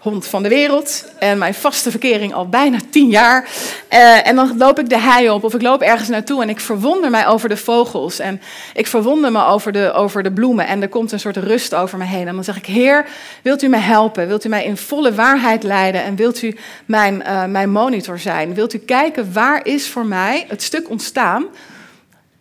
hond 0.02 0.26
van 0.26 0.42
de 0.42 0.48
wereld 0.48 1.04
en 1.18 1.38
mijn 1.38 1.54
vaste 1.54 1.90
verkering 1.90 2.34
al 2.34 2.48
bijna 2.48 2.78
tien 2.90 3.08
jaar. 3.08 3.48
Uh, 3.92 4.26
en 4.26 4.36
dan 4.36 4.56
loop 4.58 4.78
ik 4.78 4.88
de 4.88 4.98
hei 4.98 5.30
op 5.30 5.44
of 5.44 5.54
ik 5.54 5.62
loop 5.62 5.80
ergens 5.80 6.08
naartoe 6.08 6.42
en 6.42 6.48
ik 6.48 6.60
verwonder 6.60 7.10
mij 7.10 7.26
over 7.26 7.48
de 7.48 7.56
vogels 7.56 8.18
en 8.18 8.40
ik 8.74 8.86
verwonder 8.86 9.32
me 9.32 9.44
over 9.44 9.72
de, 9.72 9.92
over 9.92 10.22
de 10.22 10.32
bloemen 10.32 10.66
en 10.66 10.82
er 10.82 10.88
komt 10.88 11.12
een 11.12 11.20
soort 11.20 11.36
rust 11.36 11.74
over 11.74 11.98
me 11.98 12.04
heen. 12.04 12.28
En 12.28 12.34
dan 12.34 12.44
zeg 12.44 12.56
ik, 12.56 12.66
Heer, 12.66 13.06
wilt 13.42 13.62
u 13.62 13.68
mij 13.68 13.80
helpen? 13.80 14.26
Wilt 14.26 14.44
u 14.44 14.48
mij 14.48 14.64
in 14.64 14.76
volle 14.76 15.14
waarheid 15.14 15.62
leiden 15.62 16.02
en 16.02 16.16
wilt 16.16 16.42
u 16.42 16.56
mijn, 16.84 17.22
uh, 17.26 17.44
mijn 17.44 17.70
monitor 17.70 18.18
zijn? 18.18 18.54
Wilt 18.54 18.74
u 18.74 18.78
kijken 18.78 19.32
waar 19.32 19.66
is 19.66 19.88
voor 19.88 20.06
mij 20.06 20.44
het 20.48 20.62
stuk 20.62 20.90
ontstaan 20.90 21.44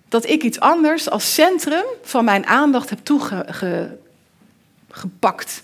dat 0.09 0.29
ik 0.29 0.43
iets 0.43 0.59
anders 0.59 1.09
als 1.09 1.33
centrum 1.33 1.83
van 2.03 2.25
mijn 2.25 2.45
aandacht 2.45 2.89
heb 2.89 2.99
toegepakt? 3.03 5.61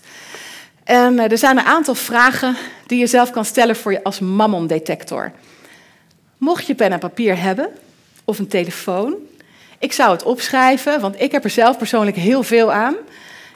En 0.88 1.18
eh, 1.18 1.30
er 1.30 1.38
zijn 1.38 1.58
een 1.58 1.64
aantal 1.64 1.94
vragen 1.94 2.56
die 2.86 2.98
je 2.98 3.06
zelf 3.06 3.30
kan 3.30 3.44
stellen 3.44 3.76
voor 3.76 3.92
je 3.92 4.04
als 4.04 4.20
mammon-detector. 4.20 5.32
Mocht 6.38 6.66
je 6.66 6.74
pen 6.74 6.92
en 6.92 6.98
papier 6.98 7.40
hebben 7.40 7.68
of 8.24 8.38
een 8.38 8.48
telefoon, 8.48 9.14
ik 9.78 9.92
zou 9.92 10.10
het 10.10 10.22
opschrijven, 10.22 11.00
want 11.00 11.20
ik 11.20 11.32
heb 11.32 11.44
er 11.44 11.50
zelf 11.50 11.78
persoonlijk 11.78 12.16
heel 12.16 12.42
veel 12.42 12.72
aan. 12.72 12.94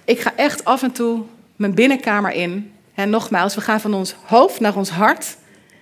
Ik 0.05 0.21
ga 0.21 0.33
echt 0.37 0.64
af 0.64 0.83
en 0.83 0.92
toe 0.92 1.23
mijn 1.57 1.75
binnenkamer 1.75 2.33
in. 2.33 2.73
En 2.95 3.11
nogmaals, 3.11 3.55
we 3.55 3.61
gaan 3.61 3.81
van 3.81 3.95
ons 3.95 4.14
hoofd 4.25 4.61
naar 4.61 4.77
ons 4.77 4.90
hart, 4.90 5.37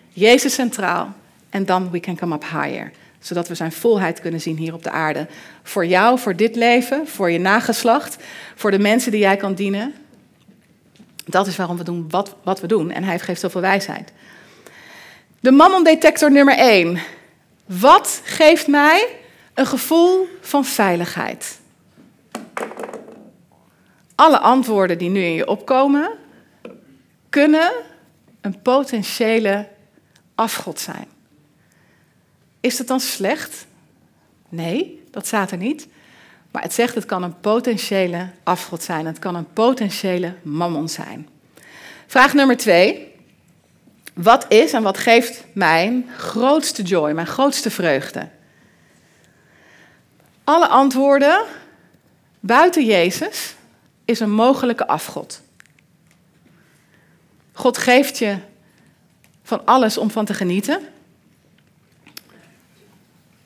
Jezus 0.08 0.54
centraal, 0.54 1.12
en 1.48 1.64
dan 1.64 1.90
we 1.90 2.00
can 2.00 2.16
come 2.16 2.34
up 2.34 2.42
higher. 2.42 2.92
Zodat 3.18 3.48
we 3.48 3.54
zijn 3.54 3.72
volheid 3.72 4.20
kunnen 4.20 4.40
zien 4.40 4.56
hier 4.56 4.74
op 4.74 4.82
de 4.82 4.90
aarde. 4.90 5.26
Voor 5.62 5.86
jou, 5.86 6.18
voor 6.18 6.36
dit 6.36 6.56
leven, 6.56 7.06
voor 7.06 7.30
je 7.30 7.38
nageslacht, 7.38 8.16
voor 8.54 8.70
de 8.70 8.78
mensen 8.78 9.10
die 9.10 9.20
jij 9.20 9.36
kan 9.36 9.54
dienen, 9.54 9.94
dat 11.30 11.46
is 11.46 11.56
waarom 11.56 11.76
we 11.76 11.84
doen 11.84 12.06
wat, 12.08 12.36
wat 12.42 12.60
we 12.60 12.66
doen. 12.66 12.90
En 12.90 13.04
hij 13.04 13.18
geeft 13.18 13.40
zoveel 13.40 13.60
wijsheid. 13.60 14.12
De 15.40 15.50
mammon-detector 15.50 16.32
nummer 16.32 16.56
1. 16.56 16.98
Wat 17.66 18.20
geeft 18.24 18.66
mij 18.66 19.16
een 19.54 19.66
gevoel 19.66 20.28
van 20.40 20.64
veiligheid? 20.64 21.60
Alle 24.14 24.38
antwoorden 24.38 24.98
die 24.98 25.10
nu 25.10 25.22
in 25.22 25.34
je 25.34 25.46
opkomen, 25.46 26.10
kunnen 27.28 27.72
een 28.40 28.62
potentiële 28.62 29.68
afgod 30.34 30.80
zijn. 30.80 31.06
Is 32.60 32.78
het 32.78 32.86
dan 32.86 33.00
slecht? 33.00 33.66
Nee, 34.48 35.02
dat 35.10 35.26
staat 35.26 35.50
er 35.50 35.56
niet. 35.56 35.88
Maar 36.50 36.62
het 36.62 36.72
zegt 36.72 36.94
het 36.94 37.06
kan 37.06 37.22
een 37.22 37.40
potentiële 37.40 38.28
afgod 38.42 38.82
zijn. 38.82 39.06
Het 39.06 39.18
kan 39.18 39.34
een 39.34 39.52
potentiële 39.52 40.34
mammon 40.42 40.88
zijn. 40.88 41.28
Vraag 42.06 42.34
nummer 42.34 42.56
twee. 42.56 43.14
Wat 44.14 44.46
is 44.48 44.72
en 44.72 44.82
wat 44.82 44.98
geeft 44.98 45.44
mijn 45.52 46.08
grootste 46.16 46.82
joy, 46.82 47.12
mijn 47.12 47.26
grootste 47.26 47.70
vreugde? 47.70 48.28
Alle 50.44 50.68
antwoorden 50.68 51.44
buiten 52.40 52.84
Jezus 52.84 53.54
is 54.04 54.20
een 54.20 54.30
mogelijke 54.30 54.86
afgod. 54.86 55.42
God 57.52 57.78
geeft 57.78 58.18
je 58.18 58.36
van 59.42 59.66
alles 59.66 59.98
om 59.98 60.10
van 60.10 60.24
te 60.24 60.34
genieten, 60.34 60.80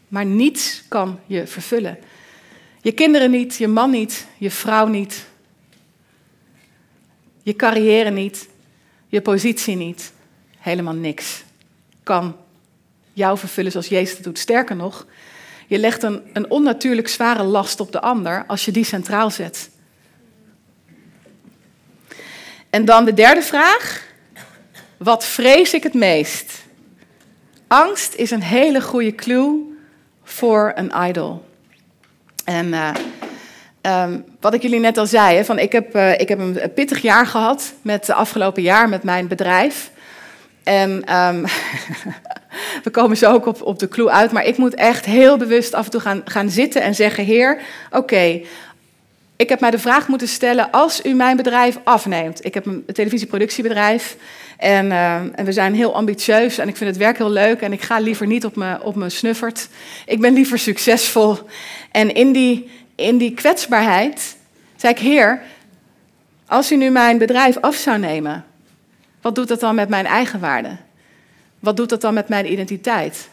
maar 0.09 0.25
niets 0.25 0.83
kan 0.89 1.21
je 1.27 1.47
vervullen. 1.47 1.99
Je 2.85 2.93
kinderen 2.93 3.31
niet, 3.31 3.57
je 3.57 3.69
man 3.69 3.91
niet, 3.91 4.27
je 4.39 4.51
vrouw 4.51 4.87
niet. 4.87 5.25
Je 7.43 7.57
carrière 7.57 8.11
niet, 8.11 8.49
je 9.09 9.21
positie 9.21 9.77
niet. 9.77 10.13
Helemaal 10.59 10.95
niks 10.95 11.45
kan 12.03 12.37
jou 13.13 13.39
vervullen 13.39 13.71
zoals 13.71 13.89
Jezus 13.89 14.15
het 14.15 14.25
doet. 14.25 14.39
Sterker 14.39 14.77
nog, 14.77 15.07
je 15.67 15.79
legt 15.79 16.03
een, 16.03 16.23
een 16.33 16.51
onnatuurlijk 16.51 17.09
zware 17.09 17.43
last 17.43 17.81
op 17.81 17.93
de 17.93 18.01
ander 18.01 18.45
als 18.47 18.65
je 18.65 18.73
die 18.73 18.85
centraal 18.85 19.31
zet. 19.31 19.71
En 22.71 22.85
dan 22.85 23.05
de 23.05 23.15
derde 23.15 23.43
vraag. 23.43 24.07
Wat 24.97 25.25
vrees 25.25 25.75
ik 25.75 25.83
het 25.83 25.95
meest? 25.95 26.63
Angst 27.67 28.15
is 28.15 28.31
een 28.31 28.43
hele 28.43 28.81
goede 28.81 29.15
clue 29.15 29.79
voor 30.23 30.73
een 30.75 30.93
idol. 31.09 31.53
En 32.45 32.67
uh, 32.67 32.91
um, 33.83 34.25
wat 34.41 34.55
ik 34.55 34.63
jullie 34.63 34.81
net 34.81 34.99
al 34.99 35.07
zei, 35.07 35.37
hè, 35.37 35.45
van 35.45 35.59
ik, 35.59 35.73
heb, 35.73 35.97
uh, 35.97 36.21
ik 36.21 36.29
heb 36.29 36.39
een 36.39 36.73
pittig 36.75 37.03
jaar 37.03 37.27
gehad 37.27 37.73
met 37.83 38.07
de 38.07 38.15
afgelopen 38.15 38.63
jaar 38.63 38.89
met 38.89 39.03
mijn 39.03 39.29
bedrijf. 39.29 39.91
En 40.63 40.91
um, 41.17 41.45
we 42.85 42.91
komen 42.91 43.17
zo 43.17 43.33
ook 43.33 43.47
op, 43.47 43.63
op 43.63 43.79
de 43.79 43.89
clue 43.89 44.11
uit, 44.11 44.33
maar 44.33 44.45
ik 44.45 44.57
moet 44.57 44.75
echt 44.75 45.05
heel 45.05 45.37
bewust 45.37 45.75
af 45.75 45.85
en 45.85 45.91
toe 45.91 46.01
gaan, 46.01 46.23
gaan 46.25 46.51
zitten 46.51 46.83
en 46.83 46.95
zeggen: 46.95 47.25
Heer, 47.25 47.61
oké, 47.91 48.41
ik 49.37 49.49
heb 49.49 49.61
mij 49.61 49.71
de 49.71 49.79
vraag 49.79 50.09
moeten 50.09 50.29
stellen: 50.29 50.71
als 50.71 51.05
u 51.05 51.15
mijn 51.15 51.37
bedrijf 51.37 51.79
afneemt. 51.85 52.45
Ik 52.45 52.55
heb 52.55 52.67
een 52.67 52.85
televisieproductiebedrijf 52.93 54.17
en, 54.57 54.87
uh, 54.87 55.15
en 55.15 55.45
we 55.45 55.53
zijn 55.53 55.75
heel 55.75 55.95
ambitieus 55.95 56.59
en 56.59 56.69
ik 56.69 56.77
vind 56.77 56.91
het 56.91 56.99
werk 56.99 57.19
heel 57.19 57.31
leuk 57.31 57.61
en 57.61 57.73
ik 57.73 57.83
ga 57.83 57.99
liever 57.99 58.27
niet 58.27 58.45
op 58.45 58.57
me, 58.57 58.83
op 58.83 59.05
snuffert. 59.07 59.69
Ik 60.07 60.21
ben 60.21 60.33
liever 60.33 60.59
succesvol. 60.59 61.39
En 61.91 62.15
in 62.15 62.33
die, 62.33 62.71
in 62.95 63.19
die 63.19 63.35
kwetsbaarheid 63.35 64.37
zei 64.77 64.93
ik: 64.93 64.99
Heer, 64.99 65.43
als 66.47 66.73
u 66.73 66.77
nu 66.77 66.91
mijn 66.91 67.19
bedrijf 67.19 67.57
af 67.61 67.75
zou 67.75 67.99
nemen, 67.99 68.45
wat 69.21 69.35
doet 69.35 69.49
dat 69.49 69.61
dan 69.61 69.75
met 69.75 69.89
mijn 69.89 70.07
eigenwaarde? 70.07 70.77
Wat 71.61 71.77
doet 71.77 71.89
dat 71.89 72.01
dan 72.01 72.15
met 72.15 72.29
mijn 72.29 72.53
identiteit? 72.53 73.29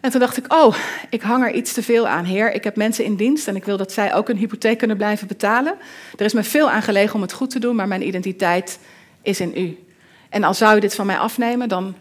En 0.00 0.10
toen 0.10 0.20
dacht 0.20 0.36
ik, 0.36 0.52
oh, 0.52 0.74
ik 1.10 1.22
hang 1.22 1.44
er 1.44 1.52
iets 1.52 1.72
te 1.72 1.82
veel 1.82 2.08
aan, 2.08 2.24
Heer. 2.24 2.52
Ik 2.52 2.64
heb 2.64 2.76
mensen 2.76 3.04
in 3.04 3.16
dienst 3.16 3.48
en 3.48 3.56
ik 3.56 3.64
wil 3.64 3.76
dat 3.76 3.92
zij 3.92 4.14
ook 4.14 4.28
een 4.28 4.36
hypotheek 4.36 4.78
kunnen 4.78 4.96
blijven 4.96 5.26
betalen. 5.26 5.74
Er 6.16 6.24
is 6.24 6.32
me 6.32 6.42
veel 6.42 6.70
aan 6.70 6.82
gelegen 6.82 7.14
om 7.14 7.22
het 7.22 7.32
goed 7.32 7.50
te 7.50 7.58
doen, 7.58 7.76
maar 7.76 7.88
mijn 7.88 8.06
identiteit 8.06 8.78
is 9.22 9.40
in 9.40 9.52
u. 9.56 9.86
En 10.28 10.44
als 10.44 10.58
zou 10.58 10.76
u 10.76 10.80
dit 10.80 10.94
van 10.94 11.06
mij 11.06 11.18
afnemen, 11.18 11.68
dan, 11.68 11.94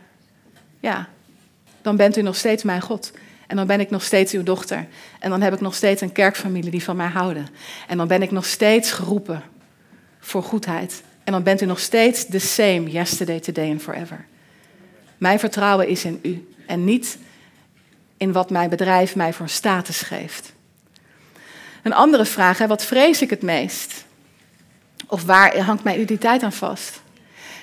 ja, 0.80 1.10
dan 1.82 1.96
bent 1.96 2.18
u 2.18 2.22
nog 2.22 2.36
steeds 2.36 2.64
mijn 2.64 2.82
God. 2.82 3.12
En 3.48 3.56
dan 3.56 3.68
ben 3.68 3.80
ik 3.80 3.90
nog 3.90 4.04
steeds 4.04 4.34
uw 4.34 4.44
dochter. 4.44 4.88
En 5.20 5.30
dan 5.30 5.42
heb 5.42 5.54
ik 5.54 5.62
nog 5.62 5.76
steeds 5.76 6.02
een 6.02 6.12
kerkfamilie 6.12 6.72
die 6.72 6.84
van 6.84 6.96
mij 6.96 7.08
houden. 7.08 7.48
En 7.88 7.98
dan 7.98 8.08
ben 8.08 8.22
ik 8.22 8.32
nog 8.32 8.46
steeds 8.46 8.92
geroepen 8.92 9.44
voor 10.20 10.44
goedheid. 10.44 11.04
En 11.24 11.32
dan 11.32 11.44
bent 11.44 11.62
u 11.62 11.66
nog 11.66 11.80
steeds 11.80 12.26
the 12.26 12.40
same 12.40 12.84
yesterday, 12.84 13.40
today 13.40 13.72
and 13.72 13.82
forever. 13.82 14.26
Mijn 15.18 15.40
vertrouwen 15.40 15.88
is 15.88 16.06
in 16.06 16.20
u 16.22 16.54
en 16.66 16.84
niet 16.84 17.18
in 18.18 18.32
wat 18.32 18.50
mijn 18.50 18.70
bedrijf 18.70 19.16
mij 19.16 19.34
voor 19.34 19.50
status 19.50 20.02
geeft. 20.02 20.54
Een 21.84 21.94
andere 21.94 22.26
vraag, 22.26 22.58
wat 22.58 22.84
vrees 22.84 23.22
ik 23.22 23.30
het 23.30 23.42
meest? 23.42 24.06
Of 25.08 25.24
waar 25.24 25.58
hangt 25.58 25.84
mijn 25.84 26.00
identiteit 26.00 26.44
aan 26.44 26.54
vast? 26.54 27.02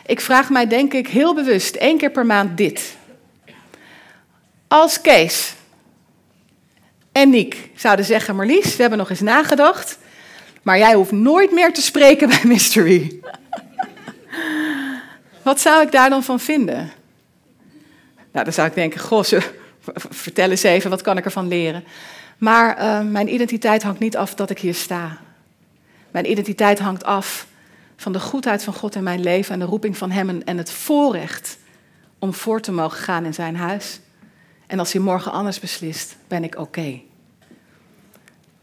Ik 0.06 0.20
vraag 0.20 0.50
mij 0.50 0.66
denk 0.66 0.92
ik 0.92 1.08
heel 1.08 1.34
bewust 1.34 1.74
één 1.74 1.98
keer 1.98 2.10
per 2.10 2.26
maand 2.26 2.56
dit. 2.56 2.96
Als 4.68 5.00
Kees 5.00 5.54
en 7.12 7.30
Niek 7.30 7.70
zouden 7.74 8.04
zeggen, 8.04 8.36
Marlies, 8.36 8.76
we 8.76 8.80
hebben 8.80 8.98
nog 8.98 9.10
eens 9.10 9.20
nagedacht, 9.20 9.98
maar 10.62 10.78
jij 10.78 10.94
hoeft 10.94 11.12
nooit 11.12 11.52
meer 11.52 11.72
te 11.72 11.82
spreken 11.82 12.28
bij 12.28 12.40
Mystery. 12.44 13.20
Wat 15.42 15.60
zou 15.60 15.82
ik 15.82 15.92
daar 15.92 16.10
dan 16.10 16.22
van 16.22 16.40
vinden? 16.40 16.92
Nou, 18.32 18.44
dan 18.44 18.52
zou 18.54 18.68
ik 18.68 18.74
denken, 18.74 19.00
goh, 19.00 19.24
vertel 19.94 20.50
eens 20.50 20.62
even, 20.62 20.90
wat 20.90 21.02
kan 21.02 21.16
ik 21.16 21.24
ervan 21.24 21.48
leren? 21.48 21.84
Maar 22.38 22.78
uh, 22.78 23.00
mijn 23.10 23.32
identiteit 23.32 23.82
hangt 23.82 24.00
niet 24.00 24.16
af 24.16 24.34
dat 24.34 24.50
ik 24.50 24.58
hier 24.58 24.74
sta. 24.74 25.18
Mijn 26.10 26.30
identiteit 26.30 26.78
hangt 26.78 27.04
af 27.04 27.46
van 27.96 28.12
de 28.12 28.20
goedheid 28.20 28.64
van 28.64 28.74
God 28.74 28.94
in 28.94 29.02
mijn 29.02 29.20
leven 29.20 29.52
en 29.52 29.58
de 29.58 29.64
roeping 29.64 29.96
van 29.96 30.10
Hem 30.10 30.40
en 30.42 30.56
het 30.56 30.70
voorrecht 30.70 31.58
om 32.18 32.34
voor 32.34 32.60
te 32.60 32.72
mogen 32.72 32.98
gaan 32.98 33.24
in 33.24 33.34
Zijn 33.34 33.56
huis. 33.56 34.00
En 34.66 34.78
als 34.78 34.92
Hij 34.92 35.02
morgen 35.02 35.32
anders 35.32 35.60
beslist, 35.60 36.16
ben 36.28 36.44
ik 36.44 36.58
oké. 36.58 37.00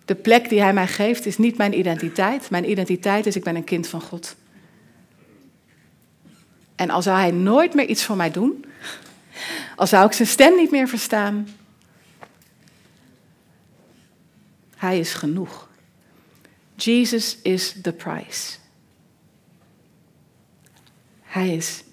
De 0.06 0.15
plek 0.15 0.50
die 0.50 0.62
Hij 0.62 0.74
mij 0.74 0.88
geeft 0.88 1.26
is 1.26 1.38
niet 1.38 1.58
mijn 1.58 1.78
identiteit. 1.80 2.50
Mijn 2.50 2.70
identiteit 2.70 3.26
is 3.26 3.36
ik 3.36 3.44
ben 3.44 3.56
een 3.56 3.63
kind 3.63 3.88
van 3.88 4.02
God. 4.02 4.36
En 6.76 6.89
al 6.89 7.02
zou 7.02 7.20
Hij 7.20 7.32
nooit 7.32 7.74
meer 7.74 7.88
iets 7.88 8.04
voor 8.04 8.15
mij 8.15 8.32
doen, 8.32 8.65
al 9.76 9.88
zou 9.88 10.06
ik 10.06 10.13
zijn 10.13 10.28
stem 10.28 10.56
niet 10.56 10.72
meer 10.72 10.88
verstaan, 10.88 11.48
Hij 14.76 15.00
is 15.00 15.13
genoeg. 15.13 15.70
Jesus 16.76 17.38
is 17.41 17.76
the 17.82 17.94
price. 17.94 18.58
Hij 21.32 21.50
is 21.50 21.84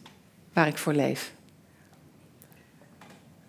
waar 0.52 0.66
ik 0.66 0.78
voor 0.78 0.92
leef. 0.92 1.32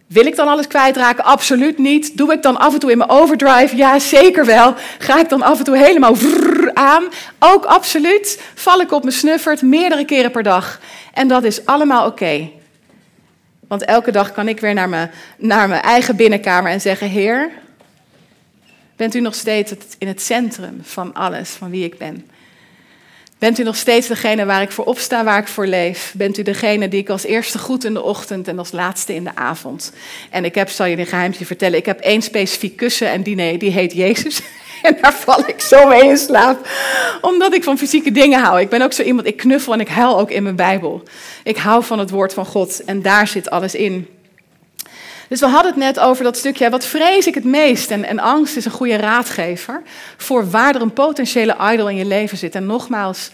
Wil 0.07 0.25
ik 0.25 0.35
dan 0.35 0.47
alles 0.47 0.67
kwijtraken? 0.67 1.23
Absoluut 1.23 1.77
niet. 1.77 2.17
Doe 2.17 2.33
ik 2.33 2.41
dan 2.41 2.57
af 2.57 2.73
en 2.73 2.79
toe 2.79 2.91
in 2.91 2.97
mijn 2.97 3.09
overdrive? 3.09 3.75
Ja, 3.75 3.99
zeker 3.99 4.45
wel. 4.45 4.75
Ga 4.99 5.19
ik 5.19 5.29
dan 5.29 5.41
af 5.41 5.57
en 5.57 5.63
toe 5.63 5.77
helemaal 5.77 6.15
aan. 6.73 7.03
Ook 7.39 7.65
absoluut. 7.65 8.41
Val 8.55 8.79
ik 8.79 8.91
op 8.91 9.03
mijn 9.03 9.15
snuffert 9.15 9.61
meerdere 9.61 10.05
keren 10.05 10.31
per 10.31 10.43
dag. 10.43 10.79
En 11.13 11.27
dat 11.27 11.43
is 11.43 11.65
allemaal 11.65 12.07
oké. 12.07 12.49
Want 13.67 13.85
elke 13.85 14.11
dag 14.11 14.31
kan 14.31 14.47
ik 14.47 14.59
weer 14.59 14.73
naar 14.73 14.89
mijn, 14.89 15.11
naar 15.37 15.67
mijn 15.67 15.81
eigen 15.81 16.15
binnenkamer 16.15 16.71
en 16.71 16.81
zeggen: 16.81 17.09
Heer, 17.09 17.51
bent 18.95 19.15
u 19.15 19.19
nog 19.19 19.35
steeds 19.35 19.73
in 19.97 20.07
het 20.07 20.21
centrum 20.21 20.79
van 20.83 21.13
alles, 21.13 21.49
van 21.49 21.69
wie 21.69 21.83
ik 21.83 21.97
ben? 21.97 22.28
Bent 23.39 23.59
u 23.59 23.63
nog 23.63 23.75
steeds 23.75 24.07
degene 24.07 24.45
waar 24.45 24.61
ik 24.61 24.71
voor 24.71 24.85
opsta, 24.85 25.23
waar 25.23 25.39
ik 25.39 25.47
voor 25.47 25.67
leef? 25.67 26.13
Bent 26.15 26.37
u 26.37 26.43
degene 26.43 26.87
die 26.87 26.99
ik 26.99 27.09
als 27.09 27.23
eerste 27.23 27.59
goed 27.59 27.83
in 27.83 27.93
de 27.93 28.01
ochtend 28.01 28.47
en 28.47 28.59
als 28.59 28.71
laatste 28.71 29.15
in 29.15 29.23
de 29.23 29.35
avond? 29.35 29.91
En 30.29 30.45
ik 30.45 30.55
heb, 30.55 30.69
zal 30.69 30.85
je 30.85 30.97
een 30.97 31.05
geheimje 31.05 31.45
vertellen, 31.45 31.77
ik 31.77 31.85
heb 31.85 31.99
één 31.99 32.21
specifiek 32.21 32.77
kussen 32.77 33.09
en 33.09 33.23
die, 33.23 33.57
die 33.57 33.71
heet 33.71 33.93
Jezus. 33.93 34.41
En 34.81 34.97
daar 35.01 35.13
val 35.13 35.47
ik 35.47 35.59
zo 35.59 35.87
mee 35.87 36.03
in 36.03 36.17
slaap. 36.17 36.67
Omdat 37.21 37.53
ik 37.53 37.63
van 37.63 37.77
fysieke 37.77 38.11
dingen 38.11 38.39
hou. 38.41 38.59
Ik 38.59 38.69
ben 38.69 38.81
ook 38.81 38.93
zo 38.93 39.01
iemand, 39.01 39.27
ik 39.27 39.37
knuffel 39.37 39.73
en 39.73 39.79
ik 39.79 39.87
huil 39.87 40.19
ook 40.19 40.31
in 40.31 40.43
mijn 40.43 40.55
Bijbel. 40.55 41.03
Ik 41.43 41.57
hou 41.57 41.83
van 41.83 41.99
het 41.99 42.09
woord 42.09 42.33
van 42.33 42.45
God 42.45 42.83
en 42.85 43.01
daar 43.01 43.27
zit 43.27 43.49
alles 43.49 43.75
in. 43.75 44.07
Dus 45.29 45.39
we 45.39 45.47
hadden 45.47 45.71
het 45.71 45.81
net 45.81 45.99
over 45.99 46.23
dat 46.23 46.37
stukje, 46.37 46.69
wat 46.69 46.85
vrees 46.85 47.27
ik 47.27 47.35
het 47.35 47.43
meest? 47.43 47.91
En, 47.91 48.05
en 48.05 48.19
angst 48.19 48.55
is 48.55 48.65
een 48.65 48.71
goede 48.71 48.95
raadgever 48.95 49.81
voor 50.17 50.49
waar 50.49 50.75
er 50.75 50.81
een 50.81 50.93
potentiële 50.93 51.55
idol 51.71 51.89
in 51.89 51.95
je 51.95 52.05
leven 52.05 52.37
zit. 52.37 52.55
En 52.55 52.65
nogmaals, 52.65 53.31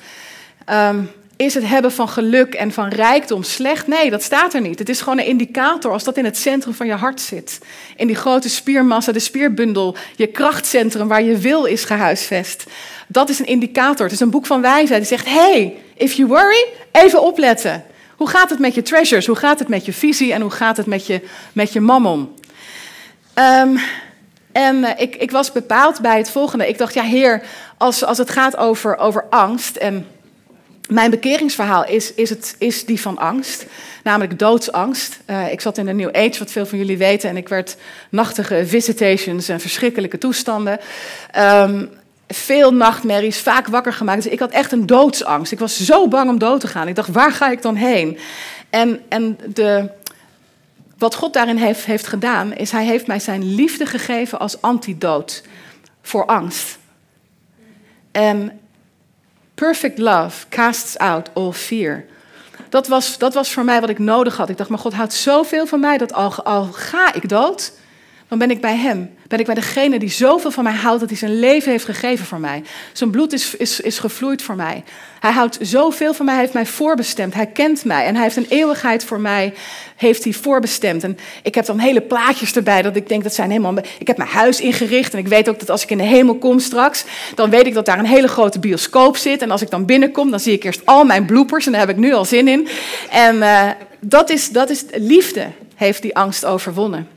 ehm, 0.66 1.00
is 1.38 1.54
het 1.54 1.68
hebben 1.68 1.92
van 1.92 2.10
geluk 2.10 2.54
en 2.54 2.72
van 2.72 2.88
rijkdom 2.88 3.44
slecht? 3.44 3.88
Nee, 3.88 4.10
dat 4.10 4.24
staat 4.24 4.54
er 4.54 4.62
niet. 4.62 4.80
Het 4.80 4.90
is 4.90 5.02
gewoon 5.02 5.20
een 5.20 5.26
indicator 5.26 5.92
als 5.92 6.04
dat 6.04 6.18
in 6.18 6.26
het 6.26 6.38
centrum 6.38 6.74
van 6.74 6.88
je 6.88 6.94
hart 6.94 7.22
zit. 7.22 7.60
In 7.96 8.08
die 8.08 8.16
grote 8.16 8.50
spiermassa, 8.50 9.12
de 9.12 9.20
spierbundel, 9.20 9.96
je 10.16 10.28
krachtcentrum 10.28 11.08
waar 11.08 11.24
je 11.24 11.38
wil 11.38 11.66
is 11.66 11.84
gehuisvest. 11.84 12.64
Dat 13.08 13.30
is 13.30 13.40
een 13.40 13.46
indicator. 13.46 14.06
Het 14.06 14.14
is 14.14 14.20
een 14.20 14.30
boek 14.30 14.46
van 14.46 14.62
wijsheid 14.62 15.00
die 15.00 15.18
zegt: 15.18 15.30
hey, 15.30 15.76
if 15.96 16.14
you 16.14 16.28
worry, 16.28 16.66
even 16.92 17.22
opletten. 17.22 17.84
Hoe 18.16 18.30
gaat 18.30 18.50
het 18.50 18.60
met 18.60 18.76
je 18.76 18.82
treasures? 18.82 19.26
Hoe 19.26 19.36
gaat 19.36 19.60
het 19.60 19.68
met 19.68 19.86
je 19.86 19.94
visie? 19.94 20.34
En 20.34 20.42
hoe 20.42 20.52
gaat 20.52 20.78
het 20.78 20.86
met 20.86 21.08
je, 21.08 21.22
met 21.54 21.74
je 21.74 21.82
mammon? 21.82 22.36
Um, 23.36 23.80
en 24.52 24.76
uh, 24.76 24.90
ik, 24.98 25.16
ik, 25.16 25.32
was 25.32 25.52
bepaald 25.52 26.02
bij 26.02 26.18
het 26.18 26.30
volgende. 26.30 26.68
Ik 26.68 26.78
dacht, 26.78 26.94
ja 26.94 27.04
heer, 27.04 27.44
als, 27.78 28.04
als 28.04 28.18
het 28.18 28.30
gaat 28.30 28.58
over, 28.58 28.98
over 28.98 29.26
angst... 29.30 29.76
en 29.76 30.08
mijn 30.90 31.10
bekeringsverhaal 31.10 31.86
is, 31.86 32.14
is, 32.14 32.30
het, 32.30 32.56
is 32.58 32.86
die 32.86 33.02
van 33.02 33.18
angst, 33.18 33.66
namelijk 34.04 34.40
doodsangst. 34.40 35.20
Uh, 35.30 35.52
ik 35.52 35.62
zat 35.62 35.78
in 35.78 35.86
de 35.86 35.94
New 35.94 36.16
Age, 36.16 36.40
wat 36.40 36.52
veel 36.52 36.66
van 36.66 36.78
jullie 36.78 36.98
weten, 36.98 37.30
en 37.30 37.38
ik 37.38 37.50
werd 37.50 37.76
nachtige 38.10 38.64
visitations 38.66 39.50
en 39.50 39.60
verschrikkelijke 39.60 40.18
toestanden. 40.18 40.80
Um, 41.38 41.90
veel 42.28 42.74
nachtmerries, 42.74 43.40
vaak 43.40 43.68
wakker 43.68 43.94
gemaakt. 43.94 44.24
Dus 44.24 44.32
ik 44.32 44.40
had 44.40 44.52
echt 44.52 44.72
een 44.72 44.86
doodsangst. 44.86 45.52
Ik 45.52 45.60
was 45.60 45.84
zo 45.84 46.08
bang 46.08 46.30
om 46.30 46.40
dood 46.40 46.60
te 46.60 46.68
gaan. 46.68 46.88
Ik 46.88 46.96
dacht, 46.96 47.10
waar 47.10 47.32
ga 47.32 47.50
ik 47.50 47.62
dan 47.62 47.76
heen? 47.76 48.18
En, 48.70 49.02
en 49.10 49.38
de, 49.54 49.90
wat 50.98 51.16
God 51.16 51.34
daarin 51.34 51.58
heeft, 51.58 51.86
heeft 51.86 52.08
gedaan, 52.08 52.54
is 52.54 52.72
hij 52.72 52.86
heeft 52.86 53.08
mij 53.08 53.20
zijn 53.20 53.56
liefde 53.56 53.86
gegeven 53.86 54.40
als 54.40 54.62
antidoot 54.62 55.44
voor 56.02 56.26
angst. 56.26 56.78
En 58.12 58.60
perfect 59.56 59.98
love 59.98 60.48
casts 60.50 60.98
out 60.98 61.30
all 61.34 61.52
fear. 61.52 62.06
Dat 62.70 62.88
was, 62.88 63.18
dat 63.18 63.34
was 63.34 63.52
voor 63.52 63.64
mij 63.64 63.82
wat 63.82 63.90
ik 63.90 64.00
nodig 64.00 64.38
had. 64.38 64.50
Ik 64.50 64.58
dacht, 64.58 64.70
maar 64.70 64.80
God 64.80 64.94
houdt 64.94 65.14
zoveel 65.14 65.68
van 65.68 65.80
mij 65.80 65.98
dat 65.98 66.14
al 66.14 66.64
ga 66.72 67.14
ik 67.14 67.30
dood, 67.30 67.72
dan 68.28 68.38
ben 68.38 68.52
ik 68.52 68.62
bij 68.62 68.76
Hem. 68.76 69.14
Ben 69.28 69.40
ik 69.40 69.46
bij 69.46 69.56
degene 69.56 70.00
die 70.00 70.10
zoveel 70.10 70.52
van 70.52 70.64
mij 70.64 70.74
houdt 70.74 71.00
dat 71.00 71.10
hij 71.10 71.18
zijn 71.18 71.40
leven 71.40 71.72
heeft 71.72 71.86
gegeven 71.86 72.26
voor 72.26 72.40
mij. 72.40 72.64
Zijn 72.94 73.10
bloed 73.10 73.34
is, 73.34 73.56
is, 73.56 73.80
is 73.80 74.00
gevloeid 74.00 74.42
voor 74.42 74.56
mij. 74.56 74.84
Hij 75.20 75.32
houdt 75.32 75.58
zoveel 75.62 76.14
van 76.14 76.26
mij, 76.26 76.34
hij 76.34 76.44
heeft 76.44 76.56
mij 76.56 76.66
voorbestemd. 76.66 77.34
Hij 77.34 77.46
kent 77.48 77.86
mij 77.86 78.06
en 78.06 78.14
hij 78.14 78.24
heeft 78.24 78.36
een 78.36 78.46
eeuwigheid 78.50 79.04
voor 79.04 79.20
mij 79.20 79.54
heeft 79.96 80.24
hij 80.24 80.34
voorbestemd. 80.34 81.04
En 81.04 81.18
ik 81.44 81.56
heb 81.56 81.66
dan 81.66 81.80
hele 81.80 82.02
plaatjes 82.02 82.56
erbij 82.56 82.82
dat 82.82 82.96
ik 82.96 83.10
denk 83.10 83.24
dat 83.24 83.34
zijn 83.34 83.50
helemaal... 83.50 83.78
Ik 84.00 84.08
heb 84.08 84.18
mijn 84.18 84.30
huis 84.30 84.62
ingericht 84.62 85.14
en 85.14 85.20
ik 85.20 85.28
weet 85.28 85.50
ook 85.50 85.60
dat 85.60 85.70
als 85.70 85.84
ik 85.84 85.90
in 85.90 85.98
de 85.98 86.04
hemel 86.04 86.36
kom 86.36 86.60
straks... 86.60 87.06
dan 87.36 87.50
weet 87.50 87.66
ik 87.66 87.74
dat 87.74 87.86
daar 87.86 88.00
een 88.00 88.06
hele 88.06 88.28
grote 88.28 88.60
bioscoop 88.60 89.18
zit. 89.18 89.42
En 89.42 89.52
als 89.52 89.62
ik 89.62 89.70
dan 89.70 89.86
binnenkom, 89.86 90.30
dan 90.32 90.40
zie 90.40 90.54
ik 90.54 90.64
eerst 90.64 90.86
al 90.86 91.06
mijn 91.06 91.26
bloepers 91.26 91.66
en 91.66 91.72
daar 91.72 91.82
heb 91.82 91.90
ik 91.90 91.98
nu 91.98 92.14
al 92.14 92.26
zin 92.26 92.48
in. 92.48 92.68
En 93.10 93.36
uh, 93.36 93.70
dat, 94.00 94.30
is, 94.30 94.50
dat 94.50 94.70
is 94.70 94.86
liefde, 94.94 95.48
heeft 95.76 96.02
die 96.02 96.16
angst 96.16 96.46
overwonnen. 96.46 97.15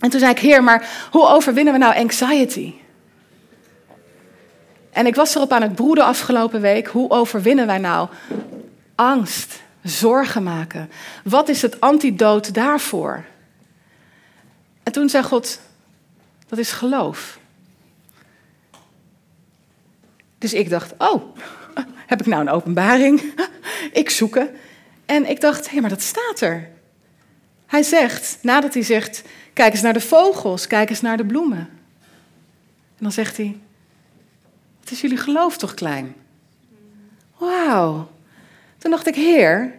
En 0.00 0.10
toen 0.10 0.20
zei 0.20 0.32
ik, 0.32 0.38
Heer, 0.38 0.64
maar 0.64 1.08
hoe 1.10 1.26
overwinnen 1.26 1.72
we 1.72 1.78
nou 1.78 1.96
anxiety? 1.96 2.74
En 4.90 5.06
ik 5.06 5.14
was 5.14 5.34
erop 5.34 5.52
aan 5.52 5.62
het 5.62 5.74
broeden 5.74 6.04
afgelopen 6.04 6.60
week. 6.60 6.86
Hoe 6.86 7.10
overwinnen 7.10 7.66
wij 7.66 7.78
nou 7.78 8.08
angst, 8.94 9.62
zorgen 9.82 10.42
maken? 10.42 10.90
Wat 11.24 11.48
is 11.48 11.62
het 11.62 11.80
antidoot 11.80 12.54
daarvoor? 12.54 13.24
En 14.82 14.92
toen 14.92 15.08
zei 15.08 15.24
God, 15.24 15.60
dat 16.48 16.58
is 16.58 16.72
geloof. 16.72 17.38
Dus 20.38 20.54
ik 20.54 20.70
dacht, 20.70 20.92
oh, 20.98 21.36
heb 22.06 22.20
ik 22.20 22.26
nou 22.26 22.40
een 22.40 22.50
openbaring? 22.50 23.34
ik 23.92 24.10
zoeken. 24.10 24.50
En 25.06 25.28
ik 25.28 25.40
dacht, 25.40 25.70
hé, 25.70 25.80
maar 25.80 25.90
dat 25.90 26.02
staat 26.02 26.40
er. 26.40 26.68
Hij 27.66 27.82
zegt, 27.82 28.38
nadat 28.42 28.74
hij 28.74 28.82
zegt, 28.82 29.22
kijk 29.52 29.72
eens 29.72 29.82
naar 29.82 29.92
de 29.92 30.00
vogels, 30.00 30.66
kijk 30.66 30.90
eens 30.90 31.00
naar 31.00 31.16
de 31.16 31.24
bloemen. 31.24 31.68
En 32.96 33.06
dan 33.06 33.12
zegt 33.12 33.36
hij, 33.36 33.56
het 34.80 34.90
is 34.90 35.00
jullie 35.00 35.16
geloof 35.16 35.56
toch 35.56 35.74
klein? 35.74 36.14
Wauw. 37.36 38.10
Toen 38.78 38.90
dacht 38.90 39.06
ik, 39.06 39.14
Heer, 39.14 39.74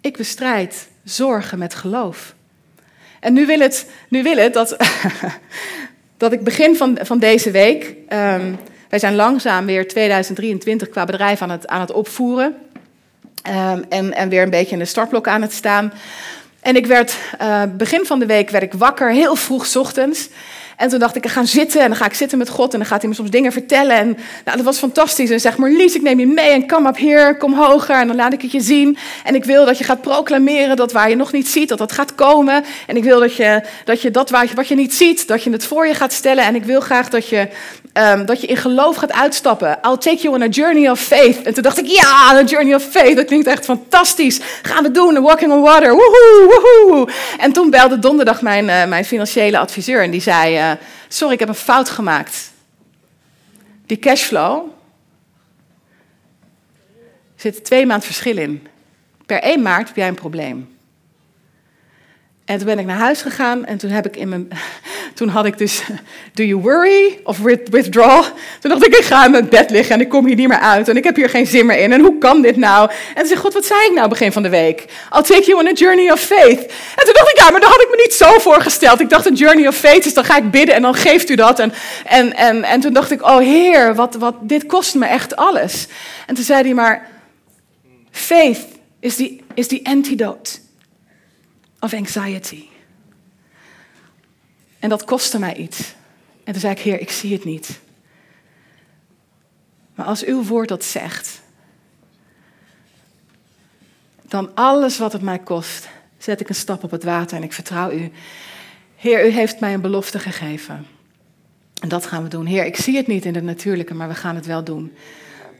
ik 0.00 0.16
bestrijd 0.16 0.88
zorgen 1.04 1.58
met 1.58 1.74
geloof. 1.74 2.34
En 3.20 3.32
nu 3.32 3.46
wil 3.46 3.60
het, 3.60 3.90
nu 4.08 4.22
wil 4.22 4.36
het 4.36 4.52
dat, 4.52 4.76
dat 6.16 6.32
ik 6.32 6.44
begin 6.44 6.76
van, 6.76 6.98
van 7.02 7.18
deze 7.18 7.50
week. 7.50 7.84
Um, 8.08 8.58
wij 8.88 8.98
zijn 8.98 9.14
langzaam 9.14 9.66
weer 9.66 9.88
2023 9.88 10.88
qua 10.88 11.04
bedrijf 11.04 11.42
aan 11.42 11.50
het, 11.50 11.66
aan 11.66 11.80
het 11.80 11.92
opvoeren. 11.92 12.56
Um, 13.48 13.84
en, 13.88 14.14
en 14.14 14.28
weer 14.28 14.42
een 14.42 14.50
beetje 14.50 14.72
in 14.72 14.78
de 14.78 14.84
startblok 14.84 15.28
aan 15.28 15.42
het 15.42 15.52
staan. 15.52 15.92
En 16.64 16.76
ik 16.76 16.86
werd, 16.86 17.16
uh, 17.42 17.62
begin 17.76 18.06
van 18.06 18.18
de 18.18 18.26
week 18.26 18.50
werd 18.50 18.64
ik 18.64 18.72
wakker, 18.72 19.10
heel 19.10 19.36
vroeg 19.36 19.76
ochtends. 19.76 20.28
En 20.76 20.88
toen 20.88 20.98
dacht 20.98 21.16
ik, 21.16 21.24
ik 21.24 21.30
ga 21.30 21.44
zitten 21.44 21.80
en 21.80 21.88
dan 21.88 21.96
ga 21.96 22.04
ik 22.04 22.14
zitten 22.14 22.38
met 22.38 22.48
God 22.48 22.72
en 22.72 22.78
dan 22.78 22.88
gaat 22.88 23.00
hij 23.00 23.08
me 23.08 23.16
soms 23.16 23.30
dingen 23.30 23.52
vertellen. 23.52 23.96
En 23.96 24.06
nou, 24.44 24.56
dat 24.56 24.66
was 24.66 24.78
fantastisch. 24.78 25.30
En 25.30 25.40
zeg 25.40 25.56
maar, 25.56 25.70
Lies, 25.70 25.94
ik 25.94 26.02
neem 26.02 26.18
je 26.18 26.26
mee 26.26 26.50
en 26.50 26.66
kom 26.66 26.86
op 26.86 26.96
hier, 26.96 27.36
kom 27.36 27.54
hoger 27.54 27.94
en 27.94 28.06
dan 28.06 28.16
laat 28.16 28.32
ik 28.32 28.42
het 28.42 28.52
je 28.52 28.60
zien. 28.60 28.96
En 29.24 29.34
ik 29.34 29.44
wil 29.44 29.64
dat 29.64 29.78
je 29.78 29.84
gaat 29.84 30.00
proclameren 30.00 30.76
dat 30.76 30.92
waar 30.92 31.08
je 31.08 31.16
nog 31.16 31.32
niet 31.32 31.48
ziet, 31.48 31.68
dat 31.68 31.78
dat 31.78 31.92
gaat 31.92 32.14
komen. 32.14 32.64
En 32.86 32.96
ik 32.96 33.04
wil 33.04 33.20
dat 33.20 33.36
je 33.36 33.62
dat, 33.84 34.02
je 34.02 34.10
dat 34.10 34.30
wat 34.30 34.68
je 34.68 34.74
niet 34.74 34.94
ziet, 34.94 35.28
dat 35.28 35.42
je 35.42 35.50
het 35.50 35.66
voor 35.66 35.86
je 35.86 35.94
gaat 35.94 36.12
stellen. 36.12 36.44
En 36.44 36.54
ik 36.54 36.64
wil 36.64 36.80
graag 36.80 37.08
dat 37.08 37.28
je, 37.28 37.48
um, 37.94 38.26
dat 38.26 38.40
je 38.40 38.46
in 38.46 38.56
geloof 38.56 38.96
gaat 38.96 39.12
uitstappen. 39.12 39.78
I'll 39.82 39.96
take 39.96 40.22
you 40.22 40.34
on 40.34 40.42
a 40.42 40.48
journey 40.48 40.90
of 40.90 41.00
faith. 41.00 41.42
En 41.42 41.54
toen 41.54 41.62
dacht 41.62 41.78
ik, 41.78 41.86
ja, 41.86 42.38
een 42.38 42.46
journey 42.46 42.74
of 42.74 42.82
faith, 42.82 43.16
dat 43.16 43.26
klinkt 43.26 43.46
echt 43.46 43.64
fantastisch. 43.64 44.40
Gaan 44.62 44.82
we 44.82 44.90
doen, 44.90 45.22
walking 45.22 45.52
on 45.52 45.60
water, 45.60 45.90
woehoe, 45.90 46.44
woehoe. 46.46 47.08
En 47.38 47.52
toen 47.52 47.70
belde 47.70 47.98
donderdag 47.98 48.42
mijn, 48.42 48.64
uh, 48.64 48.84
mijn 48.84 49.04
financiële 49.04 49.58
adviseur 49.58 50.02
en 50.02 50.10
die 50.10 50.20
zei... 50.20 50.58
Uh, 50.58 50.70
sorry, 51.08 51.34
ik 51.34 51.40
heb 51.40 51.48
een 51.48 51.54
fout 51.54 51.90
gemaakt. 51.90 52.52
Die 53.86 53.98
cashflow 53.98 54.62
zit 57.36 57.64
twee 57.64 57.86
maand 57.86 58.04
verschil 58.04 58.36
in. 58.36 58.68
Per 59.26 59.40
1 59.40 59.62
maart 59.62 59.86
heb 59.86 59.96
jij 59.96 60.08
een 60.08 60.14
probleem. 60.14 60.73
En 62.44 62.56
toen 62.56 62.66
ben 62.66 62.78
ik 62.78 62.86
naar 62.86 62.96
huis 62.96 63.22
gegaan 63.22 63.64
en 63.64 63.78
toen 63.78 63.90
heb 63.90 64.06
ik 64.06 64.16
in 64.16 64.28
mijn. 64.28 64.48
Toen 65.14 65.28
had 65.28 65.44
ik 65.44 65.58
dus. 65.58 65.82
Do 66.34 66.42
you 66.42 66.60
worry 66.60 67.20
of 67.22 67.38
withdraw? 67.70 68.24
Toen 68.60 68.70
dacht 68.70 68.86
ik, 68.86 68.96
ik 68.96 69.04
ga 69.04 69.24
in 69.24 69.30
mijn 69.30 69.48
bed 69.48 69.70
liggen 69.70 69.94
en 69.94 70.00
ik 70.00 70.08
kom 70.08 70.26
hier 70.26 70.36
niet 70.36 70.48
meer 70.48 70.58
uit. 70.58 70.88
En 70.88 70.96
ik 70.96 71.04
heb 71.04 71.16
hier 71.16 71.28
geen 71.28 71.46
zin 71.46 71.66
meer 71.66 71.78
in. 71.78 71.92
En 71.92 72.00
hoe 72.00 72.18
kan 72.18 72.42
dit 72.42 72.56
nou? 72.56 72.90
En 72.90 73.14
toen 73.14 73.26
zei 73.26 73.40
God, 73.40 73.54
wat 73.54 73.64
zei 73.64 73.80
ik 73.84 73.92
nou 73.92 74.08
begin 74.08 74.32
van 74.32 74.42
de 74.42 74.48
week? 74.48 74.84
I'll 75.12 75.22
take 75.22 75.44
you 75.44 75.58
on 75.58 75.66
a 75.66 75.72
journey 75.72 76.12
of 76.12 76.20
faith. 76.20 76.60
En 76.96 77.04
toen 77.04 77.14
dacht 77.14 77.30
ik, 77.30 77.38
ja, 77.38 77.50
maar 77.50 77.60
dat 77.60 77.70
had 77.70 77.80
ik 77.80 77.88
me 77.90 77.96
niet 77.96 78.14
zo 78.14 78.38
voorgesteld. 78.38 79.00
Ik 79.00 79.08
dacht, 79.08 79.26
een 79.26 79.34
journey 79.34 79.68
of 79.68 79.76
faith 79.76 80.06
is, 80.06 80.14
dan 80.14 80.24
ga 80.24 80.36
ik 80.36 80.50
bidden 80.50 80.74
en 80.74 80.82
dan 80.82 80.94
geeft 80.94 81.30
u 81.30 81.34
dat. 81.34 81.58
En, 81.58 81.72
en, 82.04 82.36
en, 82.36 82.64
en 82.64 82.80
toen 82.80 82.92
dacht 82.92 83.10
ik, 83.10 83.22
oh 83.22 83.38
Heer, 83.38 83.94
wat, 83.94 84.14
wat, 84.14 84.34
dit 84.40 84.66
kost 84.66 84.94
me 84.94 85.06
echt 85.06 85.36
alles. 85.36 85.86
En 86.26 86.34
toen 86.34 86.44
zei 86.44 86.62
hij 86.62 86.74
maar, 86.74 87.08
faith 88.10 88.60
is 89.00 89.16
the, 89.16 89.40
is 89.54 89.66
the 89.66 89.80
antidote 89.82 90.62
of 91.84 91.94
anxiety. 91.94 92.64
En 94.78 94.88
dat 94.88 95.04
kostte 95.04 95.38
mij 95.38 95.54
iets. 95.54 95.94
En 96.44 96.52
toen 96.52 96.60
zei 96.60 96.74
ik, 96.74 96.80
Heer, 96.80 97.00
ik 97.00 97.10
zie 97.10 97.32
het 97.32 97.44
niet. 97.44 97.80
Maar 99.94 100.06
als 100.06 100.24
uw 100.24 100.44
woord 100.44 100.68
dat 100.68 100.84
zegt, 100.84 101.42
dan 104.22 104.54
alles 104.54 104.98
wat 104.98 105.12
het 105.12 105.22
mij 105.22 105.38
kost, 105.38 105.88
zet 106.18 106.40
ik 106.40 106.48
een 106.48 106.54
stap 106.54 106.84
op 106.84 106.90
het 106.90 107.04
water 107.04 107.36
en 107.36 107.42
ik 107.42 107.52
vertrouw 107.52 107.90
u. 107.90 108.12
Heer, 108.96 109.26
u 109.26 109.28
heeft 109.28 109.60
mij 109.60 109.74
een 109.74 109.80
belofte 109.80 110.18
gegeven. 110.18 110.86
En 111.80 111.88
dat 111.88 112.06
gaan 112.06 112.22
we 112.22 112.28
doen. 112.28 112.46
Heer, 112.46 112.64
ik 112.64 112.76
zie 112.76 112.96
het 112.96 113.06
niet 113.06 113.24
in 113.24 113.34
het 113.34 113.44
natuurlijke, 113.44 113.94
maar 113.94 114.08
we 114.08 114.14
gaan 114.14 114.34
het 114.34 114.46
wel 114.46 114.64
doen. 114.64 114.92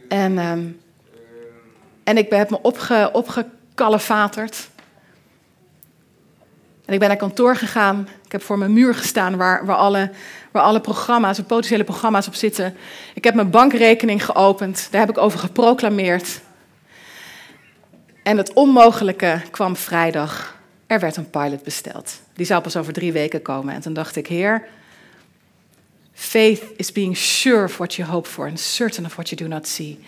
En, 0.09 0.39
ehm, 0.39 0.67
en 2.05 2.17
ik 2.17 2.31
heb 2.31 2.51
me 2.51 2.63
opge, 2.63 3.11
opgekalefaterd. 3.13 4.69
En 6.85 6.93
ik 6.93 6.99
ben 6.99 7.09
naar 7.09 7.17
kantoor 7.17 7.57
gegaan. 7.57 8.09
Ik 8.25 8.33
heb 8.33 8.43
voor 8.43 8.59
mijn 8.59 8.73
muur 8.73 8.95
gestaan 8.95 9.37
waar, 9.37 9.67
waar, 9.67 9.77
alle, 9.77 10.11
waar 10.51 10.63
alle 10.63 10.81
programma's, 10.81 11.41
potentiële 11.41 11.85
programma's 11.85 12.27
op 12.27 12.35
zitten. 12.35 12.77
Ik 13.15 13.25
heb 13.25 13.35
mijn 13.35 13.51
bankrekening 13.51 14.25
geopend. 14.25 14.89
Daar 14.91 15.01
heb 15.01 15.11
ik 15.11 15.19
over 15.19 15.39
geproclameerd. 15.39 16.41
En 18.23 18.37
het 18.37 18.53
onmogelijke 18.53 19.41
kwam 19.51 19.77
vrijdag. 19.77 20.57
Er 20.87 21.01
werd 21.01 21.17
een 21.17 21.31
pilot 21.31 21.63
besteld. 21.63 22.21
Die 22.35 22.47
zou 22.47 22.63
pas 22.63 22.77
over 22.77 22.93
drie 22.93 23.13
weken 23.13 23.43
komen. 23.43 23.75
En 23.75 23.81
toen 23.81 23.93
dacht 23.93 24.17
ik, 24.17 24.27
Heer, 24.27 24.67
faith 26.13 26.63
is 26.77 26.93
being 26.93 27.17
sure 27.17 27.65
of 27.65 27.77
what 27.77 27.95
you 27.95 28.09
hope 28.09 28.29
for 28.29 28.49
and 28.49 28.61
certain 28.61 29.07
of 29.07 29.15
what 29.15 29.29
you 29.29 29.43
do 29.43 29.49
not 29.55 29.69
see. 29.69 30.05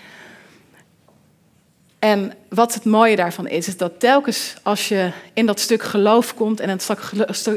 En 1.98 2.32
wat 2.48 2.74
het 2.74 2.84
mooie 2.84 3.16
daarvan 3.16 3.48
is, 3.48 3.68
is 3.68 3.76
dat 3.76 4.00
telkens 4.00 4.54
als 4.62 4.88
je 4.88 5.10
in 5.32 5.46
dat 5.46 5.60
stuk 5.60 5.82
geloof 5.82 6.34
komt 6.34 6.60
en 6.60 6.78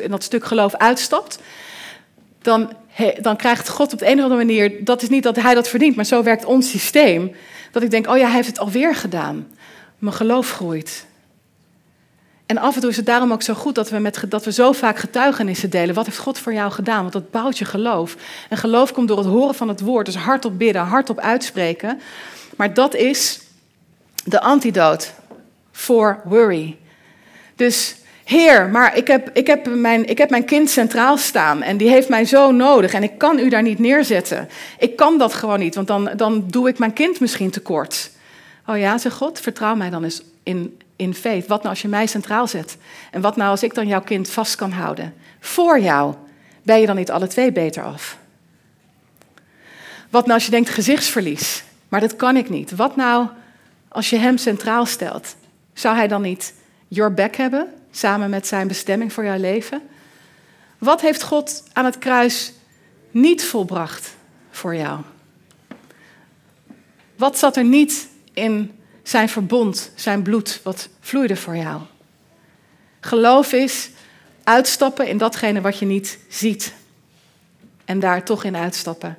in 0.02 0.10
dat 0.10 0.24
stuk 0.24 0.46
geloof 0.46 0.76
uitstapt, 0.76 1.40
dan, 2.42 2.74
dan 3.22 3.36
krijgt 3.36 3.70
God 3.70 3.94
op 3.94 4.00
de 4.00 4.06
een 4.06 4.18
of 4.18 4.24
andere 4.24 4.46
manier, 4.46 4.86
dat 4.86 5.02
is 5.02 5.10
niet 5.10 5.24
dat 5.24 5.36
hij 5.36 5.54
dat 5.54 5.68
verdient, 5.68 5.96
maar 5.96 6.06
zo 6.06 6.24
werkt 6.24 6.46
ons 6.46 6.70
systeem, 6.70 7.36
dat 7.72 7.84
ik 7.84 7.92
denk, 7.92 8.08
oh 8.08 8.18
ja, 8.18 8.26
hij 8.26 8.36
heeft 8.36 8.48
het 8.48 8.60
alweer 8.60 8.96
gedaan. 8.96 9.48
Mijn 9.98 10.16
geloof 10.16 10.52
groeit. 10.52 11.06
En 12.46 12.58
af 12.58 12.76
en 12.76 12.82
toe 12.82 12.90
is 12.90 12.96
het 12.96 13.06
daarom 13.06 13.32
ook 13.32 13.42
zo 13.42 13.54
goed 13.54 13.76
dat 13.76 13.90
we, 13.90 14.00
met, 14.00 14.24
dat 14.30 14.46
we 14.46 14.52
zo 14.52 14.72
vaak 14.72 14.98
getuigenissen 14.98 15.70
delen. 15.70 15.96
Wat 15.96 16.06
heeft 16.06 16.18
God 16.18 16.40
voor 16.40 16.54
jou 16.54 16.72
gedaan? 16.72 17.02
Want 17.02 17.14
dat 17.14 17.32
bouwt 17.32 17.58
je 17.58 17.66
geloof. 17.66 18.16
En 18.50 18.58
geloof 18.58 18.94
komt 18.94 19.08
door 19.08 19.18
het 19.18 19.28
horen 19.28 19.56
van 19.56 19.68
het 19.68 19.82
woord. 19.82 20.06
Dus 20.06 20.16
hardop 20.16 20.58
bidden, 20.58 20.82
hardop 20.82 21.20
uitspreken. 21.20 22.02
Maar 22.56 22.74
dat 22.74 22.96
is 22.96 23.40
de 24.26 24.42
antidoot 24.42 25.14
voor 25.72 26.22
worry. 26.26 26.78
Dus 27.56 27.96
Heer, 28.30 28.70
maar 28.70 28.98
ik 28.98 29.08
heb, 29.08 29.30
ik, 29.34 29.48
heb 29.48 29.76
mijn, 29.76 30.06
ik 30.10 30.18
heb 30.18 30.30
mijn 30.30 30.46
kind 30.46 30.70
centraal 30.70 31.18
staan 31.18 31.62
en 31.62 31.78
die 31.78 31.90
heeft 31.90 32.10
mij 32.10 32.26
zo 32.26 32.52
nodig 32.52 32.94
en 32.94 33.04
ik 33.04 33.18
kan 33.18 33.40
u 33.40 33.50
daar 33.50 33.62
niet 33.62 33.80
neerzetten. 33.80 34.50
Ik 34.80 34.96
kan 34.96 35.18
dat 35.18 35.34
gewoon 35.34 35.60
niet, 35.60 35.76
want 35.76 35.88
dan, 35.88 36.10
dan 36.16 36.44
doe 36.48 36.68
ik 36.68 36.80
mijn 36.80 36.94
kind 36.94 37.20
misschien 37.20 37.50
tekort. 37.50 38.12
Oh 38.66 38.78
ja, 38.78 38.98
zegt 38.98 39.16
God, 39.16 39.40
vertrouw 39.40 39.76
mij 39.76 39.90
dan 39.90 40.04
eens 40.04 40.22
in, 40.44 40.80
in 40.96 41.14
faith. 41.14 41.48
Wat 41.48 41.58
nou 41.58 41.70
als 41.70 41.82
je 41.82 41.88
mij 41.88 42.08
centraal 42.08 42.48
zet? 42.48 42.78
En 43.12 43.22
wat 43.22 43.36
nou 43.36 43.50
als 43.50 43.64
ik 43.64 43.74
dan 43.74 43.88
jouw 43.88 44.02
kind 44.02 44.30
vast 44.30 44.56
kan 44.56 44.72
houden? 44.72 45.14
Voor 45.40 45.80
jou 45.80 46.14
ben 46.64 46.80
je 46.80 46.86
dan 46.86 46.96
niet 46.96 47.12
alle 47.12 47.28
twee 47.28 47.52
beter 47.52 47.84
af? 47.84 48.18
Wat 50.10 50.24
nou 50.24 50.34
als 50.34 50.46
je 50.46 50.52
denkt 50.52 50.70
gezichtsverlies? 50.70 51.64
Maar 51.88 52.00
dat 52.00 52.16
kan 52.16 52.38
ik 52.38 52.50
niet. 52.50 52.76
Wat 52.76 52.96
nou 52.96 53.28
als 53.90 54.10
je 54.10 54.18
hem 54.18 54.38
centraal 54.38 54.86
stelt? 54.86 55.36
Zou 55.74 55.96
hij 55.96 56.08
dan 56.08 56.22
niet 56.22 56.54
your 56.88 57.14
back 57.14 57.36
hebben, 57.36 57.74
samen 57.92 58.30
met 58.30 58.48
zijn 58.48 58.68
bestemming 58.68 59.14
voor 59.14 59.24
jouw 59.24 59.40
leven? 59.40 59.82
Wat 60.78 61.02
heeft 61.02 61.24
God 61.24 61.64
aan 61.74 61.86
het 61.86 61.98
kruis 61.98 62.54
niet 63.12 63.44
volbracht 63.44 64.16
voor 64.52 64.76
jou? 64.76 65.00
Wat 67.16 67.38
zat 67.38 67.58
er 67.58 67.64
niet 67.64 68.08
in 68.34 68.80
zijn 69.04 69.30
verbond, 69.30 69.92
zijn 69.96 70.22
bloed, 70.22 70.60
wat 70.64 70.90
vloeide 71.00 71.36
voor 71.36 71.56
jou? 71.56 71.82
Geloof 73.00 73.54
is 73.54 73.90
uitstappen 74.44 75.08
in 75.08 75.18
datgene 75.18 75.62
wat 75.62 75.80
je 75.80 75.86
niet 75.86 76.20
ziet. 76.30 76.74
En 77.86 78.00
daar 78.00 78.24
toch 78.24 78.44
in 78.44 78.56
uitstappen. 78.56 79.18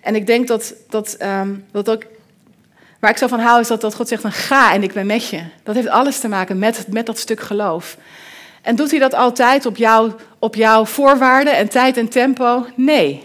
En 0.00 0.14
ik 0.14 0.26
denk 0.26 0.48
dat 0.48 0.74
dat, 0.88 1.16
um, 1.22 1.64
dat 1.70 1.90
ook 1.90 2.04
Waar 3.00 3.10
ik 3.10 3.16
zo 3.16 3.26
van 3.26 3.40
hou 3.40 3.60
is 3.60 3.68
dat, 3.68 3.80
dat 3.80 3.94
God 3.94 4.08
zegt 4.08 4.22
van 4.22 4.32
ga 4.32 4.72
en 4.74 4.82
ik 4.82 4.92
ben 4.92 5.06
met 5.06 5.28
je. 5.28 5.42
Dat 5.62 5.74
heeft 5.74 5.88
alles 5.88 6.20
te 6.20 6.28
maken 6.28 6.58
met, 6.58 6.86
met 6.88 7.06
dat 7.06 7.18
stuk 7.18 7.40
geloof. 7.40 7.96
En 8.62 8.76
doet 8.76 8.90
hij 8.90 9.00
dat 9.00 9.14
altijd 9.14 9.66
op, 9.66 9.76
jou, 9.76 10.12
op 10.38 10.54
jouw 10.54 10.84
voorwaarden 10.84 11.56
en 11.56 11.68
tijd 11.68 11.96
en 11.96 12.08
tempo? 12.08 12.66
Nee. 12.74 13.22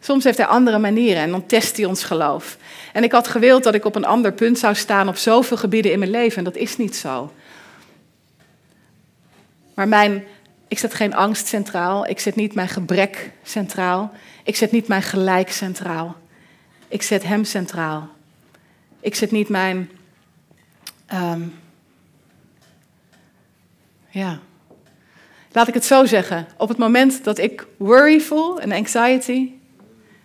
Soms 0.00 0.24
heeft 0.24 0.38
hij 0.38 0.46
andere 0.46 0.78
manieren 0.78 1.22
en 1.22 1.30
dan 1.30 1.46
test 1.46 1.76
hij 1.76 1.86
ons 1.86 2.04
geloof. 2.04 2.56
En 2.92 3.02
ik 3.02 3.12
had 3.12 3.28
gewild 3.28 3.62
dat 3.62 3.74
ik 3.74 3.84
op 3.84 3.94
een 3.94 4.04
ander 4.04 4.32
punt 4.32 4.58
zou 4.58 4.74
staan 4.74 5.08
op 5.08 5.16
zoveel 5.16 5.56
gebieden 5.56 5.92
in 5.92 5.98
mijn 5.98 6.10
leven 6.10 6.38
en 6.38 6.44
dat 6.44 6.56
is 6.56 6.76
niet 6.76 6.96
zo. 6.96 7.32
Maar 9.74 9.88
mijn, 9.88 10.24
ik 10.68 10.78
zet 10.78 10.94
geen 10.94 11.14
angst 11.14 11.46
centraal, 11.46 12.06
ik 12.06 12.20
zet 12.20 12.36
niet 12.36 12.54
mijn 12.54 12.68
gebrek 12.68 13.30
centraal, 13.42 14.12
ik 14.42 14.56
zet 14.56 14.72
niet 14.72 14.88
mijn 14.88 15.02
gelijk 15.02 15.52
centraal. 15.52 16.16
Ik 16.88 17.02
zet 17.02 17.22
hem 17.22 17.44
centraal. 17.44 18.08
Ik 19.04 19.14
zet 19.14 19.30
niet 19.30 19.48
mijn. 19.48 19.90
Um, 21.12 21.54
ja. 24.10 24.38
Laat 25.52 25.68
ik 25.68 25.74
het 25.74 25.84
zo 25.84 26.04
zeggen. 26.04 26.46
Op 26.56 26.68
het 26.68 26.78
moment 26.78 27.24
dat 27.24 27.38
ik 27.38 27.66
worry 27.76 28.20
voel 28.20 28.60
en 28.60 28.72
anxiety, 28.72 29.50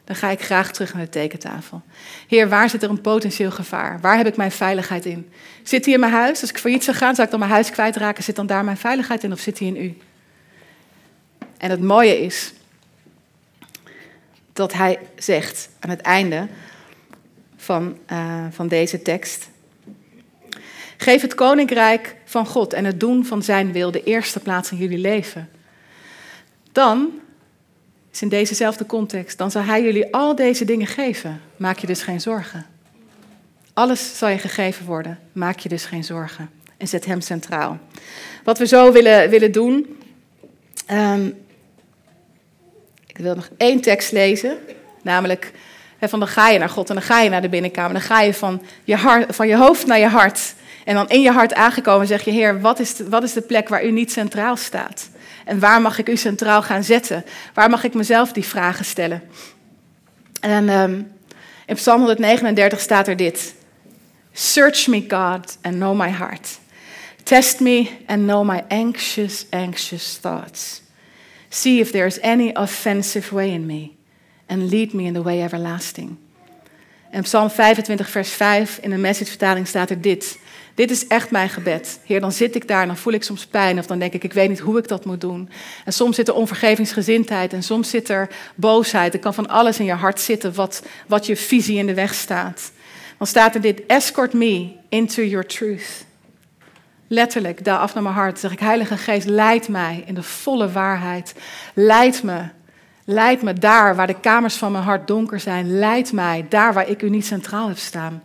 dan 0.03 0.15
ga 0.15 0.29
ik 0.29 0.41
graag 0.41 0.71
terug 0.71 0.93
naar 0.93 1.03
de 1.03 1.09
tekentafel. 1.09 1.81
Heer, 2.27 2.49
waar 2.49 2.69
zit 2.69 2.83
er 2.83 2.89
een 2.89 3.01
potentieel 3.01 3.51
gevaar? 3.51 3.99
Waar 4.01 4.17
heb 4.17 4.27
ik 4.27 4.37
mijn 4.37 4.51
veiligheid 4.51 5.05
in? 5.05 5.31
Zit 5.63 5.83
die 5.83 5.93
in 5.93 5.99
mijn 5.99 6.11
huis? 6.11 6.41
Als 6.41 6.49
ik 6.49 6.57
failliet 6.57 6.83
zou 6.83 6.97
gaan, 6.97 7.15
zou 7.15 7.25
ik 7.25 7.31
dan 7.31 7.39
mijn 7.39 7.51
huis 7.51 7.71
kwijtraken? 7.71 8.23
Zit 8.23 8.35
dan 8.35 8.47
daar 8.47 8.63
mijn 8.63 8.77
veiligheid 8.77 9.23
in 9.23 9.31
of 9.31 9.39
zit 9.39 9.57
die 9.57 9.75
in 9.75 9.83
u? 9.83 9.97
En 11.57 11.69
het 11.69 11.81
mooie 11.81 12.21
is 12.21 12.53
dat 14.53 14.73
hij 14.73 14.99
zegt 15.15 15.69
aan 15.79 15.89
het 15.89 16.01
einde: 16.01 16.47
van, 17.59 17.97
uh, 18.11 18.45
van 18.51 18.67
deze 18.67 19.01
tekst. 19.01 19.49
Geef 20.97 21.21
het 21.21 21.35
koninkrijk 21.35 22.15
van 22.25 22.45
God 22.45 22.73
en 22.73 22.85
het 22.85 22.99
doen 22.99 23.25
van 23.25 23.43
zijn 23.43 23.71
wil 23.71 23.91
de 23.91 24.03
eerste 24.03 24.39
plaats 24.39 24.71
in 24.71 24.77
jullie 24.77 24.97
leven. 24.97 25.49
Dan, 26.71 27.11
is 28.11 28.21
in 28.21 28.29
dezezelfde 28.29 28.85
context, 28.85 29.37
dan 29.37 29.51
zal 29.51 29.63
hij 29.63 29.83
jullie 29.83 30.13
al 30.13 30.35
deze 30.35 30.65
dingen 30.65 30.87
geven. 30.87 31.41
Maak 31.57 31.77
je 31.77 31.87
dus 31.87 32.01
geen 32.01 32.21
zorgen. 32.21 32.65
Alles 33.73 34.17
zal 34.17 34.29
je 34.29 34.37
gegeven 34.37 34.85
worden. 34.85 35.19
Maak 35.31 35.59
je 35.59 35.69
dus 35.69 35.85
geen 35.85 36.03
zorgen. 36.03 36.49
En 36.77 36.87
zet 36.87 37.05
hem 37.05 37.21
centraal. 37.21 37.79
Wat 38.43 38.57
we 38.57 38.67
zo 38.67 38.91
willen, 38.91 39.29
willen 39.29 39.51
doen. 39.51 39.97
Um, 40.91 41.37
ik 43.07 43.17
wil 43.17 43.35
nog 43.35 43.49
één 43.57 43.81
tekst 43.81 44.11
lezen, 44.11 44.57
namelijk 45.01 45.51
van 46.07 46.19
dan 46.19 46.27
ga 46.27 46.49
je 46.49 46.59
naar 46.59 46.69
God 46.69 46.89
en 46.89 46.95
dan 46.95 47.03
ga 47.03 47.21
je 47.21 47.29
naar 47.29 47.41
de 47.41 47.49
binnenkamer. 47.49 47.93
Dan 47.93 48.01
ga 48.01 48.21
je 48.21 48.33
van 48.33 48.61
je, 48.83 48.95
hart, 48.95 49.35
van 49.35 49.47
je 49.47 49.55
hoofd 49.55 49.85
naar 49.85 49.99
je 49.99 50.07
hart. 50.07 50.53
En 50.85 50.95
dan 50.95 51.09
in 51.09 51.21
je 51.21 51.31
hart 51.31 51.53
aangekomen 51.53 52.07
zeg 52.07 52.23
je, 52.23 52.31
Heer, 52.31 52.61
wat 52.61 52.79
is, 52.79 52.95
de, 52.95 53.09
wat 53.09 53.23
is 53.23 53.33
de 53.33 53.41
plek 53.41 53.69
waar 53.69 53.85
u 53.85 53.91
niet 53.91 54.11
centraal 54.11 54.55
staat? 54.55 55.09
En 55.45 55.59
waar 55.59 55.81
mag 55.81 55.97
ik 55.97 56.09
u 56.09 56.17
centraal 56.17 56.61
gaan 56.61 56.83
zetten? 56.83 57.25
Waar 57.53 57.69
mag 57.69 57.83
ik 57.83 57.93
mezelf 57.93 58.31
die 58.31 58.45
vragen 58.45 58.85
stellen? 58.85 59.21
En 60.39 60.69
um, 60.69 61.11
in 61.65 61.75
Psalm 61.75 61.97
139 61.97 62.79
staat 62.79 63.07
er 63.07 63.15
dit. 63.15 63.55
Search 64.33 64.87
me, 64.87 65.05
God, 65.07 65.57
and 65.61 65.75
know 65.75 65.99
my 65.99 66.09
heart. 66.09 66.59
Test 67.23 67.59
me 67.59 67.89
and 68.05 68.21
know 68.21 68.43
my 68.43 68.63
anxious, 68.67 69.45
anxious 69.49 70.17
thoughts. 70.21 70.81
See 71.49 71.79
if 71.79 71.91
there 71.91 72.05
is 72.05 72.19
any 72.19 72.51
offensive 72.53 73.31
way 73.31 73.49
in 73.49 73.65
me 73.65 73.98
and 74.49 74.69
lead 74.69 74.93
me 74.93 75.03
in 75.03 75.13
the 75.13 75.21
way 75.21 75.43
everlasting. 75.43 76.17
En 77.11 77.23
Psalm 77.23 77.49
25, 77.49 78.09
vers 78.09 78.29
5 78.29 78.79
in 78.81 78.89
de 78.89 78.97
messagevertaling 78.97 79.67
staat 79.67 79.89
er 79.89 80.01
dit. 80.01 80.39
Dit 80.75 80.91
is 80.91 81.07
echt 81.07 81.31
mijn 81.31 81.49
gebed. 81.49 81.99
Heer, 82.05 82.19
dan 82.19 82.31
zit 82.31 82.55
ik 82.55 82.67
daar 82.67 82.81
en 82.81 82.87
dan 82.87 82.97
voel 82.97 83.13
ik 83.13 83.23
soms 83.23 83.45
pijn 83.45 83.79
of 83.79 83.85
dan 83.85 83.99
denk 83.99 84.13
ik, 84.13 84.23
ik 84.23 84.33
weet 84.33 84.49
niet 84.49 84.59
hoe 84.59 84.77
ik 84.77 84.87
dat 84.87 85.05
moet 85.05 85.21
doen. 85.21 85.49
En 85.85 85.93
soms 85.93 86.15
zit 86.15 86.27
er 86.27 86.33
onvergevingsgezindheid 86.33 87.53
en 87.53 87.63
soms 87.63 87.89
zit 87.89 88.09
er 88.09 88.29
boosheid. 88.55 89.13
Er 89.13 89.19
kan 89.19 89.33
van 89.33 89.47
alles 89.47 89.79
in 89.79 89.85
je 89.85 89.93
hart 89.93 90.19
zitten 90.19 90.53
wat, 90.53 90.83
wat 91.07 91.25
je 91.25 91.35
visie 91.35 91.77
in 91.77 91.87
de 91.87 91.93
weg 91.93 92.13
staat. 92.13 92.71
Dan 93.17 93.27
staat 93.27 93.55
er 93.55 93.61
dit, 93.61 93.85
escort 93.85 94.33
me 94.33 94.71
into 94.89 95.23
your 95.23 95.45
truth. 95.45 96.05
Letterlijk, 97.07 97.63
daar 97.63 97.77
af 97.77 97.93
naar 97.93 98.03
mijn 98.03 98.15
hart, 98.15 98.39
zeg 98.39 98.51
ik, 98.51 98.59
Heilige 98.59 98.97
Geest, 98.97 99.27
leid 99.27 99.67
mij 99.67 100.03
in 100.05 100.13
de 100.13 100.23
volle 100.23 100.71
waarheid. 100.71 101.33
Leid 101.73 102.23
me 102.23 102.41
Leid 103.11 103.41
me 103.41 103.53
daar 103.53 103.95
waar 103.95 104.07
de 104.07 104.19
kamers 104.19 104.55
van 104.55 104.71
mijn 104.71 104.83
hart 104.83 105.07
donker 105.07 105.39
zijn. 105.39 105.79
Leid 105.79 106.11
mij 106.11 106.45
daar 106.49 106.73
waar 106.73 106.89
ik 106.89 107.01
u 107.01 107.09
niet 107.09 107.25
centraal 107.25 107.67
heb 107.67 107.77
staan. 107.77 108.21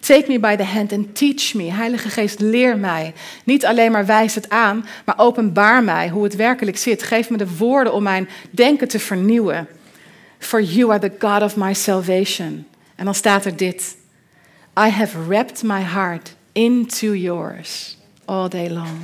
Take 0.00 0.24
me 0.28 0.40
by 0.40 0.56
the 0.56 0.64
hand 0.64 0.92
and 0.92 1.16
teach 1.16 1.54
me. 1.54 1.72
Heilige 1.72 2.08
Geest, 2.08 2.40
leer 2.40 2.78
mij. 2.78 3.14
Niet 3.44 3.66
alleen 3.66 3.92
maar 3.92 4.06
wijs 4.06 4.34
het 4.34 4.50
aan, 4.50 4.86
maar 5.04 5.18
openbaar 5.18 5.84
mij 5.84 6.08
hoe 6.08 6.24
het 6.24 6.36
werkelijk 6.36 6.76
zit. 6.76 7.02
Geef 7.02 7.30
me 7.30 7.36
de 7.36 7.56
woorden 7.56 7.92
om 7.92 8.02
mijn 8.02 8.28
denken 8.50 8.88
te 8.88 8.98
vernieuwen. 8.98 9.68
For 10.38 10.62
you 10.62 10.90
are 10.90 11.10
the 11.10 11.26
God 11.26 11.42
of 11.42 11.56
my 11.56 11.74
salvation. 11.74 12.66
En 12.94 13.04
dan 13.04 13.14
staat 13.14 13.44
er 13.44 13.56
dit. 13.56 13.96
I 14.78 14.88
have 14.88 15.26
wrapped 15.26 15.62
my 15.62 15.80
heart 15.80 16.34
into 16.52 17.14
yours 17.14 17.96
all 18.24 18.48
day 18.48 18.70
long. 18.70 19.00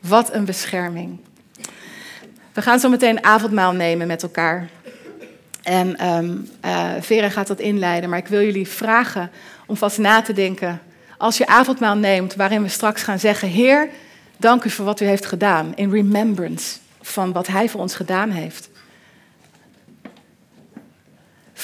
Wat 0.00 0.34
een 0.34 0.44
bescherming. 0.44 1.18
We 2.56 2.62
gaan 2.62 2.80
zo 2.80 2.88
meteen 2.88 3.24
avondmaal 3.24 3.72
nemen 3.72 4.06
met 4.06 4.22
elkaar. 4.22 4.68
En 5.62 5.96
eh, 6.60 6.92
Vera 7.00 7.28
gaat 7.28 7.46
dat 7.46 7.60
inleiden, 7.60 8.10
maar 8.10 8.18
ik 8.18 8.26
wil 8.26 8.42
jullie 8.42 8.68
vragen 8.68 9.30
om 9.66 9.76
vast 9.76 9.98
na 9.98 10.22
te 10.22 10.32
denken. 10.32 10.80
Als 11.18 11.36
je 11.36 11.46
avondmaal 11.46 11.96
neemt, 11.96 12.34
waarin 12.34 12.62
we 12.62 12.68
straks 12.68 13.02
gaan 13.02 13.18
zeggen: 13.18 13.48
Heer, 13.48 13.88
dank 14.36 14.64
u 14.64 14.70
voor 14.70 14.84
wat 14.84 15.00
u 15.00 15.04
heeft 15.04 15.26
gedaan. 15.26 15.72
In 15.74 15.90
remembrance 15.90 16.76
van 17.02 17.32
wat 17.32 17.46
hij 17.46 17.68
voor 17.68 17.80
ons 17.80 17.94
gedaan 17.94 18.30
heeft. 18.30 18.68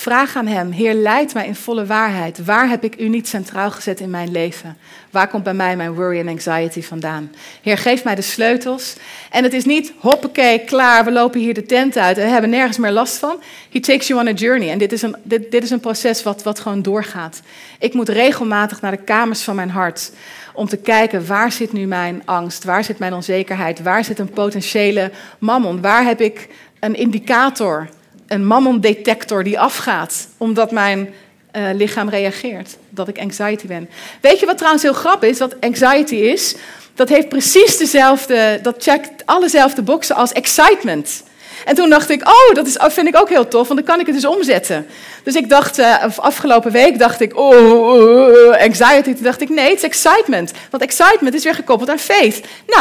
Vraag 0.02 0.36
aan 0.36 0.46
Hem, 0.46 0.70
Heer, 0.70 0.94
leid 0.94 1.34
mij 1.34 1.46
in 1.46 1.54
volle 1.54 1.86
waarheid. 1.86 2.44
Waar 2.44 2.68
heb 2.68 2.84
ik 2.84 3.00
U 3.00 3.08
niet 3.08 3.28
centraal 3.28 3.70
gezet 3.70 4.00
in 4.00 4.10
mijn 4.10 4.30
leven? 4.30 4.76
Waar 5.10 5.28
komt 5.28 5.42
bij 5.42 5.54
mij 5.54 5.76
mijn 5.76 5.94
worry 5.94 6.18
en 6.18 6.28
anxiety 6.28 6.82
vandaan? 6.82 7.32
Heer, 7.62 7.78
geef 7.78 8.04
mij 8.04 8.14
de 8.14 8.22
sleutels. 8.22 8.96
En 9.30 9.42
het 9.42 9.52
is 9.52 9.64
niet, 9.64 9.92
hoppakee, 9.98 10.64
klaar, 10.64 11.04
we 11.04 11.12
lopen 11.12 11.40
hier 11.40 11.54
de 11.54 11.66
tent 11.66 11.96
uit 11.96 12.18
en 12.18 12.32
hebben 12.32 12.50
nergens 12.50 12.78
meer 12.78 12.90
last 12.90 13.16
van. 13.16 13.42
He 13.70 13.80
takes 13.80 14.06
you 14.06 14.20
on 14.20 14.28
a 14.28 14.32
journey. 14.32 14.70
En 14.70 14.78
dit 14.78 14.92
is 14.92 15.02
een, 15.02 15.16
dit, 15.22 15.50
dit 15.50 15.62
is 15.62 15.70
een 15.70 15.80
proces 15.80 16.22
wat, 16.22 16.42
wat 16.42 16.60
gewoon 16.60 16.82
doorgaat. 16.82 17.40
Ik 17.78 17.94
moet 17.94 18.08
regelmatig 18.08 18.80
naar 18.80 18.90
de 18.90 19.04
kamers 19.04 19.42
van 19.42 19.54
mijn 19.54 19.70
hart 19.70 20.12
om 20.54 20.68
te 20.68 20.76
kijken 20.76 21.26
waar 21.26 21.52
zit 21.52 21.72
nu 21.72 21.86
mijn 21.86 22.22
angst, 22.24 22.64
waar 22.64 22.84
zit 22.84 22.98
mijn 22.98 23.14
onzekerheid, 23.14 23.82
waar 23.82 24.04
zit 24.04 24.18
een 24.18 24.30
potentiële 24.30 25.10
mammon, 25.38 25.80
waar 25.80 26.04
heb 26.04 26.20
ik 26.20 26.48
een 26.80 26.94
indicator 26.94 27.88
een 28.32 28.46
mammon-detector 28.46 29.44
die 29.44 29.60
afgaat, 29.60 30.28
omdat 30.36 30.70
mijn 30.70 31.14
uh, 31.56 31.62
lichaam 31.74 32.08
reageert, 32.08 32.76
dat 32.88 33.08
ik 33.08 33.18
anxiety 33.18 33.66
ben. 33.66 33.88
Weet 34.20 34.40
je 34.40 34.46
wat 34.46 34.56
trouwens 34.56 34.82
heel 34.82 34.92
grappig 34.92 35.28
is? 35.28 35.38
Wat 35.38 35.60
anxiety 35.60 36.14
is, 36.14 36.54
dat 36.94 37.08
heeft 37.08 37.28
precies 37.28 37.76
dezelfde, 37.76 38.58
dat 38.62 38.82
checkt 38.82 39.26
allezelfde 39.26 39.82
boxen 39.82 40.16
als 40.16 40.32
excitement. 40.32 41.22
En 41.64 41.74
toen 41.74 41.90
dacht 41.90 42.10
ik, 42.10 42.28
oh, 42.28 42.54
dat 42.54 42.66
is, 42.66 42.76
vind 42.80 43.08
ik 43.08 43.16
ook 43.16 43.28
heel 43.28 43.48
tof, 43.48 43.68
want 43.68 43.80
dan 43.80 43.88
kan 43.88 44.00
ik 44.00 44.06
het 44.06 44.14
dus 44.14 44.24
omzetten. 44.24 44.86
Dus 45.22 45.34
ik 45.34 45.48
dacht, 45.48 45.78
uh, 45.78 46.04
afgelopen 46.16 46.72
week 46.72 46.98
dacht 46.98 47.20
ik, 47.20 47.36
oh, 47.36 47.72
oh, 47.72 47.92
oh, 47.92 48.60
anxiety. 48.60 49.14
Toen 49.14 49.22
dacht 49.22 49.40
ik, 49.40 49.48
nee, 49.48 49.68
het 49.68 49.76
is 49.76 49.82
excitement. 49.82 50.52
Want 50.70 50.82
excitement 50.82 51.34
is 51.34 51.44
weer 51.44 51.54
gekoppeld 51.54 51.90
aan 51.90 51.98
faith. 51.98 52.40
Nou, 52.66 52.80